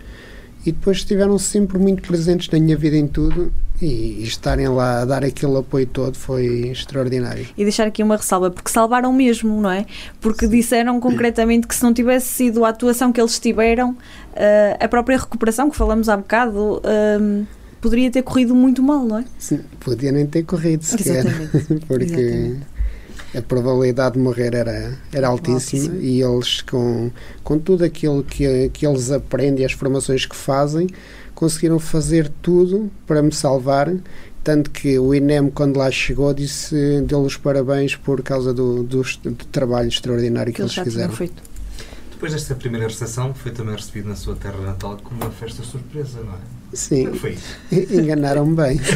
e 0.65 0.73
depois 0.73 0.97
estiveram 0.97 1.39
sempre 1.39 1.77
muito 1.77 2.03
presentes 2.03 2.49
na 2.49 2.59
minha 2.59 2.79
vida 2.79 2.97
em 2.97 3.07
tudo 3.07 3.53
e, 3.81 4.23
estarem 4.23 4.69
lá 4.69 5.03
a 5.03 5.05
dar 5.05 5.25
aquele 5.25 5.57
apoio 5.59 5.87
todo 5.87 6.17
foi 6.17 6.69
extraordinário. 6.69 7.47
E 7.57 7.63
deixar 7.63 7.87
aqui 7.87 8.03
uma 8.03 8.17
ressalva, 8.17 8.51
porque 8.51 8.71
salvaram 8.71 9.13
mesmo, 9.13 9.61
não 9.61 9.71
é? 9.71 9.87
Porque 10.21 10.47
disseram 10.47 10.99
concretamente 11.01 11.67
que 11.67 11.75
se 11.75 11.83
não 11.83 11.93
tivesse 11.93 12.29
sido 12.29 12.65
a 12.65 12.71
atuação 12.71 13.13
que 13.13 13.21
eles 13.21 13.39
tiveram, 13.39 13.91
uh, 13.91 13.97
a 14.81 14.89
própria 14.89 15.19
recuperação 15.19 15.71
que 15.71 15.77
falamos 15.77 16.09
há 16.09 16.17
bocado. 16.17 16.81
Uh, 16.85 17.47
poderia 17.81 18.11
ter 18.11 18.23
corrido 18.23 18.55
muito 18.55 18.83
mal, 18.83 19.05
não 19.05 19.19
é? 19.19 19.25
Sim, 19.39 19.61
podia 19.79 20.11
nem 20.11 20.27
ter 20.27 20.43
corrido 20.43 20.83
sequer. 20.83 21.19
Exatamente. 21.19 21.85
porque 21.87 22.05
Exatamente. 22.05 22.67
a 23.37 23.43
probabilidade 23.43 24.15
de 24.15 24.21
morrer 24.21 24.55
era, 24.55 24.99
era 25.13 25.29
altíssima 25.29 25.83
Altíssimo. 25.85 26.01
e 26.01 26.21
eles, 26.21 26.63
com, 26.63 27.11
com 27.45 27.59
tudo 27.59 27.85
aquilo 27.85 28.25
que, 28.25 28.71
que 28.71 28.87
eles 28.87 29.13
aprendem, 29.13 29.65
as 29.65 29.73
formações 29.73 30.27
que 30.27 30.35
fazem, 30.35 30.89
conseguiram 31.37 31.79
fazer 31.79 32.33
tudo 32.43 32.91
para 33.07 33.23
me 33.23 33.33
salvar. 33.33 33.95
Tanto 34.43 34.71
que 34.71 34.99
o 34.99 35.15
INEM, 35.15 35.51
quando 35.51 35.77
lá 35.77 35.91
chegou, 35.91 36.33
disse, 36.33 37.01
deu 37.03 37.21
os 37.21 37.37
parabéns 37.37 37.95
por 37.95 38.23
causa 38.23 38.55
do, 38.55 38.83
do, 38.83 39.03
do 39.03 39.45
trabalho 39.53 39.89
extraordinário 39.89 40.53
que, 40.53 40.57
que 40.57 40.63
eles 40.63 40.75
fizeram. 40.75 41.13
feito. 41.13 41.43
Depois 42.13 42.33
desta 42.33 42.55
primeira 42.55 42.87
recepção, 42.87 43.35
foi 43.35 43.53
também 43.53 43.75
recebido 43.75 44.09
na 44.09 44.17
sua 44.17 44.35
terra 44.37 44.59
natal 44.59 44.99
como 45.03 45.21
uma 45.21 45.31
festa 45.31 45.63
surpresa, 45.63 46.21
não 46.25 46.33
é? 46.33 46.57
Sim, 46.73 47.09
é 47.09 47.13
foi 47.13 47.33
isso? 47.33 47.95
Enganaram-me 47.95 48.57
bem. 48.57 48.81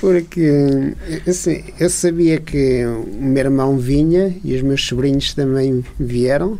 Porque 0.00 0.94
assim, 1.26 1.64
eu 1.80 1.90
sabia 1.90 2.38
que 2.38 2.84
o 2.86 3.22
meu 3.22 3.44
irmão 3.44 3.78
vinha 3.78 4.36
e 4.44 4.54
os 4.54 4.62
meus 4.62 4.84
sobrinhos 4.86 5.32
também 5.32 5.84
vieram, 5.98 6.58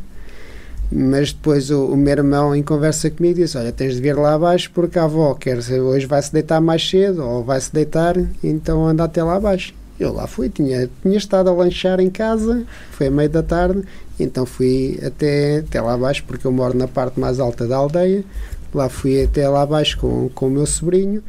mas 0.91 1.33
depois 1.33 1.71
o, 1.71 1.87
o 1.87 1.97
meu 1.97 2.13
irmão, 2.13 2.55
em 2.55 2.63
conversa 2.63 3.11
comigo, 3.11 3.37
disse: 3.37 3.59
Olha, 3.59 3.73
tens 3.73 3.95
de 3.95 4.01
vir 4.01 4.17
lá 4.17 4.35
abaixo 4.35 4.71
porque 4.73 4.99
a 4.99 5.05
avó 5.05 5.35
quer, 5.35 5.59
hoje 5.59 6.07
vai-se 6.07 6.33
deitar 6.33 6.61
mais 6.61 6.89
cedo 6.89 7.25
ou 7.25 7.45
vai-se 7.45 7.73
deitar, 7.73 8.17
então 8.43 8.87
anda 8.87 9.05
até 9.05 9.23
lá 9.23 9.37
abaixo. 9.37 9.75
Eu 9.99 10.13
lá 10.13 10.27
fui, 10.27 10.49
tinha, 10.49 10.89
tinha 11.03 11.19
estado 11.19 11.51
a 11.51 11.53
lanchar 11.53 11.99
em 11.99 12.09
casa, 12.09 12.65
foi 12.93 13.09
a 13.09 13.11
meio 13.11 13.29
da 13.29 13.43
tarde, 13.43 13.83
então 14.19 14.47
fui 14.47 14.99
até, 15.05 15.59
até 15.59 15.81
lá 15.81 15.95
abaixo, 15.95 16.25
porque 16.27 16.47
eu 16.47 16.53
moro 16.53 16.77
na 16.77 16.87
parte 16.87 17.19
mais 17.19 17.41
alta 17.41 17.67
da 17.67 17.77
aldeia. 17.77 18.25
Lá 18.73 18.89
fui 18.89 19.23
até 19.23 19.49
lá 19.49 19.63
abaixo 19.63 19.99
com, 19.99 20.29
com 20.35 20.47
o 20.47 20.51
meu 20.51 20.67
sobrinho 20.67 21.23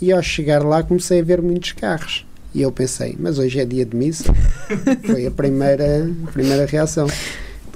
e 0.00 0.12
ao 0.12 0.22
chegar 0.22 0.64
lá 0.64 0.82
comecei 0.82 1.20
a 1.20 1.24
ver 1.24 1.40
muitos 1.42 1.72
carros. 1.72 2.26
E 2.54 2.62
eu 2.62 2.72
pensei, 2.72 3.14
mas 3.18 3.38
hoje 3.38 3.60
é 3.60 3.64
dia 3.64 3.84
de 3.84 3.94
missa? 3.94 4.32
Foi 5.04 5.26
a 5.26 5.30
primeira, 5.30 6.10
a 6.26 6.30
primeira 6.32 6.64
reação. 6.64 7.06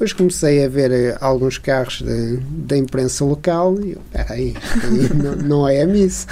Depois 0.03 0.15
comecei 0.15 0.65
a 0.65 0.69
ver 0.69 0.91
eh, 0.91 1.17
alguns 1.21 1.59
carros 1.59 2.03
da 2.67 2.77
imprensa 2.77 3.25
local 3.25 3.79
e 3.81 3.93
eu, 3.93 4.01
peraí, 4.11 4.53
não, 5.15 5.37
não 5.37 5.69
é 5.69 5.83
a 5.83 5.87
missa. 5.87 6.27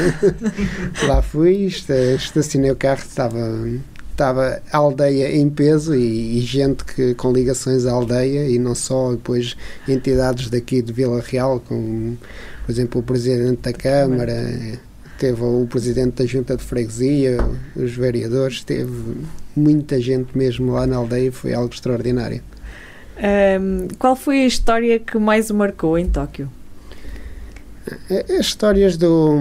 Lá 1.07 1.23
fui, 1.23 1.67
esta- 1.67 1.95
estacionei 2.17 2.73
o 2.73 2.75
carro, 2.75 2.99
estava, 3.09 3.39
estava 4.11 4.61
a 4.73 4.77
aldeia 4.77 5.37
em 5.37 5.49
peso 5.49 5.95
e, 5.95 6.39
e 6.39 6.41
gente 6.41 6.85
que, 6.85 7.15
com 7.15 7.33
ligações 7.33 7.87
à 7.87 7.93
aldeia 7.93 8.49
e 8.49 8.59
não 8.59 8.75
só, 8.75 9.13
depois 9.13 9.57
entidades 9.87 10.51
daqui 10.51 10.83
de 10.83 10.93
Vila 10.93 11.23
Real, 11.25 11.61
como 11.61 12.19
por 12.67 12.73
exemplo 12.73 13.01
o 13.01 13.05
Presidente 13.05 13.61
da 13.63 13.73
Câmara, 13.73 14.35
teve 15.17 15.45
o 15.45 15.65
Presidente 15.71 16.15
da 16.25 16.27
Junta 16.27 16.57
de 16.57 16.65
Freguesia, 16.65 17.39
os 17.77 17.93
vereadores, 17.93 18.65
teve 18.65 19.15
muita 19.55 20.01
gente 20.01 20.37
mesmo 20.37 20.73
lá 20.73 20.89
na 20.89 20.97
aldeia, 20.97 21.31
foi 21.31 21.55
algo 21.55 21.73
extraordinário. 21.73 22.43
Ahm, 23.23 23.89
qual 23.99 24.17
foi 24.17 24.43
a 24.43 24.47
história 24.47 24.99
que 24.99 25.19
mais 25.19 25.51
o 25.51 25.55
marcou 25.55 25.99
em 25.99 26.09
Tóquio? 26.09 26.49
As 28.09 28.47
histórias 28.47 28.97
do, 28.97 29.37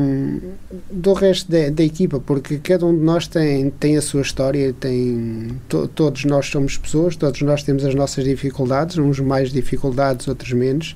do 0.90 1.14
resto 1.14 1.52
da, 1.52 1.70
da 1.70 1.84
equipa, 1.84 2.20
porque 2.20 2.58
cada 2.58 2.86
um 2.86 2.98
de 2.98 3.04
nós 3.04 3.28
tem, 3.28 3.70
tem 3.70 3.96
a 3.96 4.02
sua 4.02 4.22
história, 4.22 4.74
tem, 4.74 5.50
to- 5.68 5.88
todos 5.88 6.26
nós 6.26 6.48
somos 6.48 6.76
pessoas, 6.78 7.16
todos 7.16 7.42
nós 7.42 7.64
temos 7.64 7.86
as 7.86 7.94
nossas 7.94 8.24
dificuldades, 8.24 8.98
uns 8.98 9.20
mais 9.20 9.52
dificuldades, 9.52 10.28
outros 10.28 10.52
menos, 10.54 10.96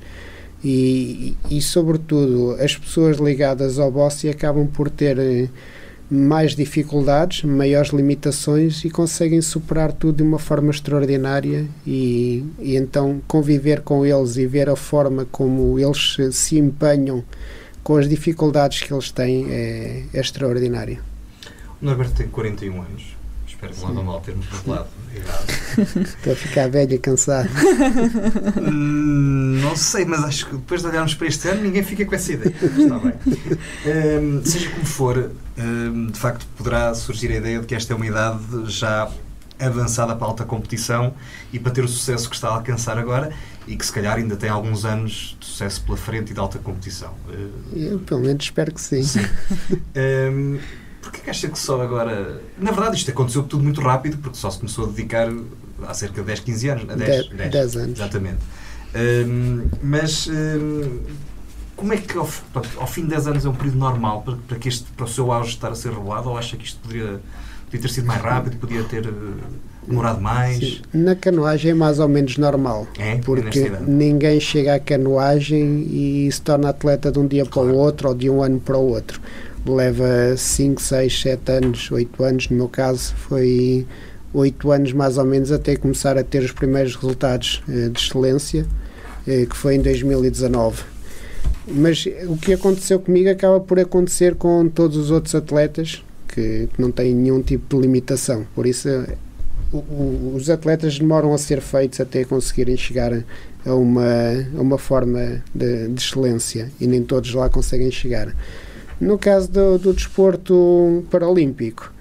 e, 0.64 1.36
e 1.52 1.62
sobretudo 1.62 2.56
as 2.60 2.76
pessoas 2.76 3.18
ligadas 3.18 3.78
ao 3.78 3.92
Bossi 3.92 4.30
acabam 4.30 4.66
por 4.66 4.90
ter 4.90 5.20
eh, 5.20 5.48
mais 6.14 6.56
dificuldades, 6.56 7.44
maiores 7.44 7.92
limitações 7.92 8.86
e 8.86 8.90
conseguem 8.90 9.42
superar 9.42 9.92
tudo 9.92 10.18
de 10.18 10.24
uma 10.24 10.38
forma 10.38 10.70
extraordinária 10.70 11.68
e, 11.88 12.46
e 12.60 12.76
então 12.76 13.20
conviver 13.28 13.82
com 13.82 14.06
eles 14.06 14.38
e 14.38 14.46
ver 14.46 14.70
a 14.70 14.76
forma 14.76 15.26
como 15.32 15.80
eles 15.80 16.14
se, 16.14 16.32
se 16.32 16.60
empenham 16.60 17.24
com 17.84 17.98
as 17.98 18.08
dificuldades 18.08 18.84
que 18.84 18.94
eles 18.94 19.10
têm 19.12 19.52
é, 19.52 20.04
é 20.14 20.20
extraordinário. 20.20 21.00
O 21.82 21.86
Norberto 21.86 22.14
tem 22.14 22.28
41 22.28 22.82
anos. 22.82 23.04
Espero 23.48 23.74
que 23.74 23.82
não 23.82 24.04
mal 24.04 24.22
termos 24.22 24.46
revelado 24.46 24.88
a 25.16 25.20
idade. 25.20 26.04
Estou 26.04 26.34
a 26.34 26.36
ficar 26.36 26.70
velho 26.70 26.94
e 26.94 27.00
cansado. 27.00 27.50
Hum, 28.62 29.60
não 29.62 29.76
sei, 29.76 30.06
mas 30.06 30.24
acho 30.24 30.46
que 30.48 30.56
depois 30.56 30.82
de 30.82 30.88
olharmos 30.88 31.14
para 31.16 31.28
este 31.28 31.48
ano 31.48 31.62
ninguém 31.62 31.84
fica 31.84 32.06
com 32.06 32.16
essa 32.16 32.34
ideia. 32.34 32.54
Está 32.62 33.00
bem. 33.00 33.14
Hum, 33.86 34.42
seja 34.46 34.70
como 34.70 34.86
for, 34.86 35.32
hum, 35.58 36.08
de 36.12 36.20
facto 36.20 36.46
poderá 36.58 36.94
surgir 36.94 37.32
a 37.32 37.36
ideia 37.36 37.60
de 37.60 37.66
que 37.66 37.76
esta 37.76 37.94
é 37.94 37.96
uma 37.96 38.06
idade 38.06 38.40
já 38.68 39.10
avançada 39.60 40.16
para 40.16 40.26
a 40.26 40.30
alta 40.30 40.44
competição 40.44 41.14
e 41.52 41.60
para 41.60 41.72
ter 41.72 41.84
o 41.84 41.88
sucesso 41.88 42.30
que 42.30 42.36
está 42.36 42.50
a 42.50 42.56
alcançar 42.56 42.98
agora 42.98 43.32
e 43.68 43.78
que 43.78 43.86
se 43.86 43.94
calhar 43.94 44.18
ainda 44.18 44.36
tem 44.36 44.50
alguns 44.50 44.84
anos 44.84 45.38
de 45.40 45.46
sucesso 45.46 45.82
pela 45.84 45.98
frente 45.98 46.32
e 46.32 46.34
de 46.34 46.40
alta 46.40 46.60
competição. 46.60 47.14
Hum, 47.30 47.50
Eu, 47.74 48.00
pelo 48.00 48.22
menos 48.22 48.44
espero 48.44 48.74
que 48.74 48.82
sim. 48.82 49.04
Hum, 49.96 50.60
Porquê 51.04 51.20
que 51.22 51.30
acha 51.30 51.48
que 51.50 51.60
só 51.60 51.80
agora. 51.82 52.42
Na 52.58 52.72
verdade, 52.72 52.96
isto 52.98 53.12
aconteceu 53.12 53.44
tudo 53.44 53.64
muito 53.64 53.82
rápido, 53.82 54.18
porque 54.18 54.38
só 54.38 54.50
se 54.50 54.58
começou 54.58 54.86
a 54.86 54.88
dedicar 54.88 55.32
há 55.88 55.94
cerca 55.94 56.22
de 56.22 56.28
10, 56.28 56.40
15 56.40 56.70
anos. 56.70 56.90
A 56.90 56.96
10, 56.96 57.30
De- 57.30 57.36
10 57.50 57.76
anos. 57.78 58.00
Exatamente. 58.00 58.38
Hum, 58.96 59.66
mas 59.82 60.28
hum, 60.28 61.00
como 61.76 61.94
é 61.94 61.98
que 61.98 62.18
ao, 62.18 62.30
ao 62.78 62.88
fim 62.88 63.02
de 63.02 63.10
10 63.10 63.28
anos 63.28 63.46
é 63.46 63.50
um 63.50 63.54
período 63.56 63.78
normal 63.80 64.22
para, 64.22 64.36
para, 64.48 64.58
que 64.60 64.70
este, 64.70 64.86
para 64.96 65.06
o 65.06 65.08
seu 65.10 65.32
auge 65.32 65.50
estar 65.50 65.70
a 65.72 65.76
ser 65.76 65.92
revelado? 65.92 66.30
Ou 66.30 66.38
acha 66.38 66.56
que 66.56 66.64
isto 66.66 66.80
poderia, 66.80 67.20
podia 67.66 67.82
ter 67.82 67.90
sido 67.90 68.06
mais 68.08 68.22
rápido, 68.22 68.58
podia 68.58 68.84
ter 68.84 69.06
eh, 69.06 69.12
demorado 69.88 70.22
mais? 70.22 70.58
Sim. 70.60 70.82
Na 70.94 71.16
canoagem 71.16 71.72
é 71.72 71.74
mais 71.74 72.00
ou 72.00 72.08
menos 72.08 72.38
normal. 72.38 72.88
É? 73.00 73.16
Porque 73.18 73.70
ninguém 73.88 74.40
chega 74.40 74.76
à 74.76 74.80
canoagem 74.80 75.88
e 75.90 76.32
se 76.32 76.42
torna 76.42 76.70
atleta 76.70 77.12
de 77.12 77.20
um 77.20 77.28
dia 77.28 77.44
para 77.44 77.54
Claro. 77.54 77.70
o 77.74 77.76
outro 77.78 78.10
ou 78.10 78.16
de 78.16 78.30
um 78.30 78.42
ano 78.44 78.60
para 78.60 78.78
o 78.78 78.88
outro. 78.90 79.20
Leva 79.66 80.36
5, 80.36 80.82
6, 80.82 81.22
7 81.22 81.52
anos, 81.52 81.92
8 81.92 82.24
anos, 82.24 82.50
no 82.50 82.58
meu 82.58 82.68
caso 82.68 83.14
foi 83.16 83.86
8 84.34 84.72
anos 84.72 84.94
mais 84.94 85.18
ou 85.18 85.26
menos 85.26 85.52
até 85.52 85.76
começar 85.76 86.18
a 86.18 86.24
ter 86.24 86.44
os 86.44 86.52
primeiros 86.52 86.96
resultados 86.96 87.64
eh, 87.70 87.90
de 87.90 88.00
excelência, 88.00 88.66
eh, 89.28 89.46
que 89.50 89.56
foi 89.56 89.76
em 89.76 89.82
2019. 89.82 90.84
Mas 91.68 92.06
o 92.28 92.36
que 92.36 92.54
aconteceu 92.54 93.00
comigo 93.00 93.30
acaba 93.30 93.60
por 93.60 93.80
acontecer 93.80 94.36
com 94.36 94.68
todos 94.68 94.98
os 94.98 95.12
outros 95.12 95.34
atletas 95.34 96.04
que, 96.28 96.68
não 96.78 96.92
têm 96.92 97.14
nenhum 97.14 97.42
tipo 97.42 97.76
de 97.76 97.82
limitação. 97.82 98.46
Por 98.54 98.66
isso, 98.66 98.90
os 100.36 100.50
atletas 100.50 101.00
demoram 101.00 101.34
a 101.34 101.38
ser 101.38 101.62
feitos 101.62 102.02
até 102.02 102.26
conseguirem 102.26 102.76
chegar 102.76 103.24
a 103.66 103.74
uma, 103.74 104.04
a 104.58 104.62
uma 104.62 104.78
forma 104.78 105.42
de, 105.54 105.88
de 105.88 106.02
excelência 106.02 106.70
e 106.82 106.88
nem 106.88 107.02
todos 107.02 107.34
lá 107.34 107.50
conseguem 107.50 107.90
chegar. 107.92 108.36
No 109.00 109.18
caso 109.18 109.50
do, 109.50 109.78
do 109.78 109.94
desporto 109.94 111.04
paralímpico, 111.10 111.92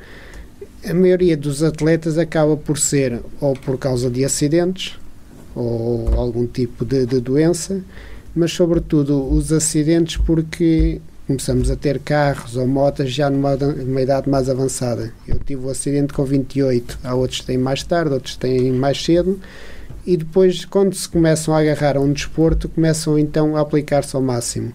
a 0.85 0.93
maioria 0.93 1.37
dos 1.37 1.63
atletas 1.63 2.19
acaba 2.19 2.57
por 2.57 2.79
ser 2.79 3.21
ou 3.41 3.55
por 3.55 3.79
causa 3.79 4.11
de 4.11 4.25
acidentes 4.25 4.99
ou 5.55 6.09
algum 6.15 6.47
tipo 6.47 6.85
de, 6.85 7.07
de 7.07 7.21
doença, 7.21 7.81
mas 8.35 8.53
sobretudo 8.53 9.31
os 9.33 9.53
acidentes 9.53 10.17
porque 10.17 11.01
começamos 11.27 11.71
a 11.71 11.77
ter 11.77 11.99
carros 12.01 12.57
ou 12.57 12.67
motas 12.67 13.13
já 13.13 13.31
numa, 13.31 13.57
numa 13.57 14.03
idade 14.03 14.29
mais 14.29 14.49
avançada. 14.49 15.13
Eu 15.27 15.39
tive 15.39 15.67
o 15.67 15.71
acidente 15.71 16.13
com 16.13 16.25
28, 16.25 16.99
há 17.05 17.15
outros 17.15 17.41
que 17.41 17.47
têm 17.47 17.59
mais 17.59 17.83
tarde, 17.83 18.15
outros 18.15 18.37
têm 18.37 18.73
mais 18.73 19.03
cedo, 19.03 19.39
e 20.05 20.17
depois, 20.17 20.65
quando 20.65 20.95
se 20.95 21.09
começam 21.09 21.55
a 21.55 21.61
agarrar 21.61 21.97
a 21.97 22.01
um 22.01 22.13
desporto, 22.13 22.69
começam 22.69 23.17
então 23.19 23.57
a 23.57 23.61
aplicar-se 23.61 24.17
ao 24.17 24.23
máximo. 24.23 24.73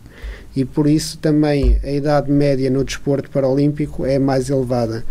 E 0.58 0.66
por 0.66 0.88
isso 0.88 1.20
também 1.20 1.78
a 1.84 1.92
idade 1.92 2.32
média 2.32 2.68
no 2.72 2.84
desporto 2.84 3.30
paralímpico 3.30 4.08
é 4.08 4.18
mais 4.18 4.50
elevada. 4.50 5.06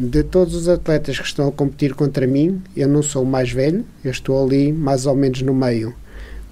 De 0.00 0.22
todos 0.22 0.54
os 0.54 0.70
atletas 0.70 1.18
que 1.18 1.26
estão 1.26 1.48
a 1.48 1.52
competir 1.52 1.92
contra 1.92 2.26
mim, 2.26 2.62
eu 2.74 2.88
não 2.88 3.02
sou 3.02 3.22
o 3.22 3.26
mais 3.26 3.52
velho, 3.52 3.84
eu 4.02 4.10
estou 4.10 4.42
ali 4.42 4.72
mais 4.72 5.04
ou 5.04 5.14
menos 5.14 5.42
no 5.42 5.52
meio. 5.52 5.94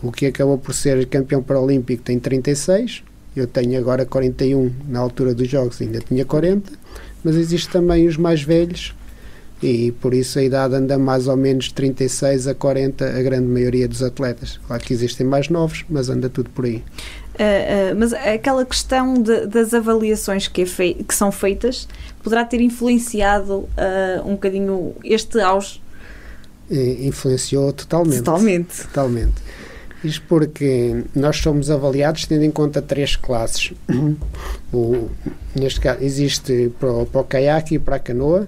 O 0.02 0.12
que 0.12 0.26
acabou 0.26 0.58
por 0.58 0.74
ser 0.74 1.06
campeão 1.06 1.42
paralímpico 1.42 2.02
tem 2.02 2.18
36, 2.18 3.02
eu 3.34 3.46
tenho 3.46 3.78
agora 3.78 4.04
41 4.04 4.70
na 4.90 4.98
altura 4.98 5.34
dos 5.34 5.48
jogos, 5.48 5.80
ainda 5.80 6.00
tinha 6.00 6.26
40, 6.26 6.70
mas 7.24 7.36
existe 7.36 7.70
também 7.70 8.06
os 8.06 8.18
mais 8.18 8.42
velhos 8.42 8.94
e 9.62 9.92
por 9.92 10.12
isso 10.12 10.38
a 10.38 10.42
idade 10.42 10.74
anda 10.74 10.98
mais 10.98 11.26
ou 11.26 11.36
menos 11.38 11.66
de 11.66 11.74
36 11.74 12.48
a 12.48 12.54
40 12.54 13.06
a 13.06 13.22
grande 13.22 13.46
maioria 13.46 13.88
dos 13.88 14.02
atletas. 14.02 14.60
Claro 14.66 14.82
que 14.82 14.92
existem 14.92 15.26
mais 15.26 15.48
novos, 15.48 15.86
mas 15.88 16.10
anda 16.10 16.28
tudo 16.28 16.50
por 16.50 16.66
aí. 16.66 16.82
Ah, 17.38 17.90
ah, 17.90 17.94
mas 17.96 18.12
aquela 18.12 18.64
questão 18.64 19.14
de- 19.20 19.46
das 19.46 19.74
avaliações 19.74 20.46
que, 20.46 20.62
é 20.62 20.66
fei- 20.66 20.94
que 20.94 21.14
são 21.14 21.32
feitas 21.32 21.88
poderá 22.22 22.44
ter 22.44 22.60
influenciado 22.60 23.68
ah, 23.76 24.22
um 24.24 24.32
bocadinho 24.32 24.94
este 25.02 25.40
auge 25.40 25.80
influenciou 26.70 27.72
totalmente. 27.72 28.18
totalmente. 28.18 28.82
Totalmente. 28.84 29.34
Isto 30.02 30.22
porque 30.28 31.02
nós 31.14 31.36
somos 31.38 31.70
avaliados 31.70 32.26
tendo 32.26 32.42
em 32.44 32.50
conta 32.50 32.80
três 32.82 33.16
classes. 33.16 33.72
O, 34.72 35.08
neste 35.54 35.80
caso, 35.80 36.02
existe 36.02 36.70
para 36.78 36.92
o, 36.92 37.06
para 37.06 37.20
o 37.20 37.24
caiaque 37.24 37.76
e 37.76 37.78
para 37.78 37.96
a 37.96 37.98
canoa, 37.98 38.46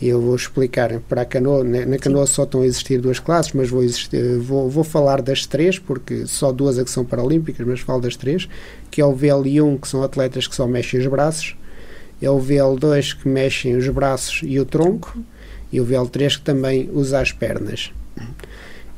Eu 0.00 0.20
vou 0.20 0.36
explicar 0.36 1.00
para 1.08 1.22
a 1.22 1.24
canoa. 1.24 1.64
Na 1.64 1.96
canoa 1.98 2.26
só 2.26 2.44
estão 2.44 2.60
a 2.62 2.66
existir 2.66 3.00
duas 3.00 3.18
classes, 3.18 3.52
mas 3.54 3.70
vou, 3.70 3.82
existir, 3.82 4.38
vou, 4.38 4.68
vou 4.68 4.84
falar 4.84 5.22
das 5.22 5.46
três, 5.46 5.78
porque 5.78 6.26
só 6.26 6.52
duas 6.52 6.78
é 6.78 6.84
que 6.84 6.90
são 6.90 7.04
paralímpicas, 7.04 7.66
mas 7.66 7.80
falo 7.80 8.02
das 8.02 8.14
três, 8.14 8.46
que 8.90 9.00
é 9.00 9.04
o 9.06 9.14
VL1, 9.14 9.80
que 9.80 9.88
são 9.88 10.02
atletas 10.02 10.46
que 10.46 10.54
só 10.54 10.66
mexem 10.66 11.00
os 11.00 11.06
braços, 11.06 11.56
é 12.20 12.30
o 12.30 12.38
VL2 12.38 13.16
que 13.22 13.28
mexem 13.28 13.76
os 13.76 13.88
braços 13.88 14.40
e 14.42 14.60
o 14.60 14.66
tronco, 14.66 15.18
e 15.72 15.80
o 15.80 15.86
VL3 15.86 16.36
que 16.38 16.42
também 16.42 16.90
usa 16.92 17.20
as 17.20 17.32
pernas. 17.32 17.90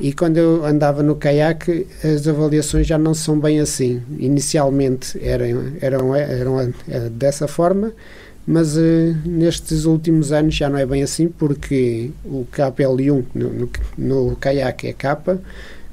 E 0.01 0.13
quando 0.13 0.37
eu 0.37 0.65
andava 0.65 1.03
no 1.03 1.17
caiaque, 1.17 1.89
as 2.05 2.29
avaliações 2.29 2.87
já 2.87 2.97
não 2.97 3.15
são 3.15 3.39
bem 3.39 3.59
assim. 3.59 4.01
Inicialmente 4.17 5.19
eram, 5.21 5.73
eram, 5.81 6.15
eram, 6.15 6.75
eram 6.89 7.11
dessa 7.11 7.49
forma, 7.49 7.93
mas 8.49 8.79
uh, 8.79 9.15
nestes 9.27 9.85
últimos 9.85 10.33
anos 10.33 10.55
já 10.55 10.71
não 10.71 10.79
é 10.79 10.87
bem 10.87 11.03
assim, 11.03 11.29
porque 11.29 12.11
o 12.25 12.47
KPL1 12.51 13.25
no, 13.35 13.51
no, 13.51 13.71
no 13.99 14.37
caiaque 14.37 14.87
é 14.87 14.95
capa, 14.95 15.39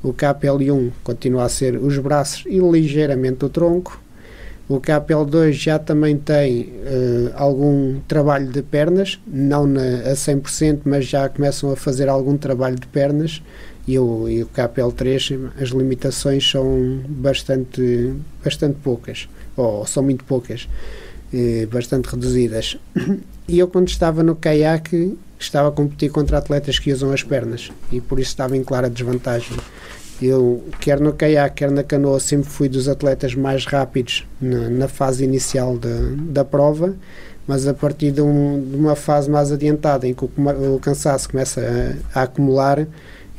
o 0.01 0.14
KPL1 0.14 0.91
continua 1.03 1.43
a 1.43 1.49
ser 1.49 1.76
os 1.76 1.97
braços 1.97 2.45
e 2.45 2.58
ligeiramente 2.60 3.43
o 3.43 3.49
tronco, 3.49 3.99
o 4.70 4.80
KPL2 4.80 5.51
já 5.51 5.78
também 5.78 6.18
tem 6.18 6.62
uh, 6.62 7.34
algum 7.36 7.99
trabalho 8.08 8.47
de 8.47 8.62
pernas, 8.62 9.20
não 9.28 9.68
na, 9.68 9.82
a 9.82 10.14
100%, 10.14 10.80
mas 10.86 11.06
já 11.06 11.28
começam 11.28 11.74
a 11.74 11.76
fazer 11.76 12.08
algum 12.08 12.38
trabalho 12.38 12.78
de 12.78 12.88
pernas. 12.88 13.43
E 13.88 13.99
o, 13.99 14.28
e 14.28 14.41
o 14.41 14.47
KPL3 14.47 15.51
as 15.62 15.70
limitações 15.70 16.49
são 16.49 16.99
bastante, 17.08 18.14
bastante 18.43 18.78
poucas, 18.82 19.30
ou 19.56 19.86
são 19.86 20.01
muito 20.01 20.24
poucas, 20.24 20.68
eh, 21.34 21.67
bastante 21.71 22.07
reduzidas. 22.07 22.78
E 23.47 23.59
eu 23.59 23.67
quando 23.67 23.88
estava 23.89 24.23
no 24.23 24.36
caiaque 24.36 25.15
estava 25.39 25.69
a 25.69 25.71
competir 25.71 26.09
contra 26.09 26.39
atletas 26.39 26.80
que 26.80 26.91
usam 26.91 27.11
as 27.11 27.21
pernas 27.21 27.71
e 27.91 28.01
por 28.01 28.19
isso 28.19 28.30
estava 28.30 28.57
em 28.57 28.63
clara 28.63 28.89
desvantagem. 28.89 29.55
Eu, 30.21 30.63
quer 30.80 30.99
no 30.99 31.13
caiaque, 31.13 31.57
quer 31.57 31.69
na 31.69 31.84
canoa, 31.84 32.19
sempre 32.19 32.49
fui 32.49 32.69
dos 32.69 32.88
atletas 32.88 33.36
mais 33.36 33.65
rápidos 33.65 34.26
na, 34.41 34.69
na 34.69 34.88
fase 34.88 35.23
inicial 35.26 35.78
da, 35.78 35.89
da 36.30 36.45
prova, 36.45 36.95
mas 37.45 37.67
a 37.67 37.73
partir 37.73 38.11
de, 38.11 38.21
um, 38.21 38.63
de, 38.67 38.76
uma 38.78 38.95
fase 38.95 39.30
mais 39.30 39.51
adiantada, 39.51 40.07
em 40.07 40.13
que 40.13 40.23
o, 40.23 40.30
o 40.73 40.80
cansaço 40.80 41.30
começa 41.30 41.61
a, 42.15 42.19
a 42.19 42.23
acumular, 42.23 42.88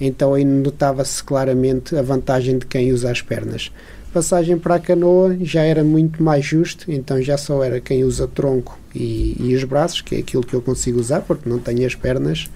então 0.00 0.34
aí 0.34 0.44
notava-se 0.44 1.24
claramente 1.24 1.96
a 1.96 2.02
vantagem 2.02 2.58
de 2.58 2.66
quem 2.66 2.92
usa 2.92 3.10
as 3.10 3.22
pernas. 3.22 3.72
Passagem 4.12 4.58
para 4.58 4.76
a 4.76 4.78
canoa 4.78 5.36
já 5.42 5.62
era 5.62 5.84
muito 5.84 6.22
mais 6.22 6.44
justo, 6.44 6.90
então 6.90 7.20
já 7.20 7.36
só 7.36 7.62
era 7.62 7.80
quem 7.80 8.02
usa 8.02 8.26
tronco 8.26 8.78
e, 8.94 9.36
e 9.38 9.54
os 9.54 9.62
braços, 9.64 10.00
que 10.00 10.14
é 10.14 10.18
aquilo 10.18 10.44
que 10.44 10.54
eu 10.54 10.62
consigo 10.62 10.98
usar 10.98 11.20
porque 11.20 11.48
não 11.48 11.58
tenho 11.58 11.86
as 11.86 11.94
pernas, 11.94 12.48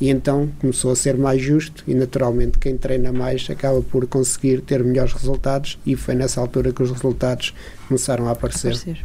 e 0.00 0.10
então 0.10 0.48
começou 0.60 0.90
a 0.90 0.96
ser 0.96 1.16
mais 1.16 1.40
justo 1.40 1.84
e 1.86 1.94
naturalmente 1.94 2.58
quem 2.58 2.76
treina 2.76 3.12
mais 3.12 3.48
acaba 3.48 3.80
por 3.82 4.06
conseguir 4.06 4.60
ter 4.60 4.82
melhores 4.82 5.12
resultados 5.12 5.78
e 5.86 5.94
foi 5.94 6.14
nessa 6.14 6.40
altura 6.40 6.72
que 6.72 6.82
os 6.82 6.90
resultados 6.90 7.54
começaram 7.86 8.28
a 8.28 8.32
aparecer. 8.32 8.68
aparecer. 8.68 9.04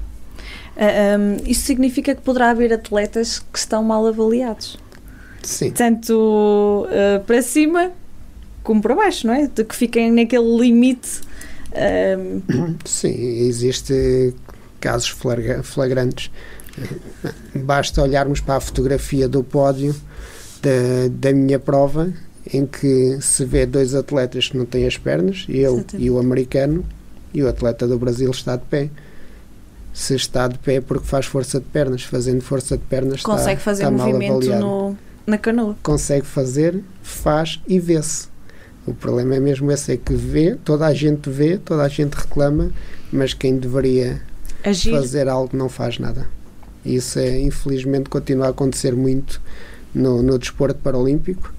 Uh, 0.75 0.79
ah, 0.79 1.17
um, 1.19 1.49
isso 1.49 1.61
significa 1.65 2.15
que 2.15 2.21
poderá 2.21 2.51
haver 2.51 2.73
atletas 2.73 3.39
que 3.39 3.59
estão 3.59 3.83
mal 3.83 4.05
avaliados? 4.07 4.77
Sim. 5.43 5.71
Tanto 5.71 6.87
uh, 6.87 7.23
para 7.25 7.41
cima 7.41 7.91
como 8.63 8.81
para 8.81 8.95
baixo, 8.95 9.27
não 9.27 9.33
é? 9.33 9.47
De 9.47 9.63
que 9.63 9.75
fiquem 9.75 10.11
naquele 10.11 10.57
limite. 10.57 11.21
Um... 11.73 12.75
Sim, 12.85 13.13
existe 13.47 14.33
casos 14.79 15.15
flagrantes. 15.63 16.31
Basta 17.55 18.01
olharmos 18.01 18.39
para 18.39 18.55
a 18.55 18.59
fotografia 18.59 19.27
do 19.27 19.43
pódio 19.43 19.95
da, 20.61 21.07
da 21.11 21.33
minha 21.33 21.59
prova, 21.59 22.11
em 22.53 22.65
que 22.65 23.19
se 23.21 23.43
vê 23.43 23.65
dois 23.65 23.95
atletas 23.95 24.49
que 24.49 24.57
não 24.57 24.65
têm 24.65 24.85
as 24.85 24.97
pernas, 24.97 25.45
eu 25.49 25.75
Exatamente. 25.75 26.05
e 26.05 26.09
o 26.09 26.19
americano, 26.19 26.85
e 27.33 27.43
o 27.43 27.49
atleta 27.49 27.87
do 27.87 27.97
Brasil 27.97 28.29
está 28.31 28.55
de 28.55 28.63
pé 28.65 28.89
se 29.97 30.13
está 30.13 30.47
de 30.47 30.59
pé 30.59 30.75
é 30.75 30.81
porque 30.81 31.07
faz 31.07 31.25
força 31.25 31.59
de 31.59 31.65
pernas. 31.65 32.03
Fazendo 32.03 32.41
força 32.41 32.77
de 32.77 32.83
pernas 32.83 33.23
consegue 33.23 33.53
está, 33.53 33.63
fazer 33.63 33.83
está 33.83 33.91
movimento 33.91 34.47
no, 34.55 34.95
na 35.25 35.39
canoa. 35.39 35.75
Consegue 35.81 36.25
fazer, 36.25 36.83
faz 37.01 37.59
e 37.67 37.79
vê-se. 37.79 38.27
O 38.87 38.93
problema 38.93 39.35
é 39.35 39.39
mesmo 39.39 39.69
esse, 39.69 39.91
é 39.91 39.97
que 39.97 40.13
vê, 40.13 40.55
toda 40.55 40.87
a 40.87 40.93
gente 40.93 41.29
vê, 41.29 41.57
toda 41.57 41.83
a 41.83 41.89
gente 41.89 42.13
reclama, 42.13 42.71
mas 43.11 43.33
quem 43.33 43.57
deveria 43.57 44.21
Agir. 44.63 44.91
fazer 44.91 45.27
algo 45.27 45.55
não 45.57 45.67
faz 45.67 45.99
nada. 45.99 46.27
Isso 46.85 47.19
é, 47.19 47.37
infelizmente, 47.37 48.09
continua 48.09 48.47
a 48.47 48.49
acontecer 48.49 48.95
muito 48.95 49.41
no, 49.93 50.23
no 50.23 50.39
desporto 50.39 50.79
paralímpico, 50.79 51.53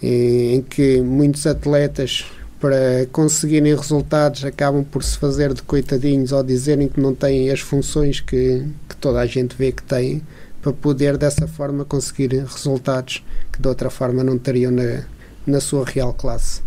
em 0.00 0.62
que 0.62 1.00
muitos 1.00 1.46
atletas 1.46 2.26
para 2.60 3.06
conseguirem 3.10 3.74
resultados 3.74 4.44
acabam 4.44 4.84
por 4.84 5.02
se 5.02 5.18
fazer 5.18 5.52
de 5.52 5.62
coitadinhos 5.62 6.30
ou 6.30 6.44
dizerem 6.44 6.86
que 6.86 7.00
não 7.00 7.12
têm 7.12 7.50
as 7.50 7.58
funções 7.58 8.20
que, 8.20 8.64
que 8.88 8.96
toda 9.00 9.18
a 9.18 9.26
gente 9.26 9.56
vê 9.56 9.72
que 9.72 9.82
têm 9.82 10.22
para 10.60 10.72
poder 10.72 11.16
dessa 11.16 11.48
forma 11.48 11.84
conseguir 11.84 12.28
resultados 12.44 13.24
que 13.52 13.60
de 13.60 13.66
outra 13.66 13.90
forma 13.90 14.22
não 14.22 14.38
teriam 14.38 14.70
na, 14.70 15.02
na 15.46 15.60
sua 15.60 15.84
real 15.84 16.12
classe. 16.12 16.62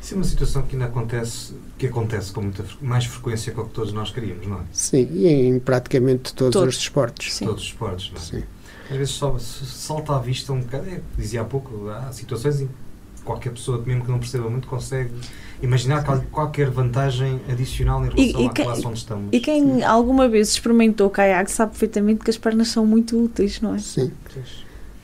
Isso 0.00 0.14
é 0.14 0.16
uma 0.18 0.24
situação 0.24 0.62
que 0.62 0.76
ainda 0.76 0.86
acontece, 0.86 1.52
que 1.76 1.86
acontece 1.88 2.30
com 2.30 2.40
muita 2.40 2.64
mais 2.80 3.04
frequência 3.06 3.52
com 3.52 3.62
o 3.62 3.64
que 3.66 3.74
todos 3.74 3.92
nós 3.92 4.10
queríamos, 4.12 4.46
não 4.46 4.60
é? 4.60 4.62
Sim, 4.72 5.08
e 5.12 5.26
em 5.26 5.58
praticamente 5.58 6.32
todos, 6.32 6.52
todos. 6.52 6.76
os 6.76 6.80
desportos. 6.80 7.34
Sim. 7.34 7.46
Todos 7.46 7.62
os 7.62 7.68
esportes, 7.68 8.12
não 8.12 8.18
é? 8.18 8.20
Sim. 8.20 8.42
Às 8.88 8.96
vezes 8.96 9.14
só 9.14 9.36
salta 9.36 10.14
à 10.14 10.18
vista 10.20 10.52
um 10.52 10.60
bocado, 10.60 10.88
é, 10.88 11.00
dizia 11.18 11.40
há 11.40 11.44
pouco, 11.44 11.88
há 11.88 12.12
situações 12.12 12.60
em 12.60 12.66
que 12.68 12.72
qualquer 13.24 13.50
pessoa, 13.50 13.82
mesmo 13.84 14.04
que 14.04 14.10
não 14.12 14.20
perceba 14.20 14.48
muito, 14.48 14.68
consegue 14.68 15.10
imaginar 15.60 16.04
qualquer 16.30 16.70
vantagem 16.70 17.40
adicional 17.50 18.04
em 18.06 18.10
relação 18.10 18.40
e, 18.40 18.44
e 18.44 18.46
à 18.46 18.52
quem, 18.52 18.64
classe 18.64 18.86
onde 18.86 18.98
estamos. 18.98 19.28
E 19.32 19.40
quem 19.40 19.82
alguma 19.82 20.28
vez 20.28 20.50
experimentou 20.50 21.10
caiaque 21.10 21.50
sabe 21.50 21.72
perfeitamente 21.72 22.22
que 22.22 22.30
as 22.30 22.38
pernas 22.38 22.68
são 22.68 22.86
muito 22.86 23.20
úteis, 23.20 23.60
não 23.60 23.74
é? 23.74 23.78
Sim. 23.80 24.12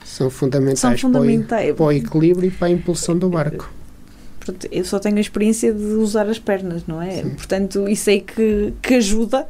São 0.04 0.30
fundamentais, 0.30 0.78
são 0.78 0.96
fundamentais. 0.98 1.66
Para, 1.66 1.72
o, 1.72 1.76
para 1.76 1.86
o 1.86 1.92
equilíbrio 1.92 2.48
e 2.48 2.50
para 2.50 2.68
a 2.68 2.70
impulsão 2.70 3.16
do 3.16 3.28
barco. 3.28 3.70
Eu 4.70 4.84
só 4.84 4.98
tenho 4.98 5.16
a 5.18 5.20
experiência 5.20 5.72
de 5.72 5.84
usar 5.84 6.28
as 6.28 6.38
pernas, 6.38 6.86
não 6.86 7.00
é? 7.00 7.22
Sim. 7.22 7.30
Portanto, 7.30 7.88
isso 7.88 8.10
aí 8.10 8.20
que, 8.20 8.72
que 8.82 8.94
ajuda. 8.94 9.46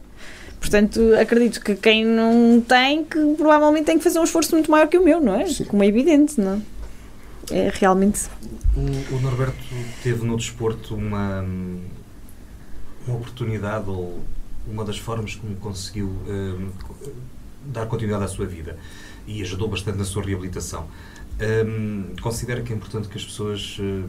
Portanto, 0.61 1.01
acredito 1.21 1.61
que 1.61 1.75
quem 1.75 2.05
não 2.05 2.61
tem, 2.61 3.05
que 3.05 3.19
provavelmente 3.37 3.87
tem 3.87 3.99
que 3.99 4.05
fazer 4.05 4.19
um 4.19 4.25
esforço 4.25 4.53
muito 4.55 4.71
maior 4.71 4.87
que 4.87 4.99
o 4.99 5.05
meu, 5.05 5.21
não 5.21 5.35
é? 5.35 5.47
Sim. 5.47 5.65
Como 5.65 5.83
é 5.83 5.87
evidente, 5.87 6.41
não 6.41 6.63
é? 7.51 7.67
é 7.67 7.73
realmente. 7.75 8.29
O, 8.77 9.17
o, 9.17 9.21
Norberto 9.21 9.57
teve 10.03 10.25
no 10.25 10.37
desporto 10.37 10.95
uma, 10.95 11.45
uma 13.07 13.17
oportunidade 13.17 13.89
ou 13.89 14.21
uma 14.67 14.85
das 14.85 14.99
formas 14.99 15.35
como 15.35 15.57
conseguiu 15.57 16.07
um, 16.07 16.71
dar 17.67 17.87
continuidade 17.87 18.25
à 18.25 18.29
sua 18.29 18.47
vida 18.47 18.77
e 19.27 19.43
ajudou 19.43 19.69
bastante 19.69 19.99
na 19.99 20.05
sua 20.05 20.23
reabilitação. 20.23 20.87
Um, 21.41 22.15
considera 22.21 22.63
que 22.63 22.73
é 22.73 22.77
importante 22.77 23.09
que 23.09 23.17
as 23.17 23.25
pessoas 23.25 23.79
uh, 23.79 24.09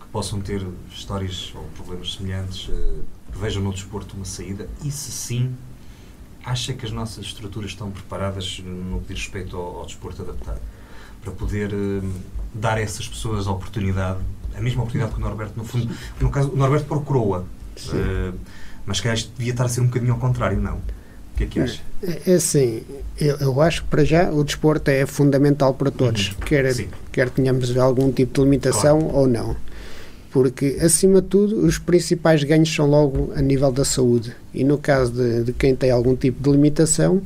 que 0.00 0.06
possam 0.08 0.40
ter 0.40 0.66
histórias 0.92 1.52
ou 1.54 1.62
problemas 1.76 2.14
semelhantes 2.14 2.68
uh, 2.68 3.04
vejam 3.32 3.62
no 3.62 3.72
desporto 3.72 4.16
uma 4.16 4.24
saída 4.24 4.68
e, 4.84 4.90
se 4.90 5.10
sim, 5.10 5.54
acha 6.44 6.72
que 6.74 6.84
as 6.84 6.92
nossas 6.92 7.24
estruturas 7.24 7.70
estão 7.70 7.90
preparadas 7.90 8.60
no 8.60 9.00
que 9.00 9.14
diz 9.14 9.22
respeito 9.22 9.56
ao, 9.56 9.78
ao 9.78 9.86
desporto 9.86 10.22
adaptado 10.22 10.60
para 11.22 11.32
poder 11.32 11.72
uh, 11.72 12.12
dar 12.52 12.76
a 12.76 12.80
essas 12.80 13.08
pessoas 13.08 13.46
a 13.46 13.52
oportunidade, 13.52 14.20
a 14.54 14.60
mesma 14.60 14.82
oportunidade 14.82 15.14
que 15.14 15.20
o 15.20 15.22
Norberto, 15.24 15.54
no 15.56 15.64
fundo, 15.64 15.92
no 16.20 16.30
caso, 16.30 16.50
o 16.50 16.56
Norberto 16.56 16.86
procurou-a, 16.86 17.40
uh, 17.40 18.38
mas 18.84 19.00
que 19.00 19.08
devia 19.36 19.52
estar 19.52 19.64
a 19.64 19.68
ser 19.68 19.80
um 19.80 19.86
bocadinho 19.86 20.12
ao 20.12 20.18
contrário, 20.18 20.60
não? 20.60 20.76
O 20.76 21.36
que 21.36 21.44
é 21.44 21.46
que 21.46 21.60
acha? 21.60 21.80
É, 22.06 22.32
é 22.32 22.34
assim, 22.34 22.82
eu, 23.20 23.36
eu, 23.36 23.60
acho 23.60 23.82
que 23.82 23.88
para 23.88 24.04
já 24.04 24.30
o 24.30 24.44
desporto 24.44 24.90
é 24.90 25.06
fundamental 25.06 25.74
para 25.74 25.90
todos, 25.90 26.28
uhum. 26.28 26.34
quer, 26.46 26.86
quer 27.10 27.30
tenhamos 27.30 27.76
algum 27.76 28.12
tipo 28.12 28.32
de 28.34 28.40
limitação 28.40 29.00
claro. 29.00 29.16
ou 29.16 29.26
não. 29.26 29.56
Porque, 30.30 30.78
acima 30.80 31.22
de 31.22 31.28
tudo, 31.28 31.64
os 31.64 31.78
principais 31.78 32.42
ganhos 32.42 32.74
são 32.74 32.86
logo 32.86 33.32
a 33.36 33.40
nível 33.40 33.70
da 33.70 33.84
saúde. 33.84 34.34
E 34.52 34.64
no 34.64 34.76
caso 34.78 35.12
de, 35.12 35.44
de 35.44 35.52
quem 35.52 35.76
tem 35.76 35.92
algum 35.92 36.16
tipo 36.16 36.42
de 36.42 36.50
limitação, 36.50 37.22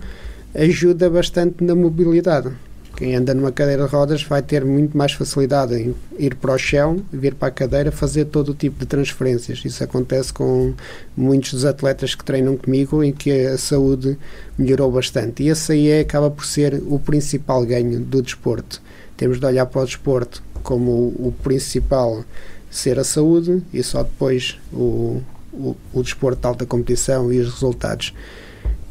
ajuda 0.55 1.09
bastante 1.09 1.65
na 1.65 1.75
mobilidade 1.75 2.51
quem 2.99 3.15
anda 3.15 3.33
numa 3.33 3.53
cadeira 3.53 3.85
de 3.87 3.93
rodas 3.93 4.25
vai 4.25 4.43
ter 4.43 4.65
muito 4.65 4.99
mais 4.99 5.13
facilidade 5.13 5.73
em 5.73 5.95
ir 6.19 6.35
para 6.35 6.53
o 6.53 6.59
chão, 6.59 7.01
vir 7.13 7.33
para 7.33 7.47
a 7.47 7.51
cadeira, 7.53 7.93
fazer 7.93 8.25
todo 8.25 8.49
o 8.49 8.55
tipo 8.55 8.81
de 8.81 8.87
transferências. 8.87 9.63
Isso 9.65 9.85
acontece 9.85 10.33
com 10.33 10.75
muitos 11.17 11.53
dos 11.53 11.65
atletas 11.65 12.17
que 12.17 12.25
treinam 12.25 12.57
comigo, 12.57 13.05
em 13.05 13.13
que 13.13 13.31
a 13.31 13.57
saúde 13.57 14.19
melhorou 14.59 14.91
bastante. 14.91 15.45
E 15.45 15.49
esse 15.49 15.71
aí 15.71 15.89
é, 15.91 16.01
acaba 16.01 16.29
por 16.29 16.45
ser 16.45 16.83
o 16.89 16.99
principal 16.99 17.65
ganho 17.65 18.01
do 18.01 18.21
desporto. 18.21 18.83
Temos 19.17 19.39
de 19.39 19.47
olhar 19.47 19.67
para 19.67 19.83
o 19.83 19.85
desporto 19.85 20.43
como 20.65 20.91
o, 20.91 21.29
o 21.29 21.35
principal 21.41 22.25
ser 22.69 22.99
a 22.99 23.05
saúde 23.05 23.63
e 23.73 23.81
só 23.81 24.03
depois 24.03 24.59
o, 24.73 25.23
o, 25.53 25.77
o 25.93 26.03
desporto 26.03 26.41
de 26.41 26.47
alta 26.49 26.67
competição 26.67 27.33
e 27.33 27.39
os 27.39 27.49
resultados. 27.49 28.13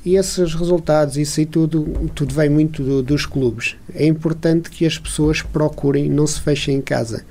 E 0.08 0.16
esses 0.16 0.54
resultados, 0.54 1.18
isso 1.18 1.42
aí 1.42 1.46
tudo, 1.46 2.10
tudo 2.16 2.34
vem 2.34 2.50
muito 2.50 2.82
do, 2.82 3.04
dos 3.04 3.26
clubes. 3.26 3.76
É 3.94 4.06
importante 4.06 4.70
que 4.70 4.86
as 4.86 4.98
pessoas 4.98 5.42
procurem, 5.42 6.10
não 6.10 6.26
se 6.26 6.40
fechem 6.40 6.78
em 6.78 6.82
casa. 6.82 7.26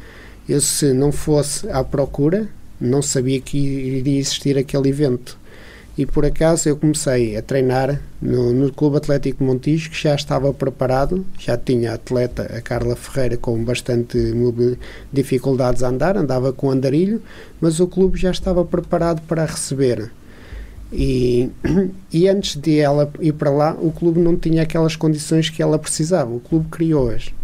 Eu, 0.46 0.60
se 0.60 0.92
não 0.92 1.10
fosse 1.10 1.66
à 1.70 1.82
procura, 1.82 2.46
não 2.78 3.00
sabia 3.00 3.40
que 3.40 3.56
iria 3.56 4.18
existir 4.18 4.58
aquele 4.58 4.90
evento. 4.90 5.38
E 5.96 6.04
por 6.04 6.26
acaso 6.26 6.68
eu 6.68 6.76
comecei 6.76 7.34
a 7.34 7.40
treinar 7.40 7.98
no, 8.20 8.52
no 8.52 8.70
Clube 8.70 8.98
Atlético 8.98 9.42
Montijo, 9.42 9.88
que 9.88 10.02
já 10.02 10.14
estava 10.14 10.52
preparado, 10.52 11.24
já 11.38 11.56
tinha 11.56 11.92
a 11.92 11.94
atleta, 11.94 12.42
a 12.42 12.60
Carla 12.60 12.94
Ferreira, 12.94 13.38
com 13.38 13.56
bastante 13.64 14.18
dificuldades 15.10 15.82
a 15.82 15.88
andar, 15.88 16.18
andava 16.18 16.52
com 16.52 16.70
andarilho, 16.70 17.22
mas 17.58 17.80
o 17.80 17.86
clube 17.86 18.18
já 18.18 18.30
estava 18.30 18.62
preparado 18.66 19.22
para 19.22 19.46
receber. 19.46 20.10
E, 20.98 21.50
e 22.10 22.26
antes 22.26 22.56
de 22.56 22.78
ela 22.78 23.12
ir 23.20 23.34
para 23.34 23.50
lá, 23.50 23.76
o 23.78 23.92
clube 23.92 24.18
não 24.18 24.34
tinha 24.34 24.62
aquelas 24.62 24.96
condições 24.96 25.50
que 25.50 25.62
ela 25.62 25.78
precisava, 25.78 26.34
o 26.34 26.40
clube 26.40 26.68
criou-as. 26.70 27.34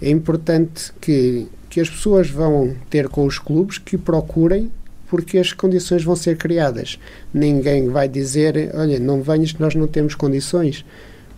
É 0.00 0.08
importante 0.08 0.92
que, 1.00 1.48
que 1.68 1.80
as 1.80 1.90
pessoas 1.90 2.30
vão 2.30 2.76
ter 2.88 3.08
com 3.08 3.26
os 3.26 3.40
clubes 3.40 3.78
que 3.78 3.98
procurem 3.98 4.70
porque 5.08 5.36
as 5.36 5.52
condições 5.52 6.02
vão 6.02 6.16
ser 6.16 6.38
criadas. 6.38 6.98
Ninguém 7.34 7.88
vai 7.88 8.08
dizer, 8.08 8.70
olha, 8.72 8.98
não 8.98 9.20
venhas, 9.20 9.52
nós 9.54 9.74
não 9.74 9.86
temos 9.86 10.14
condições. 10.14 10.84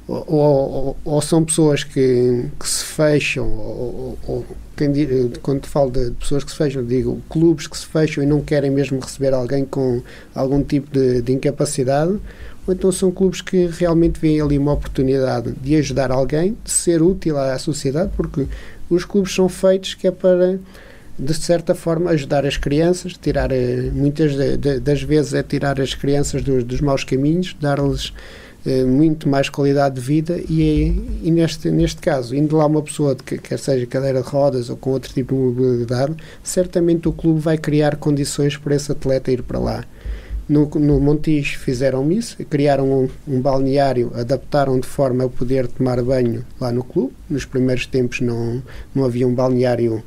Ou, 0.07 0.25
ou, 0.29 0.97
ou 1.05 1.23
são 1.23 1.43
pessoas 1.45 1.83
que, 1.83 2.45
que 2.61 2.69
se 2.69 2.85
fecham, 2.85 3.49
ou, 3.49 4.19
ou 4.27 4.47
quando 5.41 5.67
falo 5.67 5.91
de 5.91 6.11
pessoas 6.13 6.45
que 6.45 6.51
se 6.51 6.57
fecham, 6.57 6.85
digo 6.85 7.23
clubes 7.31 7.67
que 7.67 7.79
se 7.79 7.87
fecham 7.87 8.23
e 8.23 8.27
não 8.27 8.41
querem 8.41 8.71
mesmo 8.71 8.99
receber 9.01 9.33
alguém 9.33 9.65
com 9.65 10.03
algum 10.35 10.63
tipo 10.63 10.91
de, 10.91 11.23
de 11.23 11.33
incapacidade, 11.33 12.19
ou 12.67 12.75
então 12.75 12.91
são 12.91 13.11
clubes 13.11 13.41
que 13.41 13.67
realmente 13.67 14.19
veem 14.19 14.41
ali 14.41 14.59
uma 14.59 14.73
oportunidade 14.73 15.53
de 15.53 15.77
ajudar 15.77 16.11
alguém, 16.11 16.57
de 16.65 16.71
ser 16.71 17.03
útil 17.03 17.39
à 17.39 17.59
sociedade, 17.59 18.11
porque 18.17 18.47
os 18.91 19.05
clubes 19.05 19.35
são 19.35 19.49
feitos 19.49 19.95
que 19.95 20.07
é 20.07 20.11
para 20.11 20.59
de 21.17 21.33
certa 21.33 21.75
forma 21.77 22.11
ajudar 22.11 22.45
as 22.45 22.57
crianças, 22.57 23.13
tirar 23.17 23.53
eh, 23.53 23.89
muitas 23.93 24.33
das 24.83 25.01
vezes 25.01 25.33
é 25.33 25.45
tirar 25.45 25.81
as 25.81 25.95
crianças 25.95 26.43
dos, 26.43 26.65
dos 26.65 26.81
maus 26.81 27.05
caminhos, 27.05 27.57
dar-lhes 27.61 28.13
muito 28.87 29.29
mais 29.29 29.49
qualidade 29.49 29.97
de 29.97 30.01
vida 30.01 30.41
e, 30.49 31.21
e, 31.23 31.31
neste, 31.31 31.71
neste 31.71 32.01
caso, 32.01 32.35
indo 32.35 32.57
lá 32.57 32.67
uma 32.67 32.83
pessoa 32.83 33.15
de, 33.15 33.23
quer 33.23 33.59
seja 33.59 33.87
cadeira 33.87 34.23
de 34.23 34.29
rodas 34.29 34.71
ou 34.71 34.77
com 34.77 34.91
outro 34.91 35.12
tipo 35.12 35.35
de 35.35 35.41
mobilidade, 35.41 36.17
certamente 36.43 37.09
o 37.09 37.12
clube 37.12 37.41
vai 37.41 37.59
criar 37.59 37.97
condições 37.97 38.57
para 38.57 38.75
esse 38.75 38.91
atleta 38.91 39.31
ir 39.31 39.43
para 39.43 39.59
lá. 39.59 39.85
No, 40.47 40.67
no 40.67 41.01
Montijo 41.01 41.59
fizeram 41.59 42.11
isso, 42.12 42.37
criaram 42.45 42.91
um, 42.91 43.09
um, 43.27 43.41
balneário, 43.41 44.12
adaptaram 44.15 44.79
de 44.79 44.87
forma 44.87 45.25
a 45.25 45.29
poder 45.29 45.67
tomar 45.67 46.03
banho 46.03 46.45
lá 46.61 46.71
no 46.71 46.85
clube. 46.85 47.15
Nos 47.31 47.47
primeiros 47.47 47.87
tempos 47.87 48.21
não, 48.21 48.62
não 48.95 49.07
havia 49.07 49.27
um 49.27 49.35
balneário 49.35 49.97
eh, 49.97 50.01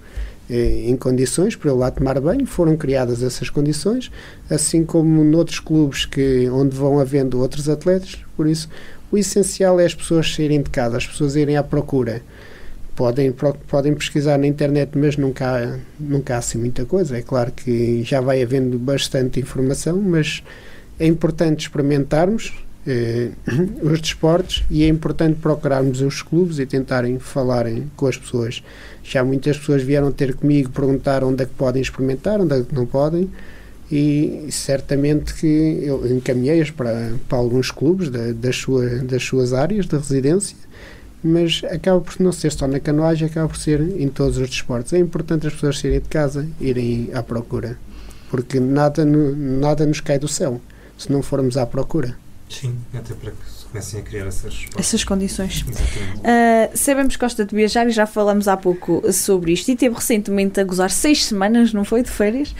em 0.49 0.95
condições 0.95 1.55
para 1.55 1.69
eu 1.69 1.77
lá 1.77 1.91
tomar 1.91 2.19
banho, 2.21 2.45
foram 2.45 2.77
criadas 2.77 3.21
essas 3.21 3.49
condições, 3.49 4.11
assim 4.49 4.85
como 4.85 5.23
noutros 5.23 5.59
clubes 5.59 6.05
que, 6.05 6.49
onde 6.49 6.75
vão 6.75 6.99
havendo 6.99 7.39
outros 7.39 7.67
atletas, 7.67 8.17
por 8.35 8.47
isso 8.47 8.69
o 9.11 9.17
essencial 9.17 9.79
é 9.79 9.85
as 9.85 9.95
pessoas 9.95 10.33
saírem 10.33 10.61
de 10.61 10.69
casa, 10.69 10.97
as 10.97 11.07
pessoas 11.07 11.35
irem 11.35 11.57
à 11.57 11.63
procura. 11.63 12.21
Podem, 12.95 13.31
podem 13.67 13.93
pesquisar 13.93 14.37
na 14.39 14.47
internet, 14.47 14.97
mas 14.97 15.17
nunca 15.17 15.45
há, 15.45 15.79
nunca 15.99 16.35
há 16.35 16.37
assim 16.39 16.57
muita 16.57 16.83
coisa. 16.83 17.17
É 17.17 17.21
claro 17.21 17.51
que 17.51 18.03
já 18.03 18.19
vai 18.19 18.41
havendo 18.41 18.77
bastante 18.79 19.39
informação, 19.39 20.01
mas 20.01 20.43
é 20.99 21.05
importante 21.05 21.61
experimentarmos, 21.61 22.53
eh, 22.87 23.31
os 23.83 23.99
desportos 23.99 24.63
e 24.69 24.83
é 24.83 24.87
importante 24.87 25.39
procurarmos 25.39 26.01
os 26.01 26.21
clubes 26.21 26.57
e 26.57 26.65
tentarem 26.65 27.19
falarem 27.19 27.91
com 27.95 28.07
as 28.07 28.17
pessoas. 28.17 28.63
Já 29.03 29.23
muitas 29.23 29.57
pessoas 29.57 29.83
vieram 29.83 30.11
ter 30.11 30.33
comigo 30.33 30.69
perguntar 30.69 31.23
onde 31.23 31.43
é 31.43 31.45
que 31.45 31.53
podem 31.53 31.81
experimentar, 31.81 32.39
onde 32.39 32.55
é 32.55 32.63
que 32.63 32.73
não 32.73 32.85
podem 32.85 33.29
e 33.91 34.47
certamente 34.49 35.33
que 35.33 35.79
eu 35.81 36.05
encaminhei-as 36.07 36.71
para, 36.71 37.13
para 37.27 37.37
alguns 37.37 37.71
clubes 37.71 38.09
da, 38.09 38.31
das, 38.33 38.57
sua, 38.57 38.85
das 38.99 39.23
suas 39.23 39.53
áreas 39.53 39.85
de 39.85 39.95
residência 39.95 40.57
mas 41.23 41.61
acaba 41.69 41.99
por 41.99 42.19
não 42.19 42.31
ser 42.31 42.51
só 42.51 42.67
na 42.67 42.79
canoagem, 42.79 43.27
acaba 43.27 43.47
por 43.47 43.57
ser 43.57 43.81
em 43.81 44.07
todos 44.07 44.37
os 44.37 44.49
desportos. 44.49 44.93
É 44.93 44.99
importante 44.99 45.47
as 45.47 45.53
pessoas 45.53 45.79
saírem 45.79 45.99
de 45.99 46.07
casa, 46.07 46.47
irem 46.59 47.09
à 47.13 47.23
procura, 47.23 47.77
porque 48.29 48.59
nada, 48.59 49.03
nada 49.03 49.85
nos 49.85 49.99
cai 49.99 50.19
do 50.19 50.27
céu 50.27 50.61
se 50.97 51.11
não 51.11 51.21
formos 51.21 51.57
à 51.57 51.65
procura. 51.65 52.15
Sim, 52.49 52.77
até 52.93 53.13
para 53.13 53.31
que 53.31 53.37
se 53.49 53.65
comecem 53.65 53.99
a 53.99 54.03
criar 54.03 54.25
essas, 54.25 54.65
essas 54.77 55.03
condições. 55.03 55.61
Uh, 55.61 56.71
sabemos 56.73 57.15
que 57.15 57.19
gosta 57.19 57.45
de 57.45 57.53
viajar 57.53 57.87
e 57.87 57.91
já 57.91 58.05
falamos 58.05 58.47
há 58.47 58.55
pouco 58.55 59.03
sobre 59.11 59.51
isto. 59.51 59.69
E 59.69 59.75
teve 59.75 59.93
recentemente 59.93 60.59
a 60.59 60.63
gozar 60.63 60.89
seis 60.89 61.25
semanas, 61.25 61.73
não 61.73 61.83
foi? 61.83 62.03
De 62.03 62.09
férias? 62.09 62.55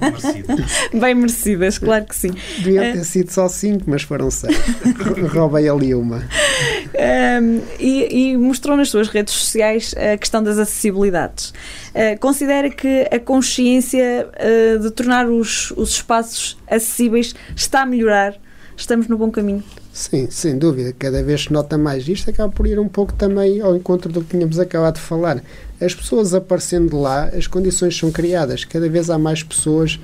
Merecidas. 0.00 0.70
Bem 0.94 1.14
merecidas, 1.14 1.78
claro 1.78 2.04
que 2.04 2.14
sim. 2.14 2.30
Deviam 2.58 2.92
ter 2.92 3.00
uh, 3.00 3.04
sido 3.04 3.32
só 3.32 3.48
cinco, 3.48 3.84
mas 3.88 4.02
foram 4.02 4.30
seis. 4.30 4.56
Roubei 5.32 5.68
ali 5.68 5.92
uma. 5.92 6.18
Uh, 6.18 7.62
e, 7.80 8.30
e, 8.30 8.36
mostrou 8.36 8.76
nas 8.76 8.90
suas 8.90 9.08
redes 9.08 9.34
sociais 9.34 9.92
a 9.96 10.16
questão 10.16 10.42
das 10.42 10.56
acessibilidades. 10.56 11.50
Uh, 11.90 12.18
considera 12.20 12.70
que 12.70 13.08
a 13.10 13.18
consciência 13.18 14.28
uh, 14.28 14.78
de 14.78 14.90
tornar 14.92 15.28
os, 15.28 15.72
os 15.72 15.90
espaços 15.90 16.56
acessíveis 16.68 17.34
está 17.54 17.82
a 17.82 17.86
melhorar 17.86 18.45
estamos 18.76 19.08
no 19.08 19.16
bom 19.16 19.30
caminho. 19.30 19.62
Sim, 19.92 20.28
sem 20.30 20.58
dúvida. 20.58 20.92
Cada 20.98 21.22
vez 21.22 21.44
se 21.44 21.52
nota 21.52 21.78
mais 21.78 22.06
isto, 22.08 22.28
acaba 22.28 22.52
por 22.52 22.66
ir 22.66 22.78
um 22.78 22.88
pouco 22.88 23.12
também 23.12 23.60
ao 23.60 23.74
encontro 23.74 24.12
do 24.12 24.20
que 24.20 24.32
tínhamos 24.32 24.58
acabado 24.58 24.96
de 24.96 25.00
falar. 25.00 25.42
As 25.80 25.94
pessoas 25.94 26.34
aparecendo 26.34 27.00
lá, 27.00 27.24
as 27.28 27.46
condições 27.46 27.96
são 27.96 28.10
criadas. 28.10 28.64
Cada 28.64 28.88
vez 28.88 29.10
há 29.10 29.18
mais 29.18 29.42
pessoas 29.42 29.98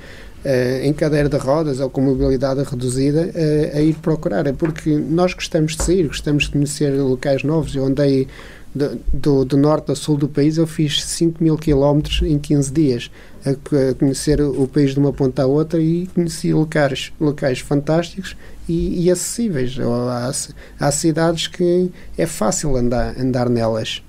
Uh, 0.45 0.83
em 0.83 0.91
cadeira 0.91 1.29
de 1.29 1.37
rodas 1.37 1.79
ou 1.79 1.89
com 1.89 2.01
mobilidade 2.01 2.61
reduzida 2.63 3.29
uh, 3.33 3.77
a 3.77 3.79
ir 3.79 3.95
procurar. 3.95 4.45
É 4.45 4.51
porque 4.51 4.89
nós 4.89 5.33
gostamos 5.33 5.73
de 5.73 5.81
sair, 5.81 6.05
gostamos 6.05 6.43
de 6.43 6.49
conhecer 6.49 6.89
locais 7.01 7.43
novos. 7.45 7.73
Eu 7.73 7.85
andei 7.85 8.27
do, 8.75 8.99
do, 9.13 9.45
do, 9.45 9.57
norte 9.57 9.91
a 9.91 9.95
sul 9.95 10.17
do 10.17 10.27
país, 10.27 10.57
eu 10.57 10.65
fiz 10.65 11.03
5 11.05 11.43
mil 11.43 11.57
quilómetros 11.57 12.21
em 12.23 12.39
15 12.39 12.71
dias 12.71 13.11
a, 13.45 13.51
a, 13.51 13.93
conhecer 13.93 14.41
o 14.41 14.67
país 14.67 14.91
de 14.91 14.99
uma 14.99 15.13
ponta 15.13 15.43
à 15.43 15.45
outra 15.45 15.79
e 15.79 16.07
conheci 16.07 16.53
locais, 16.53 17.13
locais 17.19 17.59
fantásticos 17.59 18.35
e, 18.67 19.05
e 19.05 19.11
acessíveis. 19.11 19.77
Há, 19.79 20.31
há, 20.79 20.91
cidades 20.91 21.47
que 21.47 21.91
é 22.17 22.25
fácil 22.25 22.75
andar, 22.75 23.19
andar 23.19 23.49
nelas. 23.49 24.03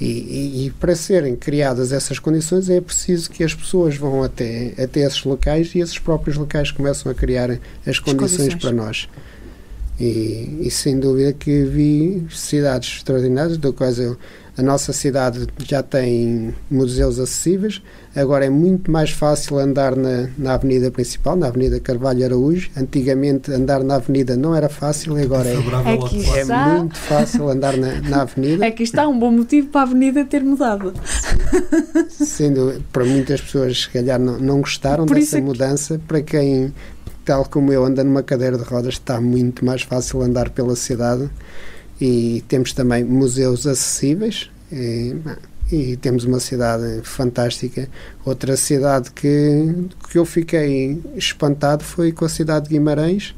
E, 0.00 0.04
e, 0.04 0.66
e, 0.66 0.70
para 0.70 0.96
serem 0.96 1.36
criadas 1.36 1.92
essas 1.92 2.18
condições 2.18 2.68
é 2.68 2.80
preciso 2.80 3.30
que 3.30 3.44
as 3.44 3.54
pessoas 3.54 3.96
vão 3.96 4.22
até, 4.22 4.72
até 4.82 5.00
esses 5.00 5.22
locais 5.22 5.74
e 5.74 5.78
esses 5.78 5.98
próprios 5.98 6.36
locais 6.36 6.72
começam 6.72 7.12
a 7.12 7.14
criar 7.14 7.50
as 7.86 7.98
condições, 7.98 8.32
as 8.32 8.36
condições. 8.36 8.54
para 8.56 8.72
nós. 8.72 9.08
E, 10.00 10.58
e, 10.62 10.70
sem 10.70 10.98
dúvida 10.98 11.32
que 11.32 11.64
vi 11.64 12.26
cidades 12.30 12.96
extraordinárias, 12.96 13.56
do 13.56 13.72
quais 13.72 13.98
eu, 13.98 14.16
a 14.56 14.62
nossa 14.62 14.92
cidade 14.92 15.46
já 15.66 15.82
tem 15.82 16.54
museus 16.70 17.18
acessíveis, 17.18 17.80
agora 18.14 18.44
é 18.44 18.50
muito 18.50 18.90
mais 18.90 19.10
fácil 19.10 19.58
andar 19.58 19.96
na, 19.96 20.28
na 20.36 20.54
avenida 20.54 20.90
principal, 20.90 21.36
na 21.36 21.46
Avenida 21.46 21.80
Carvalho 21.80 22.24
Araújo. 22.24 22.70
Antigamente 22.76 23.50
andar 23.50 23.82
na 23.82 23.94
avenida 23.94 24.36
não 24.36 24.54
era 24.54 24.68
fácil, 24.68 25.16
agora 25.16 25.48
é, 25.48 25.54
é, 25.54 26.40
é 26.40 26.44
muito 26.78 26.96
fácil 26.96 27.48
andar 27.48 27.76
na, 27.78 28.00
na 28.02 28.22
avenida. 28.22 28.66
Aqui 28.66 28.82
está 28.82 29.08
um 29.08 29.18
bom 29.18 29.30
motivo 29.30 29.68
para 29.68 29.80
a 29.80 29.84
avenida 29.84 30.24
ter 30.24 30.42
mudado. 30.42 30.92
Sendo, 32.10 32.82
para 32.92 33.04
muitas 33.06 33.40
pessoas, 33.40 33.82
se 33.82 33.88
calhar, 33.90 34.18
não, 34.18 34.38
não 34.38 34.60
gostaram 34.60 35.06
Por 35.06 35.16
dessa 35.16 35.40
mudança. 35.40 35.98
Para 36.06 36.20
quem 36.20 36.72
tal 37.24 37.44
como 37.44 37.72
eu 37.72 37.84
ando 37.84 38.02
numa 38.04 38.22
cadeira 38.22 38.58
de 38.58 38.64
rodas, 38.64 38.94
está 38.94 39.20
muito 39.20 39.64
mais 39.64 39.82
fácil 39.82 40.20
andar 40.22 40.50
pela 40.50 40.76
cidade 40.76 41.30
e 42.02 42.42
temos 42.48 42.72
também 42.72 43.04
museus 43.04 43.64
acessíveis 43.64 44.50
e, 44.72 45.14
e 45.70 45.96
temos 45.98 46.24
uma 46.24 46.40
cidade 46.40 47.00
fantástica. 47.04 47.88
Outra 48.24 48.56
cidade 48.56 49.12
que, 49.12 49.86
que 50.10 50.18
eu 50.18 50.24
fiquei 50.24 51.00
espantado 51.14 51.84
foi 51.84 52.10
com 52.10 52.24
a 52.24 52.28
cidade 52.28 52.64
de 52.64 52.74
Guimarães, 52.74 53.36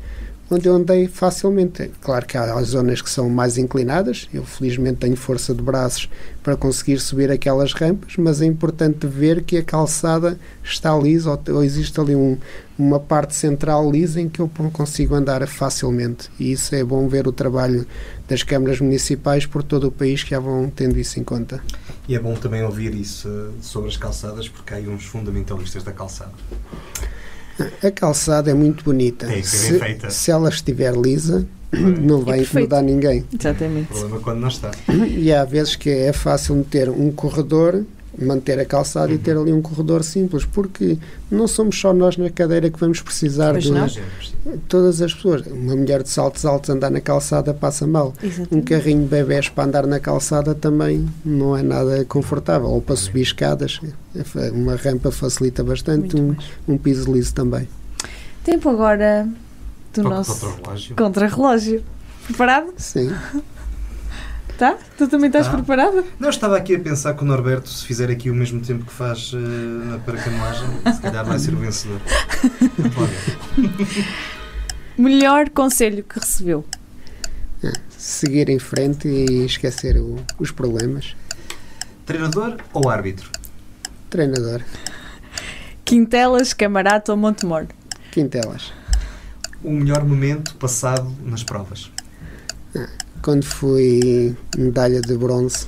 onde 0.50 0.68
eu 0.68 0.74
andei 0.74 1.08
facilmente. 1.08 1.90
Claro 2.00 2.26
que 2.26 2.36
há 2.36 2.60
zonas 2.62 3.00
que 3.00 3.10
são 3.10 3.28
mais 3.28 3.56
inclinadas, 3.58 4.28
eu 4.32 4.44
felizmente 4.44 4.98
tenho 4.98 5.16
força 5.16 5.54
de 5.54 5.62
braços 5.62 6.08
para 6.42 6.56
conseguir 6.56 6.98
subir 7.00 7.30
aquelas 7.30 7.72
rampas, 7.72 8.14
mas 8.18 8.40
é 8.40 8.46
importante 8.46 9.06
ver 9.06 9.42
que 9.42 9.56
a 9.56 9.62
calçada 9.62 10.38
está 10.62 10.96
lisa 10.96 11.30
ou, 11.30 11.56
ou 11.56 11.64
existe 11.64 11.98
ali 11.98 12.14
um, 12.14 12.36
uma 12.78 13.00
parte 13.00 13.34
central 13.34 13.90
lisa 13.90 14.20
em 14.20 14.28
que 14.28 14.40
eu 14.40 14.50
consigo 14.72 15.14
andar 15.14 15.46
facilmente. 15.46 16.30
E 16.38 16.52
isso 16.52 16.74
é 16.74 16.84
bom 16.84 17.08
ver 17.08 17.26
o 17.26 17.32
trabalho 17.32 17.86
das 18.28 18.42
câmaras 18.42 18.80
municipais 18.80 19.46
por 19.46 19.62
todo 19.62 19.88
o 19.88 19.92
país 19.92 20.22
que 20.22 20.30
já 20.30 20.40
vão 20.40 20.70
tendo 20.70 20.98
isso 20.98 21.18
em 21.18 21.24
conta. 21.24 21.62
E 22.06 22.14
é 22.14 22.18
bom 22.18 22.34
também 22.34 22.62
ouvir 22.62 22.94
isso 22.94 23.28
eh, 23.28 23.50
sobre 23.62 23.88
as 23.88 23.96
calçadas, 23.96 24.48
porque 24.48 24.74
há 24.74 24.76
aí 24.76 24.88
uns 24.88 25.04
fundamentalistas 25.04 25.82
da 25.82 25.92
calçada. 25.92 26.32
A 27.82 27.90
calçada 27.90 28.50
é 28.50 28.54
muito 28.54 28.84
bonita. 28.84 29.26
É, 29.32 29.42
se, 29.42 29.78
se 30.10 30.30
ela 30.30 30.48
estiver 30.48 30.94
lisa, 30.94 31.46
não 31.72 32.20
vai 32.20 32.38
perfeito. 32.38 32.50
incomodar 32.66 32.82
ninguém. 32.82 33.20
O 33.32 33.36
Exatamente. 33.38 33.88
problema 33.88 34.16
é 34.16 34.20
quando 34.20 34.40
não 34.40 34.48
está. 34.48 34.70
E 35.16 35.32
há 35.32 35.44
vezes 35.44 35.76
que 35.76 35.90
é 35.90 36.12
fácil 36.12 36.56
meter 36.56 36.88
um 36.88 37.10
corredor, 37.10 37.84
manter 38.18 38.58
a 38.58 38.64
calçada 38.64 39.12
e 39.12 39.18
ter 39.18 39.36
ali 39.36 39.52
um 39.52 39.60
corredor 39.60 40.02
simples, 40.04 40.44
porque 40.44 40.98
não 41.30 41.46
somos 41.48 41.78
só 41.78 41.92
nós 41.92 42.16
na 42.16 42.30
cadeira 42.30 42.70
que 42.70 42.78
vamos 42.78 43.00
precisar 43.00 43.52
Pois 43.52 43.64
de 43.64 43.72
não. 43.72 43.88
todas 44.68 45.00
as 45.02 45.12
pessoas. 45.12 45.46
Uma 45.46 45.74
mulher 45.76 46.02
de 46.02 46.08
saltos 46.08 46.44
altos 46.44 46.70
andar 46.70 46.90
na 46.90 47.00
calçada 47.00 47.52
passa 47.52 47.86
mal. 47.86 48.14
Um 48.22 48.26
Exatamente. 48.26 48.66
carrinho 48.66 49.02
de 49.02 49.08
bebés 49.08 49.48
para 49.48 49.64
andar 49.64 49.86
na 49.86 49.98
calçada 50.00 50.54
também 50.54 51.08
não 51.24 51.56
é 51.56 51.62
nada 51.62 52.04
confortável. 52.04 52.68
Ou 52.68 52.80
para 52.80 52.96
subir 52.96 53.22
escadas, 53.22 53.80
uma 54.52 54.76
rampa 54.76 55.10
facilita 55.10 55.64
bastante, 55.64 56.16
um, 56.16 56.36
um 56.68 56.78
piso 56.78 57.12
liso 57.12 57.34
também. 57.34 57.68
Tempo 58.44 58.68
agora 58.68 59.28
do 59.92 60.02
Toca 60.02 60.14
nosso 60.14 60.46
contra 60.58 60.94
contra-relógio. 60.94 61.82
Preparado? 62.26 62.72
Sim. 62.76 63.10
Tá? 64.58 64.78
Tu 64.96 65.08
também 65.08 65.26
estás 65.26 65.46
Tá. 65.48 65.54
preparado? 65.54 66.04
Não, 66.18 66.30
estava 66.30 66.56
aqui 66.56 66.76
a 66.76 66.80
pensar 66.80 67.14
que 67.14 67.22
o 67.22 67.26
Norberto, 67.26 67.68
se 67.68 67.84
fizer 67.84 68.08
aqui 68.10 68.30
o 68.30 68.34
mesmo 68.34 68.60
tempo 68.60 68.84
que 68.84 68.92
faz 68.92 69.32
eh, 69.34 69.36
na 69.36 69.98
paracanoagem, 69.98 70.68
se 70.94 71.00
calhar 71.00 71.24
vai 71.24 71.38
ser 71.40 71.54
o 71.54 71.56
vencedor. 71.56 72.00
Melhor 74.96 75.50
conselho 75.50 76.04
que 76.04 76.18
recebeu? 76.20 76.64
Seguir 77.90 78.48
em 78.48 78.58
frente 78.58 79.08
e 79.08 79.44
esquecer 79.44 79.96
o- 79.96 80.16
os 80.38 80.50
problemas. 80.50 81.16
Treinador 82.06 82.58
ou 82.72 82.88
árbitro? 82.88 83.30
Treinador. 84.10 84.62
Quintelas, 85.84 86.52
Camarata 86.52 87.12
ou 87.12 87.18
Montemor? 87.18 87.66
Quintelas. 88.12 88.72
O 89.62 89.72
melhor 89.72 90.04
momento 90.04 90.54
passado 90.56 91.10
nas 91.24 91.42
provas? 91.42 91.90
Quando 93.24 93.42
fui 93.42 94.36
medalha 94.54 95.00
de 95.00 95.16
bronze, 95.16 95.66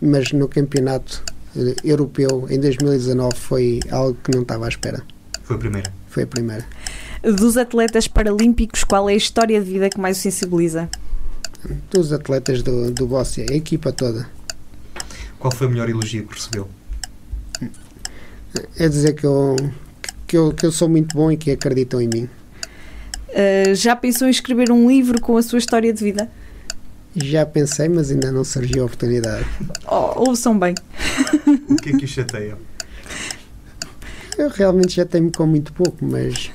mas 0.00 0.32
no 0.32 0.48
campeonato 0.48 1.22
eh, 1.54 1.76
europeu 1.84 2.46
em 2.48 2.58
2019 2.58 3.36
foi 3.36 3.78
algo 3.90 4.16
que 4.24 4.30
não 4.34 4.40
estava 4.40 4.64
à 4.64 4.68
espera. 4.70 5.02
Foi 5.42 5.56
a 5.56 5.58
primeira. 5.58 5.92
Foi 6.08 6.22
a 6.22 6.26
primeira. 6.26 6.66
Dos 7.22 7.58
atletas 7.58 8.08
paralímpicos, 8.08 8.84
qual 8.84 9.10
é 9.10 9.12
a 9.12 9.16
história 9.16 9.62
de 9.62 9.70
vida 9.70 9.90
que 9.90 10.00
mais 10.00 10.16
o 10.16 10.20
sensibiliza? 10.22 10.88
Dos 11.90 12.10
atletas 12.10 12.62
do, 12.62 12.90
do 12.90 13.06
Bóssia, 13.06 13.44
a 13.50 13.54
equipa 13.54 13.92
toda. 13.92 14.26
Qual 15.38 15.52
foi 15.52 15.66
o 15.66 15.70
melhor 15.70 15.90
elogio 15.90 16.26
que 16.26 16.32
recebeu? 16.32 16.70
É 18.78 18.88
dizer 18.88 19.12
que 19.12 19.26
eu, 19.26 19.56
que, 20.26 20.38
eu, 20.38 20.54
que 20.54 20.64
eu 20.64 20.72
sou 20.72 20.88
muito 20.88 21.14
bom 21.14 21.30
e 21.30 21.36
que 21.36 21.50
acreditam 21.50 22.00
em 22.00 22.08
mim. 22.08 22.30
Uh, 23.32 23.74
já 23.74 23.96
pensou 23.96 24.28
em 24.28 24.30
escrever 24.30 24.70
um 24.70 24.88
livro 24.88 25.18
com 25.20 25.38
a 25.38 25.42
sua 25.42 25.58
história 25.58 25.90
de 25.90 26.04
vida? 26.04 26.30
Já 27.16 27.46
pensei, 27.46 27.88
mas 27.88 28.10
ainda 28.10 28.30
não 28.30 28.44
surgiu 28.44 28.82
a 28.82 28.86
oportunidade. 28.86 29.46
Oh, 29.86 30.28
ouçam 30.28 30.58
bem. 30.58 30.74
O 31.68 31.76
que 31.76 31.90
é 31.90 31.96
que 31.96 32.04
o 32.04 32.08
chateia? 32.08 32.58
Eu 34.36 34.48
realmente 34.48 34.96
já 34.96 35.04
tenho 35.04 35.30
com 35.30 35.46
muito 35.46 35.72
pouco, 35.72 36.04
mas 36.04 36.50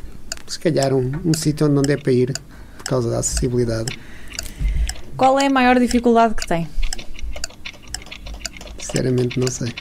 se 0.48 0.60
calhar 0.60 0.94
um, 0.94 1.12
um 1.26 1.34
sítio 1.34 1.66
onde 1.66 1.76
não 1.76 1.82
der 1.82 2.02
para 2.02 2.12
ir 2.12 2.34
por 2.78 2.84
causa 2.86 3.10
da 3.10 3.20
acessibilidade. 3.20 3.98
Qual 5.16 5.40
é 5.40 5.48
a 5.48 5.50
maior 5.50 5.80
dificuldade 5.80 6.36
que 6.36 6.48
tem? 6.48 6.68
Sinceramente 8.80 9.40
não 9.40 9.48
sei. 9.48 9.74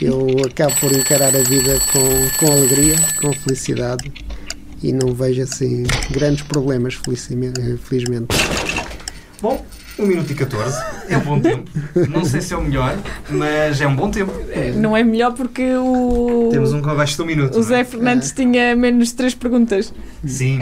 Eu 0.00 0.26
acabo 0.46 0.74
por 0.80 0.92
encarar 0.92 1.34
a 1.34 1.42
vida 1.42 1.78
com, 1.92 2.38
com 2.46 2.52
alegria, 2.52 2.96
com 3.20 3.32
felicidade 3.32 4.12
e 4.82 4.92
não 4.92 5.12
vejo 5.14 5.42
assim 5.42 5.84
grandes 6.10 6.42
problemas, 6.42 6.94
felizmente. 6.94 7.76
felizmente. 7.78 8.28
Bom, 9.42 9.64
1 9.98 10.06
minuto 10.06 10.30
e 10.32 10.34
14. 10.34 10.76
É 11.08 11.16
um 11.16 11.20
bom 11.20 11.40
tempo. 11.40 11.70
Não 12.08 12.24
sei 12.24 12.40
se 12.40 12.52
é 12.54 12.56
o 12.56 12.62
melhor, 12.62 12.96
mas 13.30 13.80
é 13.80 13.86
um 13.86 13.94
bom 13.96 14.10
tempo. 14.10 14.32
Não 14.76 14.96
é 14.96 15.02
melhor 15.02 15.32
porque 15.34 15.74
o, 15.76 16.48
Temos 16.52 16.72
um 16.72 16.80
com 16.80 16.90
abaixo 16.90 17.16
de 17.16 17.22
um 17.22 17.26
minuto. 17.26 17.56
o 17.56 17.60
é? 17.60 17.62
Zé 17.62 17.84
Fernandes 17.84 18.32
tinha 18.32 18.74
menos 18.76 19.12
três 19.12 19.34
perguntas. 19.34 19.92
Sim. 20.26 20.58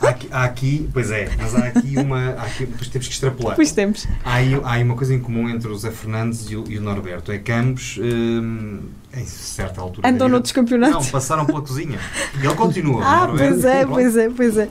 Há 0.00 0.08
aqui, 0.08 0.28
há 0.30 0.44
aqui- 0.44 0.88
pois 0.92 1.10
é, 1.10 1.28
mas 1.38 1.54
há 1.54 1.66
aqui 1.68 1.96
uma. 1.98 2.30
Há 2.38 2.42
aqui, 2.42 2.66
depois 2.66 2.88
temos 2.88 3.06
que 3.08 3.14
extrapolar. 3.14 3.56
Pois 3.56 3.72
temos. 3.72 4.06
Há 4.24 4.34
aí, 4.34 4.54
há 4.62 4.72
aí 4.72 4.82
uma 4.82 4.94
coisa 4.94 5.14
em 5.14 5.18
comum 5.18 5.48
entre 5.48 5.68
o 5.68 5.76
Zé 5.76 5.90
Fernandes 5.90 6.50
e 6.50 6.56
o, 6.56 6.64
e 6.68 6.78
o 6.78 6.82
Norberto. 6.82 7.32
É 7.32 7.38
que 7.38 7.50
ambos, 7.52 7.98
hum, 8.00 8.80
em 9.16 9.26
certa 9.26 9.80
altura. 9.80 10.02
da 10.02 10.08
Andam 10.08 10.28
noutros 10.28 10.52
campeonatos. 10.52 11.04
Não, 11.04 11.10
passaram 11.10 11.44
pela 11.46 11.60
cozinha. 11.60 11.98
E 12.40 12.44
ele 12.46 12.54
continua. 12.54 13.02
Ah, 13.04 13.26
Norberto, 13.26 13.52
pois 13.54 13.64
é, 13.64 13.80
pronto. 13.80 13.92
pois 13.94 14.16
é, 14.16 14.30
pois 14.30 14.56
é. 14.58 14.68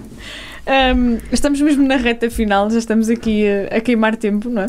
Estamos 1.32 1.62
mesmo 1.62 1.88
na 1.88 1.96
reta 1.96 2.30
final, 2.30 2.70
já 2.70 2.80
estamos 2.80 3.10
aqui 3.10 3.44
a, 3.48 3.78
a 3.78 3.82
queimar 3.82 4.16
tempo, 4.16 4.50
não 4.50 4.64
é? 4.64 4.68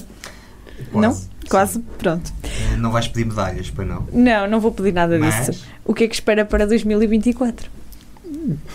Quase. 0.92 1.28
Quase, 1.48 1.74
Sim. 1.74 1.84
pronto. 1.98 2.32
Eh, 2.42 2.76
Não 2.76 2.90
vais 2.90 3.06
pedir 3.06 3.24
medalhas, 3.26 3.70
pois 3.70 3.86
não. 3.86 4.04
Não, 4.12 4.48
não 4.48 4.60
vou 4.60 4.72
pedir 4.72 4.92
nada 4.92 5.16
Mas, 5.18 5.46
disso. 5.46 5.64
O 5.84 5.94
que 5.94 6.04
é 6.04 6.08
que 6.08 6.14
espera 6.14 6.44
para 6.44 6.66
2024? 6.66 7.70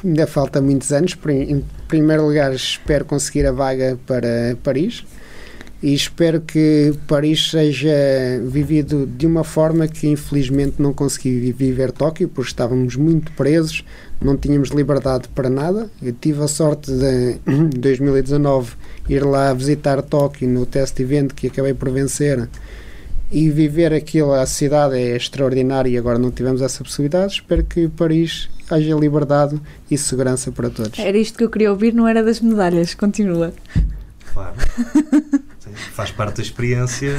Ainda 0.03 0.25
falta 0.25 0.61
muitos 0.61 0.91
anos. 0.91 1.17
Em 1.27 1.63
primeiro 1.87 2.25
lugar, 2.25 2.53
espero 2.53 3.03
conseguir 3.03 3.45
a 3.45 3.51
vaga 3.51 3.99
para 4.07 4.57
Paris 4.63 5.03
e 5.83 5.93
espero 5.93 6.39
que 6.41 6.93
Paris 7.07 7.49
seja 7.49 7.89
vivido 8.45 9.05
de 9.07 9.25
uma 9.25 9.43
forma 9.43 9.87
que 9.87 10.07
infelizmente 10.07 10.75
não 10.79 10.93
consegui 10.93 11.39
vi- 11.39 11.51
viver 11.51 11.91
Tóquio, 11.91 12.29
porque 12.29 12.49
estávamos 12.51 12.95
muito 12.95 13.31
presos, 13.31 13.83
não 14.21 14.37
tínhamos 14.37 14.69
liberdade 14.69 15.27
para 15.29 15.49
nada. 15.49 15.89
Eu 16.01 16.13
tive 16.13 16.43
a 16.43 16.47
sorte 16.47 16.91
de, 16.91 17.37
em 17.47 17.69
2019, 17.69 18.73
ir 19.09 19.25
lá 19.25 19.51
visitar 19.53 20.01
Tóquio 20.03 20.47
no 20.47 20.65
test 20.67 20.99
event 20.99 21.31
que 21.33 21.47
acabei 21.47 21.73
por 21.73 21.89
vencer 21.89 22.47
e 23.31 23.49
viver 23.49 23.93
aquilo, 23.93 24.33
a 24.33 24.45
cidade 24.45 24.97
é 24.97 25.15
extraordinária 25.15 25.89
e 25.89 25.97
agora 25.97 26.19
não 26.19 26.29
tivemos 26.29 26.61
essa 26.61 26.83
possibilidade. 26.83 27.33
Espero 27.33 27.63
que 27.63 27.87
Paris 27.87 28.49
haja 28.69 28.93
liberdade 28.93 29.59
e 29.89 29.97
segurança 29.97 30.51
para 30.51 30.69
todos. 30.69 30.99
Era 30.99 31.17
isto 31.17 31.37
que 31.37 31.43
eu 31.43 31.49
queria 31.49 31.71
ouvir, 31.71 31.93
não 31.93 32.07
era 32.07 32.21
das 32.21 32.39
medalhas. 32.41 32.93
Continua. 32.93 33.53
claro. 34.33 34.55
Sim, 35.75 35.91
Faz 35.93 36.11
parte 36.11 36.37
da 36.37 36.43
experiência 36.43 37.15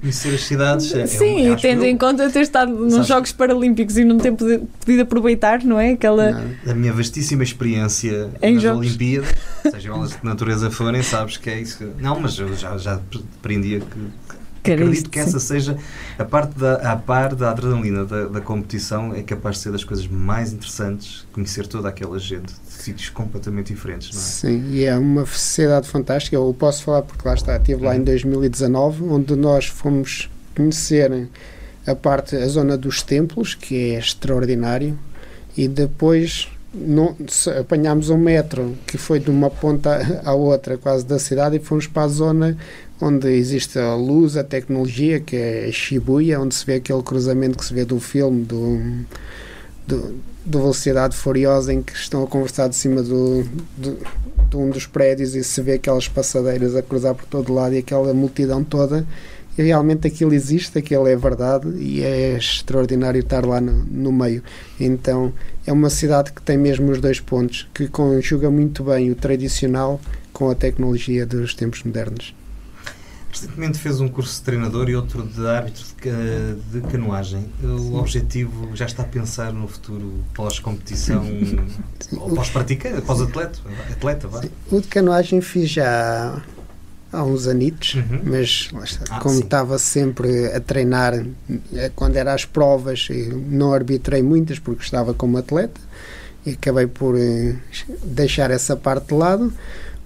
conhecer 0.00 0.34
as 0.34 0.42
cidades. 0.44 0.92
É- 0.94 1.00
é 1.00 1.04
um- 1.04 1.06
Sim, 1.06 1.52
e 1.52 1.56
tendo 1.56 1.84
eu, 1.84 1.90
em 1.90 1.96
conta 1.96 2.28
ter 2.30 2.40
estado 2.40 2.72
nos 2.72 2.92
Sabes- 2.94 3.08
Jogos 3.08 3.32
Paralímpicos 3.32 3.96
e 3.96 4.04
não 4.04 4.18
ter 4.18 4.32
podi- 4.32 4.60
podido 4.84 5.02
aproveitar, 5.02 5.62
não 5.64 5.78
é? 5.78 5.92
Aquela. 5.92 6.32
Não, 6.32 6.72
A 6.72 6.74
minha 6.74 6.92
vastíssima 6.92 7.42
experiência 7.42 8.30
Em 8.42 8.54
nas 8.54 8.62
jogos. 8.62 8.86
Olimpíadas, 8.86 9.28
sejam 9.70 9.96
elas 9.96 10.10
de 10.10 10.18
natureza 10.24 10.70
forem, 10.70 11.02
sabes 11.02 11.36
que 11.36 11.50
é 11.50 11.60
isso. 11.60 11.78
que- 11.78 12.02
Não, 12.02 12.18
mas 12.20 12.38
eu 12.38 12.54
já, 12.56 12.76
já 12.78 13.00
aprendia 13.40 13.80
que. 13.80 14.37
Acredito 14.72 14.94
isto, 14.94 15.10
que 15.10 15.22
sim. 15.22 15.28
essa 15.28 15.40
seja 15.40 15.76
a 16.18 16.24
parte 16.24 16.58
da, 16.58 16.92
a 16.92 16.96
par 16.96 17.34
da 17.34 17.50
adrenalina 17.50 18.04
da, 18.04 18.26
da 18.26 18.40
competição 18.40 19.14
é 19.14 19.22
capaz 19.22 19.56
de 19.56 19.62
ser 19.62 19.72
das 19.72 19.84
coisas 19.84 20.06
mais 20.06 20.52
interessantes 20.52 21.26
conhecer 21.32 21.66
toda 21.66 21.88
aquela 21.88 22.18
gente 22.18 22.52
de 22.52 22.72
sítios 22.72 23.08
completamente 23.10 23.72
diferentes, 23.72 24.10
não 24.12 24.20
é? 24.20 24.24
Sim, 24.24 24.70
e 24.70 24.84
é 24.84 24.96
uma 24.96 25.26
sociedade 25.26 25.88
fantástica. 25.88 26.36
Eu 26.36 26.54
posso 26.58 26.82
falar 26.84 27.02
porque 27.02 27.26
lá 27.26 27.34
está, 27.34 27.56
estive 27.56 27.84
lá 27.84 27.96
em 27.96 28.02
2019, 28.02 29.04
onde 29.04 29.36
nós 29.36 29.66
fomos 29.66 30.30
conhecer 30.56 31.28
a 31.86 31.94
parte, 31.94 32.36
a 32.36 32.46
zona 32.46 32.76
dos 32.76 33.02
templos, 33.02 33.54
que 33.54 33.94
é 33.94 33.98
extraordinário, 33.98 34.98
e 35.56 35.66
depois 35.66 36.48
não, 36.72 37.16
apanhámos 37.58 38.10
um 38.10 38.18
metro 38.18 38.76
que 38.86 38.98
foi 38.98 39.18
de 39.18 39.30
uma 39.30 39.48
ponta 39.48 40.20
à 40.24 40.34
outra, 40.34 40.76
quase 40.76 41.04
da 41.06 41.18
cidade, 41.18 41.56
e 41.56 41.60
fomos 41.60 41.86
para 41.86 42.02
a 42.02 42.08
zona 42.08 42.56
onde 43.00 43.28
existe 43.28 43.78
a 43.78 43.94
luz, 43.94 44.36
a 44.36 44.44
tecnologia, 44.44 45.20
que 45.20 45.36
é 45.36 45.70
Shibuya, 45.70 46.40
onde 46.40 46.54
se 46.54 46.66
vê 46.66 46.74
aquele 46.74 47.02
cruzamento 47.02 47.58
que 47.58 47.64
se 47.64 47.72
vê 47.72 47.84
do 47.84 48.00
filme 48.00 48.44
do, 48.44 48.80
do, 49.86 50.14
do 50.44 50.58
Velocidade 50.58 51.16
Furiosa, 51.16 51.72
em 51.72 51.82
que 51.82 51.92
estão 51.92 52.24
a 52.24 52.26
conversar 52.26 52.68
de 52.68 52.76
cima 52.76 53.02
do, 53.02 53.44
do, 53.76 53.98
de 54.50 54.56
um 54.56 54.70
dos 54.70 54.86
prédios 54.86 55.34
e 55.34 55.44
se 55.44 55.60
vê 55.62 55.74
aquelas 55.74 56.08
passadeiras 56.08 56.74
a 56.74 56.82
cruzar 56.82 57.14
por 57.14 57.26
todo 57.26 57.52
lado 57.52 57.74
e 57.74 57.78
aquela 57.78 58.12
multidão 58.12 58.64
toda. 58.64 59.06
E 59.56 59.62
realmente 59.62 60.06
aquilo 60.06 60.32
existe, 60.32 60.78
aquilo 60.78 61.08
é 61.08 61.16
verdade 61.16 61.68
e 61.78 62.02
é 62.02 62.36
extraordinário 62.36 63.18
estar 63.18 63.44
lá 63.44 63.60
no, 63.60 63.84
no 63.84 64.12
meio. 64.12 64.42
Então 64.78 65.32
é 65.66 65.72
uma 65.72 65.90
cidade 65.90 66.32
que 66.32 66.40
tem 66.40 66.56
mesmo 66.56 66.90
os 66.92 67.00
dois 67.00 67.18
pontos, 67.18 67.68
que 67.74 67.88
conjuga 67.88 68.50
muito 68.50 68.84
bem 68.84 69.10
o 69.10 69.16
tradicional 69.16 70.00
com 70.32 70.48
a 70.48 70.54
tecnologia 70.54 71.26
dos 71.26 71.54
tempos 71.54 71.82
modernos. 71.82 72.37
Recentemente 73.30 73.78
fez 73.78 74.00
um 74.00 74.08
curso 74.08 74.36
de 74.38 74.42
treinador 74.42 74.88
e 74.88 74.96
outro 74.96 75.22
de 75.22 75.46
árbitro 75.46 75.84
de, 75.84 75.92
ca- 75.94 76.10
de 76.72 76.80
canoagem. 76.90 77.46
O 77.62 77.96
objetivo 77.96 78.70
já 78.74 78.86
está 78.86 79.02
a 79.02 79.06
pensar 79.06 79.52
no 79.52 79.68
futuro 79.68 80.24
pós-competição 80.34 81.24
ou 82.16 82.30
pós-praticante, 82.34 83.02
pós-atleta, 83.02 83.58
atleta, 83.90 84.28
vá. 84.28 84.42
O 84.70 84.80
de 84.80 84.88
canoagem 84.88 85.40
fiz 85.42 85.68
já 85.70 86.40
há 87.12 87.22
uns 87.22 87.46
anitos, 87.46 87.94
Uhum. 87.94 88.20
mas 88.24 88.70
Ah, 89.10 89.20
como 89.20 89.34
sim. 89.36 89.42
estava 89.44 89.78
sempre 89.78 90.46
a 90.46 90.60
treinar, 90.60 91.14
eh, 91.74 91.90
quando 91.94 92.16
era 92.16 92.32
as 92.32 92.44
provas, 92.46 93.08
eu 93.10 93.36
não 93.48 93.72
arbitrei 93.74 94.22
muitas 94.22 94.58
porque 94.58 94.82
estava 94.82 95.12
como 95.12 95.36
atleta 95.38 95.80
e 96.46 96.50
acabei 96.52 96.86
por 96.86 97.14
eh, 97.18 97.56
deixar 98.04 98.50
essa 98.50 98.74
parte 98.74 99.08
de 99.08 99.14
lado. 99.14 99.52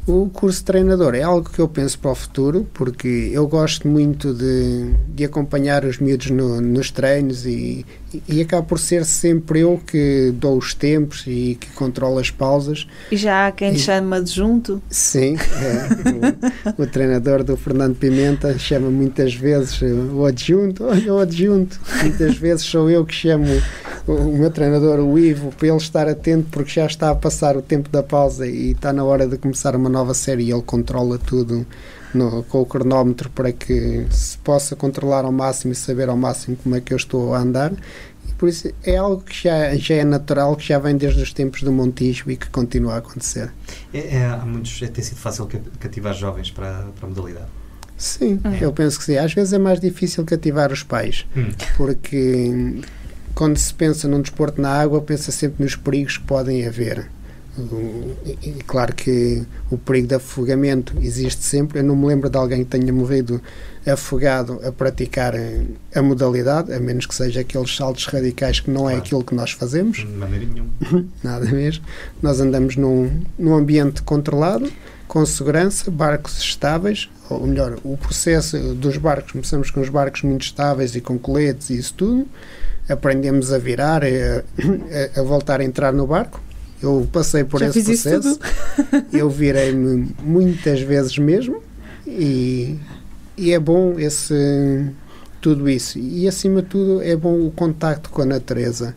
O 0.05 0.29
curso 0.31 0.59
de 0.59 0.65
treinador 0.65 1.15
é 1.15 1.23
algo 1.23 1.49
que 1.49 1.61
eu 1.61 1.69
penso 1.69 1.97
para 1.97 2.11
o 2.11 2.15
futuro, 2.17 2.67
porque 2.75 3.31
eu 3.33 3.47
gosto 3.47 3.87
muito 3.87 4.35
de, 4.35 4.91
de 5.15 5.25
acompanhar 5.25 5.85
os 5.85 5.99
miúdos 5.99 6.29
no, 6.29 6.61
nos 6.61 6.91
treinos 6.91 7.47
e, 7.47 7.87
e 8.29 8.41
acaba 8.41 8.65
por 8.65 8.81
ser 8.81 9.05
sempre 9.05 9.61
eu 9.61 9.81
que 9.87 10.33
dou 10.35 10.59
os 10.59 10.75
tempos 10.75 11.23
e 11.25 11.57
que 11.61 11.71
controlo 11.71 12.19
as 12.19 12.33
pausas. 12.33 12.85
E 13.13 13.17
já 13.17 13.47
há 13.47 13.53
quem 13.53 13.75
E- 13.75 13.79
chama 13.79 14.21
de 14.21 14.33
junto? 14.33 14.83
Sim, 14.91 15.37
é, 15.37 16.73
o, 16.77 16.83
o 16.83 16.87
treinador 16.89 17.45
do 17.45 17.57
Fernando 17.57 17.95
Pimenta 17.95 18.59
chama 18.59 18.91
muitas 18.91 19.33
vezes 19.35 19.81
o 20.13 20.25
adjunto, 20.27 20.83
olha 20.85 21.15
o 21.15 21.19
adjunto. 21.21 21.79
Muitas 22.03 22.37
vezes 22.37 22.65
sou 22.65 22.91
eu 22.91 23.05
que 23.07 23.15
chamo 23.15 23.47
o, 24.07 24.37
meu 24.37 24.51
treinador, 24.51 24.99
o 25.01 25.19
Ivo, 25.19 25.53
para 25.53 25.69
ele 25.69 25.77
estar 25.77 26.09
atento 26.09 26.49
porque 26.51 26.71
já 26.73 26.87
está 26.87 27.11
a 27.11 27.15
passar 27.15 27.57
o 27.57 27.63
tempo 27.63 27.89
da 27.89 28.03
pausa 28.03 28.47
e 28.47 28.73
está 28.73 28.93
na 28.93 29.05
hora 29.05 29.27
de 29.27 29.37
começar 29.39 29.77
uma 29.77 29.89
nova 29.89 30.15
série 30.15 30.45
e 30.45 30.51
ele 30.53 30.63
controla 30.63 31.19
tudo 31.19 31.67
no- 32.13 32.43
com 32.45 32.61
o 32.61 32.67
cronómetro 32.67 33.31
para 33.31 33.53
que 33.53 34.07
se 34.11 34.37
possa 34.39 34.75
controlar 34.77 35.25
ao 35.25 35.33
máximo 35.33 35.73
e 35.73 35.77
saber 35.77 36.09
ao 36.09 36.17
máximo 36.17 36.57
como 36.63 36.75
é 36.77 36.81
que 36.81 36.93
eu 36.93 36.97
estou 36.97 37.33
a 37.35 37.39
andar. 37.39 37.73
E 38.29 38.33
por 38.35 38.49
isso 38.49 38.71
é 38.85 38.97
algo 38.97 39.23
que 39.23 39.45
já, 39.45 39.75
já 39.77 39.95
é 39.95 40.05
natural, 40.05 40.55
que 40.57 40.67
já 40.67 40.79
vem 40.79 40.97
desde 40.97 41.23
os 41.23 41.33
tempos 41.33 41.63
do 41.63 41.71
Montijo 41.73 42.31
e 42.31 42.37
que 42.37 42.49
continua 42.51 42.95
a 42.95 42.99
acontecer. 42.99 43.51
É, 43.95 44.17
é, 44.19 44.27
há 44.27 44.39
muitos, 44.45 44.81
é, 44.83 44.89
tem 44.89 45.03
sido 45.03 45.19
fácil 45.19 45.47
ca- 45.47 45.59
cativar 45.81 46.13
jovens 46.15 46.51
para, 46.51 46.87
para 46.99 47.07
a 47.07 47.09
modalidade. 47.09 47.47
Sim, 47.97 48.41
Hum. 48.45 48.53
eu 48.61 48.73
penso 48.73 48.99
que 48.99 49.05
sim. 49.05 49.17
Às 49.17 49.33
vezes 49.33 49.53
é 49.53 49.59
mais 49.59 49.79
difícil 49.79 50.25
cativar 50.25 50.73
os 50.73 50.83
pais, 50.83 51.25
Hum. 51.37 51.51
porque 51.77 52.81
quando 53.35 53.57
se 53.57 53.73
pensa 53.75 54.07
num 54.09 54.21
desporto 54.21 54.61
na 54.61 54.71
água, 54.71 55.01
pensa 55.01 55.31
sempre 55.33 55.63
nos 55.65 55.77
perigos 55.77 56.19
que 56.19 56.25
podem 56.25 56.67
haver. 56.67 57.09
E, 58.43 58.51
claro 58.67 58.95
que 58.95 59.43
o 59.71 59.77
perigo 59.77 60.09
de 60.09 60.15
afogamento 60.15 60.95
existe 61.03 61.45
sempre. 61.45 61.81
Eu 61.81 61.85
não 61.85 61.95
me 61.95 62.07
lembro 62.07 62.31
de 62.31 62.37
alguém 62.39 62.65
que 62.65 62.71
tenha 62.71 62.91
morrido 62.93 63.43
afogado 63.87 64.59
a 64.67 64.73
praticar 64.73 65.35
eh, 65.35 65.61
a 65.95 66.01
modalidade, 66.01 66.73
a 66.73 66.81
menos 66.81 67.05
que 67.05 67.15
seja 67.15 67.41
aqueles 67.41 67.75
saltos 67.77 68.07
radicais 68.07 68.61
que 68.61 68.71
não 68.71 68.89
é 68.89 68.93
Claro. 68.93 68.99
aquilo 68.99 69.25
que 69.25 69.35
nós 69.35 69.51
fazemos 69.51 69.99
De 69.99 70.07
maneira 70.07 70.47
nenhuma. 70.47 70.71
nada 71.23 71.45
mesmo. 71.45 71.85
Nós 72.23 72.41
andamos 72.41 72.77
num, 72.77 73.23
num 73.39 73.55
ambiente 73.55 74.03
controlado, 74.03 74.73
com 75.07 75.27
segurança, 75.27 75.91
barcos 75.91 76.39
estáveis, 76.39 77.11
ou 77.29 77.47
melhor, 77.47 77.77
o 77.85 77.99
processo 77.99 78.57
dos 78.75 78.97
barcos, 78.97 79.33
começamos 79.33 79.71
com 79.71 79.81
os 79.83 79.91
barcos 79.91 80.23
muito 80.23 80.43
estáveis 80.43 80.95
e 80.97 81.03
com 81.03 81.19
coletes 81.19 81.69
e 81.69 81.77
isso 81.77 81.93
tudo, 81.95 82.27
aprendemos 82.89 83.53
a 83.53 83.59
virar, 83.59 84.03
a, 84.05 84.07
a- 85.17 85.21
a 85.21 85.23
voltar 85.23 85.61
a 85.61 85.65
entrar 85.65 85.93
no 85.93 86.07
barco. 86.07 86.41
Eu 86.83 87.07
passei 87.13 87.45
por 87.45 87.61
Já 87.61 87.69
esse 87.69 87.83
processo, 87.85 88.41
eu 89.13 89.31
virei-me 89.31 90.13
muitas 90.23 90.81
vezes 90.81 91.17
mesmo 91.17 91.63
e, 92.07 92.77
e 93.37 93.53
é 93.53 93.59
bom 93.61 93.99
esse 93.99 94.87
tudo 95.41 95.69
isso. 95.69 95.99
E 95.99 96.27
acima 96.27 96.61
de 96.63 96.69
tudo 96.69 97.01
é 97.03 97.15
bom 97.17 97.47
o 97.47 97.51
contacto 97.53 98.11
com 98.11 98.23
a 98.23 98.27
natureza. 98.27 98.95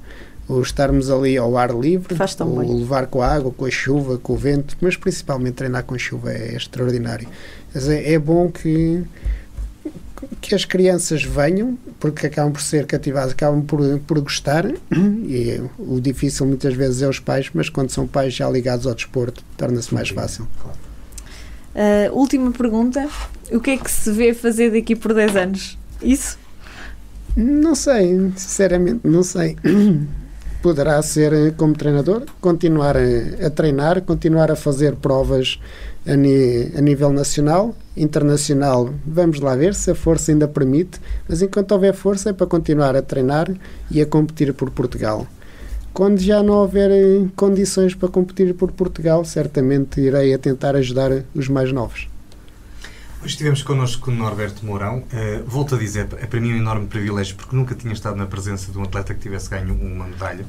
O 0.47 0.61
estarmos 0.61 1.09
ali 1.09 1.37
ao 1.37 1.57
ar 1.57 1.71
livre, 1.75 2.13
o 2.13 2.17
bem. 2.65 2.79
levar 2.79 3.07
com 3.07 3.21
a 3.21 3.27
água, 3.27 3.51
com 3.51 3.65
a 3.65 3.71
chuva, 3.71 4.17
com 4.19 4.33
o 4.33 4.37
vento, 4.37 4.77
mas 4.79 4.95
principalmente 4.95 5.53
treinar 5.55 5.83
com 5.83 5.97
chuva 5.97 6.31
é 6.31 6.55
extraordinário. 6.55 7.27
Mas 7.73 7.87
é, 7.89 8.13
é 8.13 8.19
bom 8.19 8.51
que, 8.51 9.01
que 10.41 10.55
as 10.55 10.65
crianças 10.65 11.23
venham, 11.23 11.77
porque 11.99 12.27
acabam 12.27 12.51
por 12.51 12.61
ser 12.61 12.85
cativadas, 12.85 13.31
acabam 13.31 13.61
por, 13.61 13.79
por 13.99 14.19
gostar, 14.21 14.65
e 14.91 15.61
o 15.77 15.99
difícil 15.99 16.45
muitas 16.45 16.73
vezes 16.73 17.01
é 17.01 17.07
os 17.07 17.19
pais, 17.19 17.49
mas 17.53 17.69
quando 17.69 17.89
são 17.89 18.07
pais 18.07 18.33
já 18.33 18.49
ligados 18.49 18.87
ao 18.87 18.95
desporto, 18.95 19.43
torna-se 19.57 19.93
mais 19.93 20.09
fácil. 20.09 20.47
Claro. 20.61 20.77
Uh, 21.75 22.17
última 22.17 22.51
pergunta: 22.51 23.09
o 23.51 23.59
que 23.59 23.71
é 23.71 23.77
que 23.77 23.91
se 23.91 24.11
vê 24.11 24.33
fazer 24.33 24.71
daqui 24.71 24.95
por 24.95 25.13
10 25.13 25.35
anos? 25.35 25.77
Isso? 26.01 26.39
Não 27.35 27.75
sei, 27.75 28.31
sinceramente, 28.37 29.01
não 29.03 29.23
sei. 29.23 29.57
Poderá 30.65 30.99
ser 31.03 31.31
eh, 31.31 31.51
como 31.55 31.75
treinador, 31.75 32.23
continuar 32.41 32.95
a, 32.97 33.45
a 33.47 33.49
treinar, 33.51 34.01
continuar 34.01 34.49
a 34.49 34.55
fazer 34.55 34.95
provas 34.95 35.59
a, 36.07 36.15
ni- 36.15 36.71
a 36.75 36.81
nível 36.81 37.11
nacional, 37.13 37.75
internacional. 37.95 38.89
Vamos 39.05 39.39
lá 39.41 39.55
ver 39.55 39.75
se 39.75 39.91
a 39.91 39.95
força 39.95 40.31
ainda 40.31 40.47
permite, 40.47 40.99
mas 41.29 41.43
enquanto 41.43 41.71
houver 41.73 41.93
força 41.93 42.31
é 42.31 42.33
para 42.33 42.47
continuar 42.47 42.95
a 42.95 43.03
treinar 43.03 43.47
e 43.91 44.01
a 44.01 44.07
competir 44.07 44.55
por 44.55 44.71
Portugal. 44.71 45.27
Quando 45.93 46.19
já 46.19 46.41
não 46.41 46.55
houver 46.55 46.89
eh, 46.89 47.27
condições 47.35 47.93
para 47.93 48.09
competir 48.09 48.55
por 48.55 48.71
Portugal, 48.71 49.23
certamente 49.23 50.01
irei 50.01 50.33
a 50.33 50.39
tentar 50.39 50.75
ajudar 50.75 51.11
os 51.35 51.47
mais 51.47 51.71
novos. 51.71 52.07
Estivemos 53.25 53.63
connosco 53.63 54.11
o 54.11 54.13
Norberto 54.13 54.65
Mourão. 54.65 54.99
Uh, 54.99 55.43
volto 55.45 55.75
a 55.75 55.77
dizer, 55.77 56.07
é 56.21 56.25
para 56.25 56.39
mim 56.39 56.53
um 56.53 56.57
enorme 56.57 56.87
privilégio 56.87 57.35
porque 57.35 57.55
nunca 57.55 57.73
tinha 57.75 57.93
estado 57.93 58.15
na 58.15 58.25
presença 58.25 58.71
de 58.71 58.77
um 58.77 58.83
atleta 58.83 59.13
que 59.13 59.19
tivesse 59.19 59.49
ganho 59.49 59.73
uma 59.73 60.05
medalha. 60.05 60.45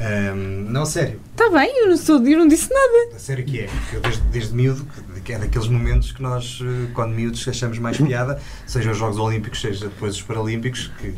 Um, 0.00 0.64
não, 0.70 0.82
a 0.82 0.86
sério, 0.86 1.20
Está 1.32 1.44
Tá 1.48 1.58
bem, 1.58 1.70
eu 1.82 1.90
não, 1.90 1.96
sou, 1.96 2.26
eu 2.26 2.38
não 2.38 2.48
disse 2.48 2.68
nada. 2.72 3.14
a 3.14 3.18
sério 3.18 3.44
que 3.44 3.60
é. 3.60 3.68
Eu 3.92 4.00
desde, 4.00 4.20
desde 4.22 4.54
miúdo, 4.54 4.84
que- 5.24 5.32
é 5.32 5.38
daqueles 5.38 5.68
momentos 5.68 6.10
que 6.12 6.20
nós, 6.22 6.58
eh, 6.62 6.90
quando 6.94 7.12
miúdos, 7.14 7.46
achamos 7.46 7.78
mais 7.78 7.98
piada, 7.98 8.40
seja 8.66 8.90
os 8.90 8.98
Jogos 8.98 9.18
Olímpicos, 9.18 9.60
seja 9.60 9.86
depois 9.88 10.14
os 10.16 10.22
Paralímpicos, 10.22 10.90
que 10.98 11.14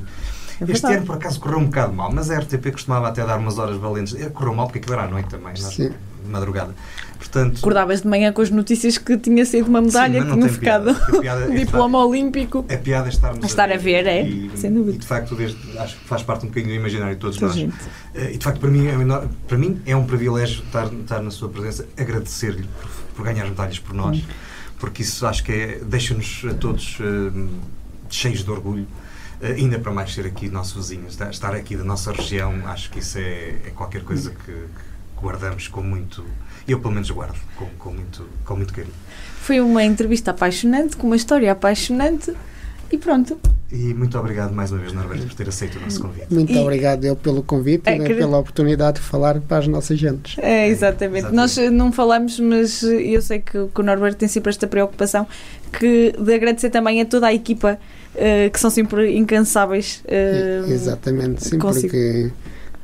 É 0.61 0.71
este 0.71 0.87
ano 0.87 1.07
por 1.07 1.15
acaso 1.17 1.41
correu 1.41 1.59
um 1.61 1.65
bocado 1.67 1.93
mal, 1.95 2.13
mas 2.13 2.31
a 2.31 2.39
RTP 2.39 2.73
costumava 2.73 3.09
até 3.09 3.25
dar 3.25 3.39
umas 3.39 3.59
horas 3.59 3.77
valentes. 3.77 4.15
Eh, 4.17 4.29
Correu 4.29 4.55
mal 4.55 4.67
porque 4.67 4.81
aquilo 4.81 4.95
era 4.95 5.05
à 5.05 5.09
noite 5.09 5.29
também, 5.31 5.55
Sim. 5.57 5.91
de 6.25 6.29
madrugada. 6.31 6.75
Portanto, 7.25 7.59
Acordavas 7.59 8.03
de 8.03 8.09
manhã 8.09 8.33
com 8.33 8.43
as 8.43 8.51
notícias 8.51 8.99
que 8.99 9.17
tinha 9.17 9.45
sido 9.47 9.67
uma 9.69 9.81
medalha, 9.81 10.21
Sim, 10.21 10.29
que 10.29 10.35
tinha 10.35 10.49
ficado 10.51 10.91
a 10.91 11.21
piada 11.21 11.47
um 11.49 11.53
é 11.55 11.57
diploma 11.65 12.05
olímpico. 12.05 12.65
a 12.69 12.77
piada 12.77 13.09
é 13.09 13.11
estarmos 13.11 13.43
A 13.43 13.47
estar 13.47 13.73
a 13.73 13.77
ver, 13.79 14.07
é, 14.07 14.23
E, 14.27 14.51
sem 14.57 14.73
dúvida. 14.73 14.97
E 14.97 14.99
de 15.01 15.07
facto, 15.07 15.35
desde, 15.35 15.79
acho 15.79 15.97
que 15.97 16.05
faz 16.07 16.23
parte 16.23 16.45
um 16.45 16.49
bocadinho 16.49 16.75
do 16.75 16.79
imaginário 16.81 17.15
de 17.15 17.21
todos 17.21 17.37
Toda 17.39 17.47
nós. 17.49 17.57
gente. 17.57 17.75
Eh, 18.15 18.33
E 18.35 18.39
de 18.39 18.45
facto, 18.45 18.61
para 18.61 18.71
mim, 18.71 18.87
é 18.87 18.97
um 18.97 19.29
para 19.49 19.59
mim 19.59 19.81
é 19.87 19.97
um 19.97 20.05
privilégio 20.05 20.63
estar, 20.65 20.87
estar 20.93 21.23
na 21.23 21.31
sua 21.31 21.49
presença, 21.49 21.87
agradecer-lhe 21.97 22.69
por, 22.81 22.91
por 23.17 23.25
ganhar 23.25 23.45
medalhas 23.47 23.79
por 23.79 23.95
nós, 23.95 24.23
porque 24.79 25.03
isso 25.03 25.27
acho 25.27 25.43
que 25.43 25.53
é, 25.53 25.81
deixa-nos 25.83 26.45
a 26.51 26.55
todos 26.55 26.99
eh, 27.01 27.49
cheios 28.11 28.45
de 28.45 28.51
orgulho. 28.51 28.87
Eh, 29.41 29.53
ainda 29.55 29.79
para 29.79 29.91
mais 29.93 30.13
ser 30.15 30.27
aqui 30.27 30.49
nosso 30.49 30.77
vizinho, 30.79 31.07
estar, 31.09 31.31
estar 31.31 31.55
aqui 31.55 31.75
da 31.75 31.85
nossa 31.85 32.13
região, 32.13 32.53
acho 32.67 32.91
que 32.91 32.99
isso 33.01 33.19
é, 33.19 33.57
é 33.67 33.71
qualquer 33.75 34.03
coisa 34.03 34.31
que, 34.31 34.53
que 34.53 35.21
guardamos 35.21 35.69
com 35.69 35.83
muito. 35.83 36.25
Eu, 36.67 36.81
pelo 36.81 36.95
menos, 36.95 37.11
guardo 37.11 37.37
com, 37.57 37.67
com, 37.79 37.91
muito, 37.93 38.27
com 38.45 38.57
muito 38.57 38.73
carinho. 38.73 38.95
Foi 39.41 39.61
uma 39.61 39.85
entrevista 39.85 40.31
apaixonante, 40.31 40.97
com 40.97 41.07
uma 41.07 41.17
história 41.17 41.51
apaixonante 41.53 42.33
e 42.91 42.97
pronto. 42.97 43.39
E 43.73 43.93
muito 43.93 44.17
obrigado 44.19 44.53
mais 44.55 44.71
uma 44.71 44.81
vez, 44.81 44.93
Norberto, 44.93 45.27
por 45.27 45.35
ter 45.35 45.49
aceito 45.49 45.79
o 45.79 45.81
nosso 45.81 46.01
convite. 46.01 46.27
Muito 46.33 46.53
E- 46.53 46.59
obrigado 46.59 47.05
eu 47.05 47.17
pelo 47.17 47.43
convite 47.43 47.83
É, 47.89 47.97
e 47.97 47.99
né, 47.99 48.07
queria- 48.07 48.23
pela 48.25 48.39
oportunidade 48.39 49.01
de 49.01 49.05
falar 49.07 49.41
para 49.41 49.59
as 49.59 49.67
nossas 49.69 49.99
gentes. 49.99 50.37
É, 50.39 50.69
exatamente. 50.69 51.19
Exatamente. 51.19 51.35
Nós 51.37 51.59
eh, 51.59 51.71
não 51.71 51.91
falamos, 51.93 52.39
mas 52.39 52.83
eh, 52.85 53.03
eu 53.03 53.21
sei 53.21 53.41
que, 53.41 53.53
que 53.67 53.81
o 53.81 53.83
Norberto 53.83 54.19
tem 54.19 54.29
sempre 54.29 54.51
esta 54.51 54.67
preocupação 54.67 55.27
que 55.79 56.15
de 56.19 56.35
agradecer 56.35 56.71
também 56.71 57.01
a 57.01 57.05
toda 57.05 57.27
a 57.27 57.35
equipa 57.35 57.79
eh, 58.15 58.49
que 58.51 58.61
são 58.61 58.71
sempre 58.71 59.17
incansáveis. 59.17 60.03
eh, 60.07 60.63
Exatamente, 60.69 61.45
sim, 61.45 61.59
consigo. 61.59 61.89
porque 61.89 62.31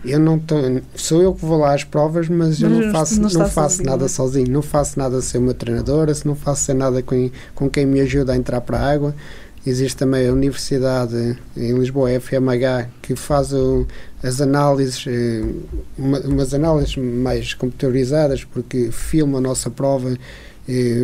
eu 0.04 0.18
não 0.18 0.38
tô, 0.38 0.56
sou 0.94 1.22
eu 1.22 1.34
que 1.34 1.44
vou 1.44 1.58
lá 1.58 1.74
às 1.74 1.84
provas, 1.84 2.28
mas 2.28 2.60
eu 2.60 2.68
Mas 2.70 2.78
não 2.78 2.86
não- 2.86 2.92
faço, 2.92 3.20
não 3.20 3.28
não 3.30 3.48
faço 3.48 3.76
sozinho, 3.76 3.84
nada 3.90 3.98
não 3.98 4.06
é? 4.06 4.08
sozinho, 4.08 4.50
não 4.50 4.62
faço 4.62 4.98
nada 4.98 5.20
sem 5.22 5.40
uma 5.40 5.54
treinadora, 5.54 6.14
se 6.14 6.26
não 6.26 6.34
faço 6.34 6.64
sem 6.64 6.74
nada 6.74 7.02
com, 7.02 7.30
com 7.54 7.68
quem 7.68 7.84
me 7.86 8.00
ajuda 8.00 8.32
a 8.32 8.36
entrar 8.36 8.60
para 8.60 8.78
a 8.78 8.90
água. 8.92 9.14
Existe 9.66 9.98
também 9.98 10.26
a 10.26 10.32
Universidade 10.32 11.36
em 11.54 11.74
Lisboa, 11.78 12.08
a 12.08 12.12
FMH, 12.12 12.88
que 13.02 13.14
faz 13.14 13.52
o- 13.52 13.86
as 14.22 14.40
análises, 14.40 15.04
eh, 15.06 15.42
uma- 15.98 16.20
umas 16.20 16.54
análises 16.54 16.96
mais 16.96 17.52
computadorizadas, 17.52 18.42
porque 18.42 18.90
filma 18.90 19.36
a 19.36 19.40
nossa 19.40 19.68
prova, 19.70 20.16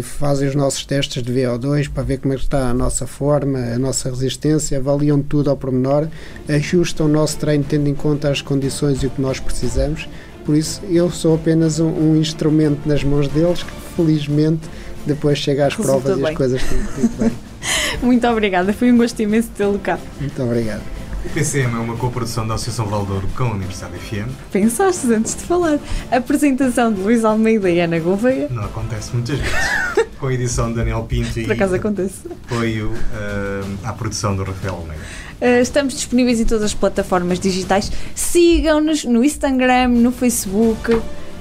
fazem 0.03 0.49
os 0.49 0.55
nossos 0.55 0.85
testes 0.85 1.23
de 1.23 1.33
VO2 1.33 1.91
para 1.91 2.03
ver 2.03 2.19
como 2.19 2.33
é 2.33 2.37
está 2.37 2.69
a 2.71 2.75
nossa 2.75 3.07
forma, 3.07 3.59
a 3.59 3.79
nossa 3.79 4.09
resistência, 4.09 4.79
avaliam 4.79 5.21
tudo 5.21 5.51
ao 5.51 5.57
pormenor, 5.57 6.09
ajustam 6.49 7.07
o 7.07 7.09
nosso 7.09 7.39
treino 7.39 7.65
tendo 7.65 7.89
em 7.89 7.95
conta 7.95 8.31
as 8.31 8.41
condições 8.41 9.03
e 9.03 9.07
o 9.07 9.11
que 9.11 9.21
nós 9.21 9.41
precisamos. 9.41 10.09
Por 10.45 10.57
isso, 10.57 10.81
eu 10.89 11.11
sou 11.11 11.35
apenas 11.35 11.81
um, 11.81 11.89
um 11.89 12.17
instrumento 12.17 12.87
nas 12.89 13.03
mãos 13.03 13.27
deles 13.29 13.65
que, 13.65 13.73
felizmente, 13.97 14.69
depois 15.05 15.39
chega 15.39 15.67
às 15.67 15.75
Resulta 15.75 16.01
provas 16.01 16.19
e 16.19 16.23
bem. 16.23 16.31
as 16.31 16.37
coisas 16.37 16.63
têm 16.63 16.79
corrido 16.85 17.19
bem. 17.19 17.33
Muito 18.03 18.27
obrigada, 18.29 18.73
foi 18.73 18.93
um 18.93 18.97
gosto 18.97 19.21
imenso 19.21 19.49
tê-lo 19.57 19.79
cá. 19.79 19.99
Muito 20.21 20.41
obrigado. 20.43 20.96
O 21.27 21.29
PCM 21.31 21.75
é 21.75 21.79
uma 21.79 21.97
coprodução 21.97 22.47
da 22.47 22.55
Associação 22.55 22.87
Valdouro 22.87 23.27
com 23.37 23.45
a 23.45 23.51
Universidade 23.51 23.99
FM. 23.99 24.31
Pensaste 24.53 25.13
antes 25.13 25.35
de 25.35 25.43
falar. 25.43 25.79
Apresentação 26.11 26.93
de 26.93 27.01
Luís 27.01 27.25
Almeida 27.25 27.69
e 27.69 27.81
Ana 27.81 27.99
Gouveia. 27.99 28.47
Não 28.49 28.65
acontece 28.65 29.13
muitas 29.13 29.37
vezes. 29.39 29.55
com 30.21 30.29
a 30.29 30.33
edição 30.33 30.69
de 30.69 30.77
Daniel 30.77 31.03
Pinto 31.03 31.39
e 31.39 31.43
Por 31.45 31.53
acaso 31.53 31.75
acontece. 31.75 32.15
apoio 32.31 32.93
uh, 32.93 33.79
à 33.85 33.93
produção 33.93 34.37
do 34.37 34.45
Rafael 34.45 34.75
Almeida. 34.77 35.03
Uh, 35.43 35.61
estamos 35.61 35.95
disponíveis 35.95 36.41
em 36.41 36.45
todas 36.45 36.63
as 36.63 36.75
plataformas 36.75 37.41
digitais. 37.41 37.91
Sigam-nos 38.15 39.05
no 39.05 39.25
Instagram, 39.25 39.89
no 39.89 40.13
Facebook. 40.13 40.97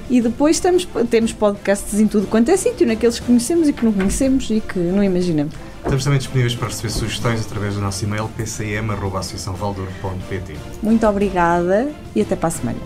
E 0.09 0.19
depois 0.19 0.59
temos, 0.59 0.88
temos 1.09 1.31
podcasts 1.31 1.99
em 1.99 2.07
tudo 2.07 2.25
quanto 2.27 2.49
é 2.49 2.57
sítio, 2.57 2.88
naqueles 2.88 3.19
que 3.19 3.25
conhecemos 3.27 3.69
e 3.69 3.73
que 3.73 3.86
não 3.86 3.93
conhecemos 3.93 4.49
e 4.49 4.59
que 4.61 4.79
não 4.79 5.03
imaginamos. 5.03 5.53
Estamos 5.86 6.03
também 6.03 6.17
disponíveis 6.17 6.55
para 6.55 6.67
receber 6.67 6.89
sugestões 6.89 7.45
através 7.45 7.75
do 7.75 7.81
nosso 7.81 8.03
e-mail 8.03 8.27
pcm.associaçãovaldouro.pt 8.29 10.57
Muito 10.81 11.05
obrigada 11.05 11.91
e 12.15 12.21
até 12.21 12.36
para 12.36 12.47
a 12.47 12.51
semana. 12.51 12.79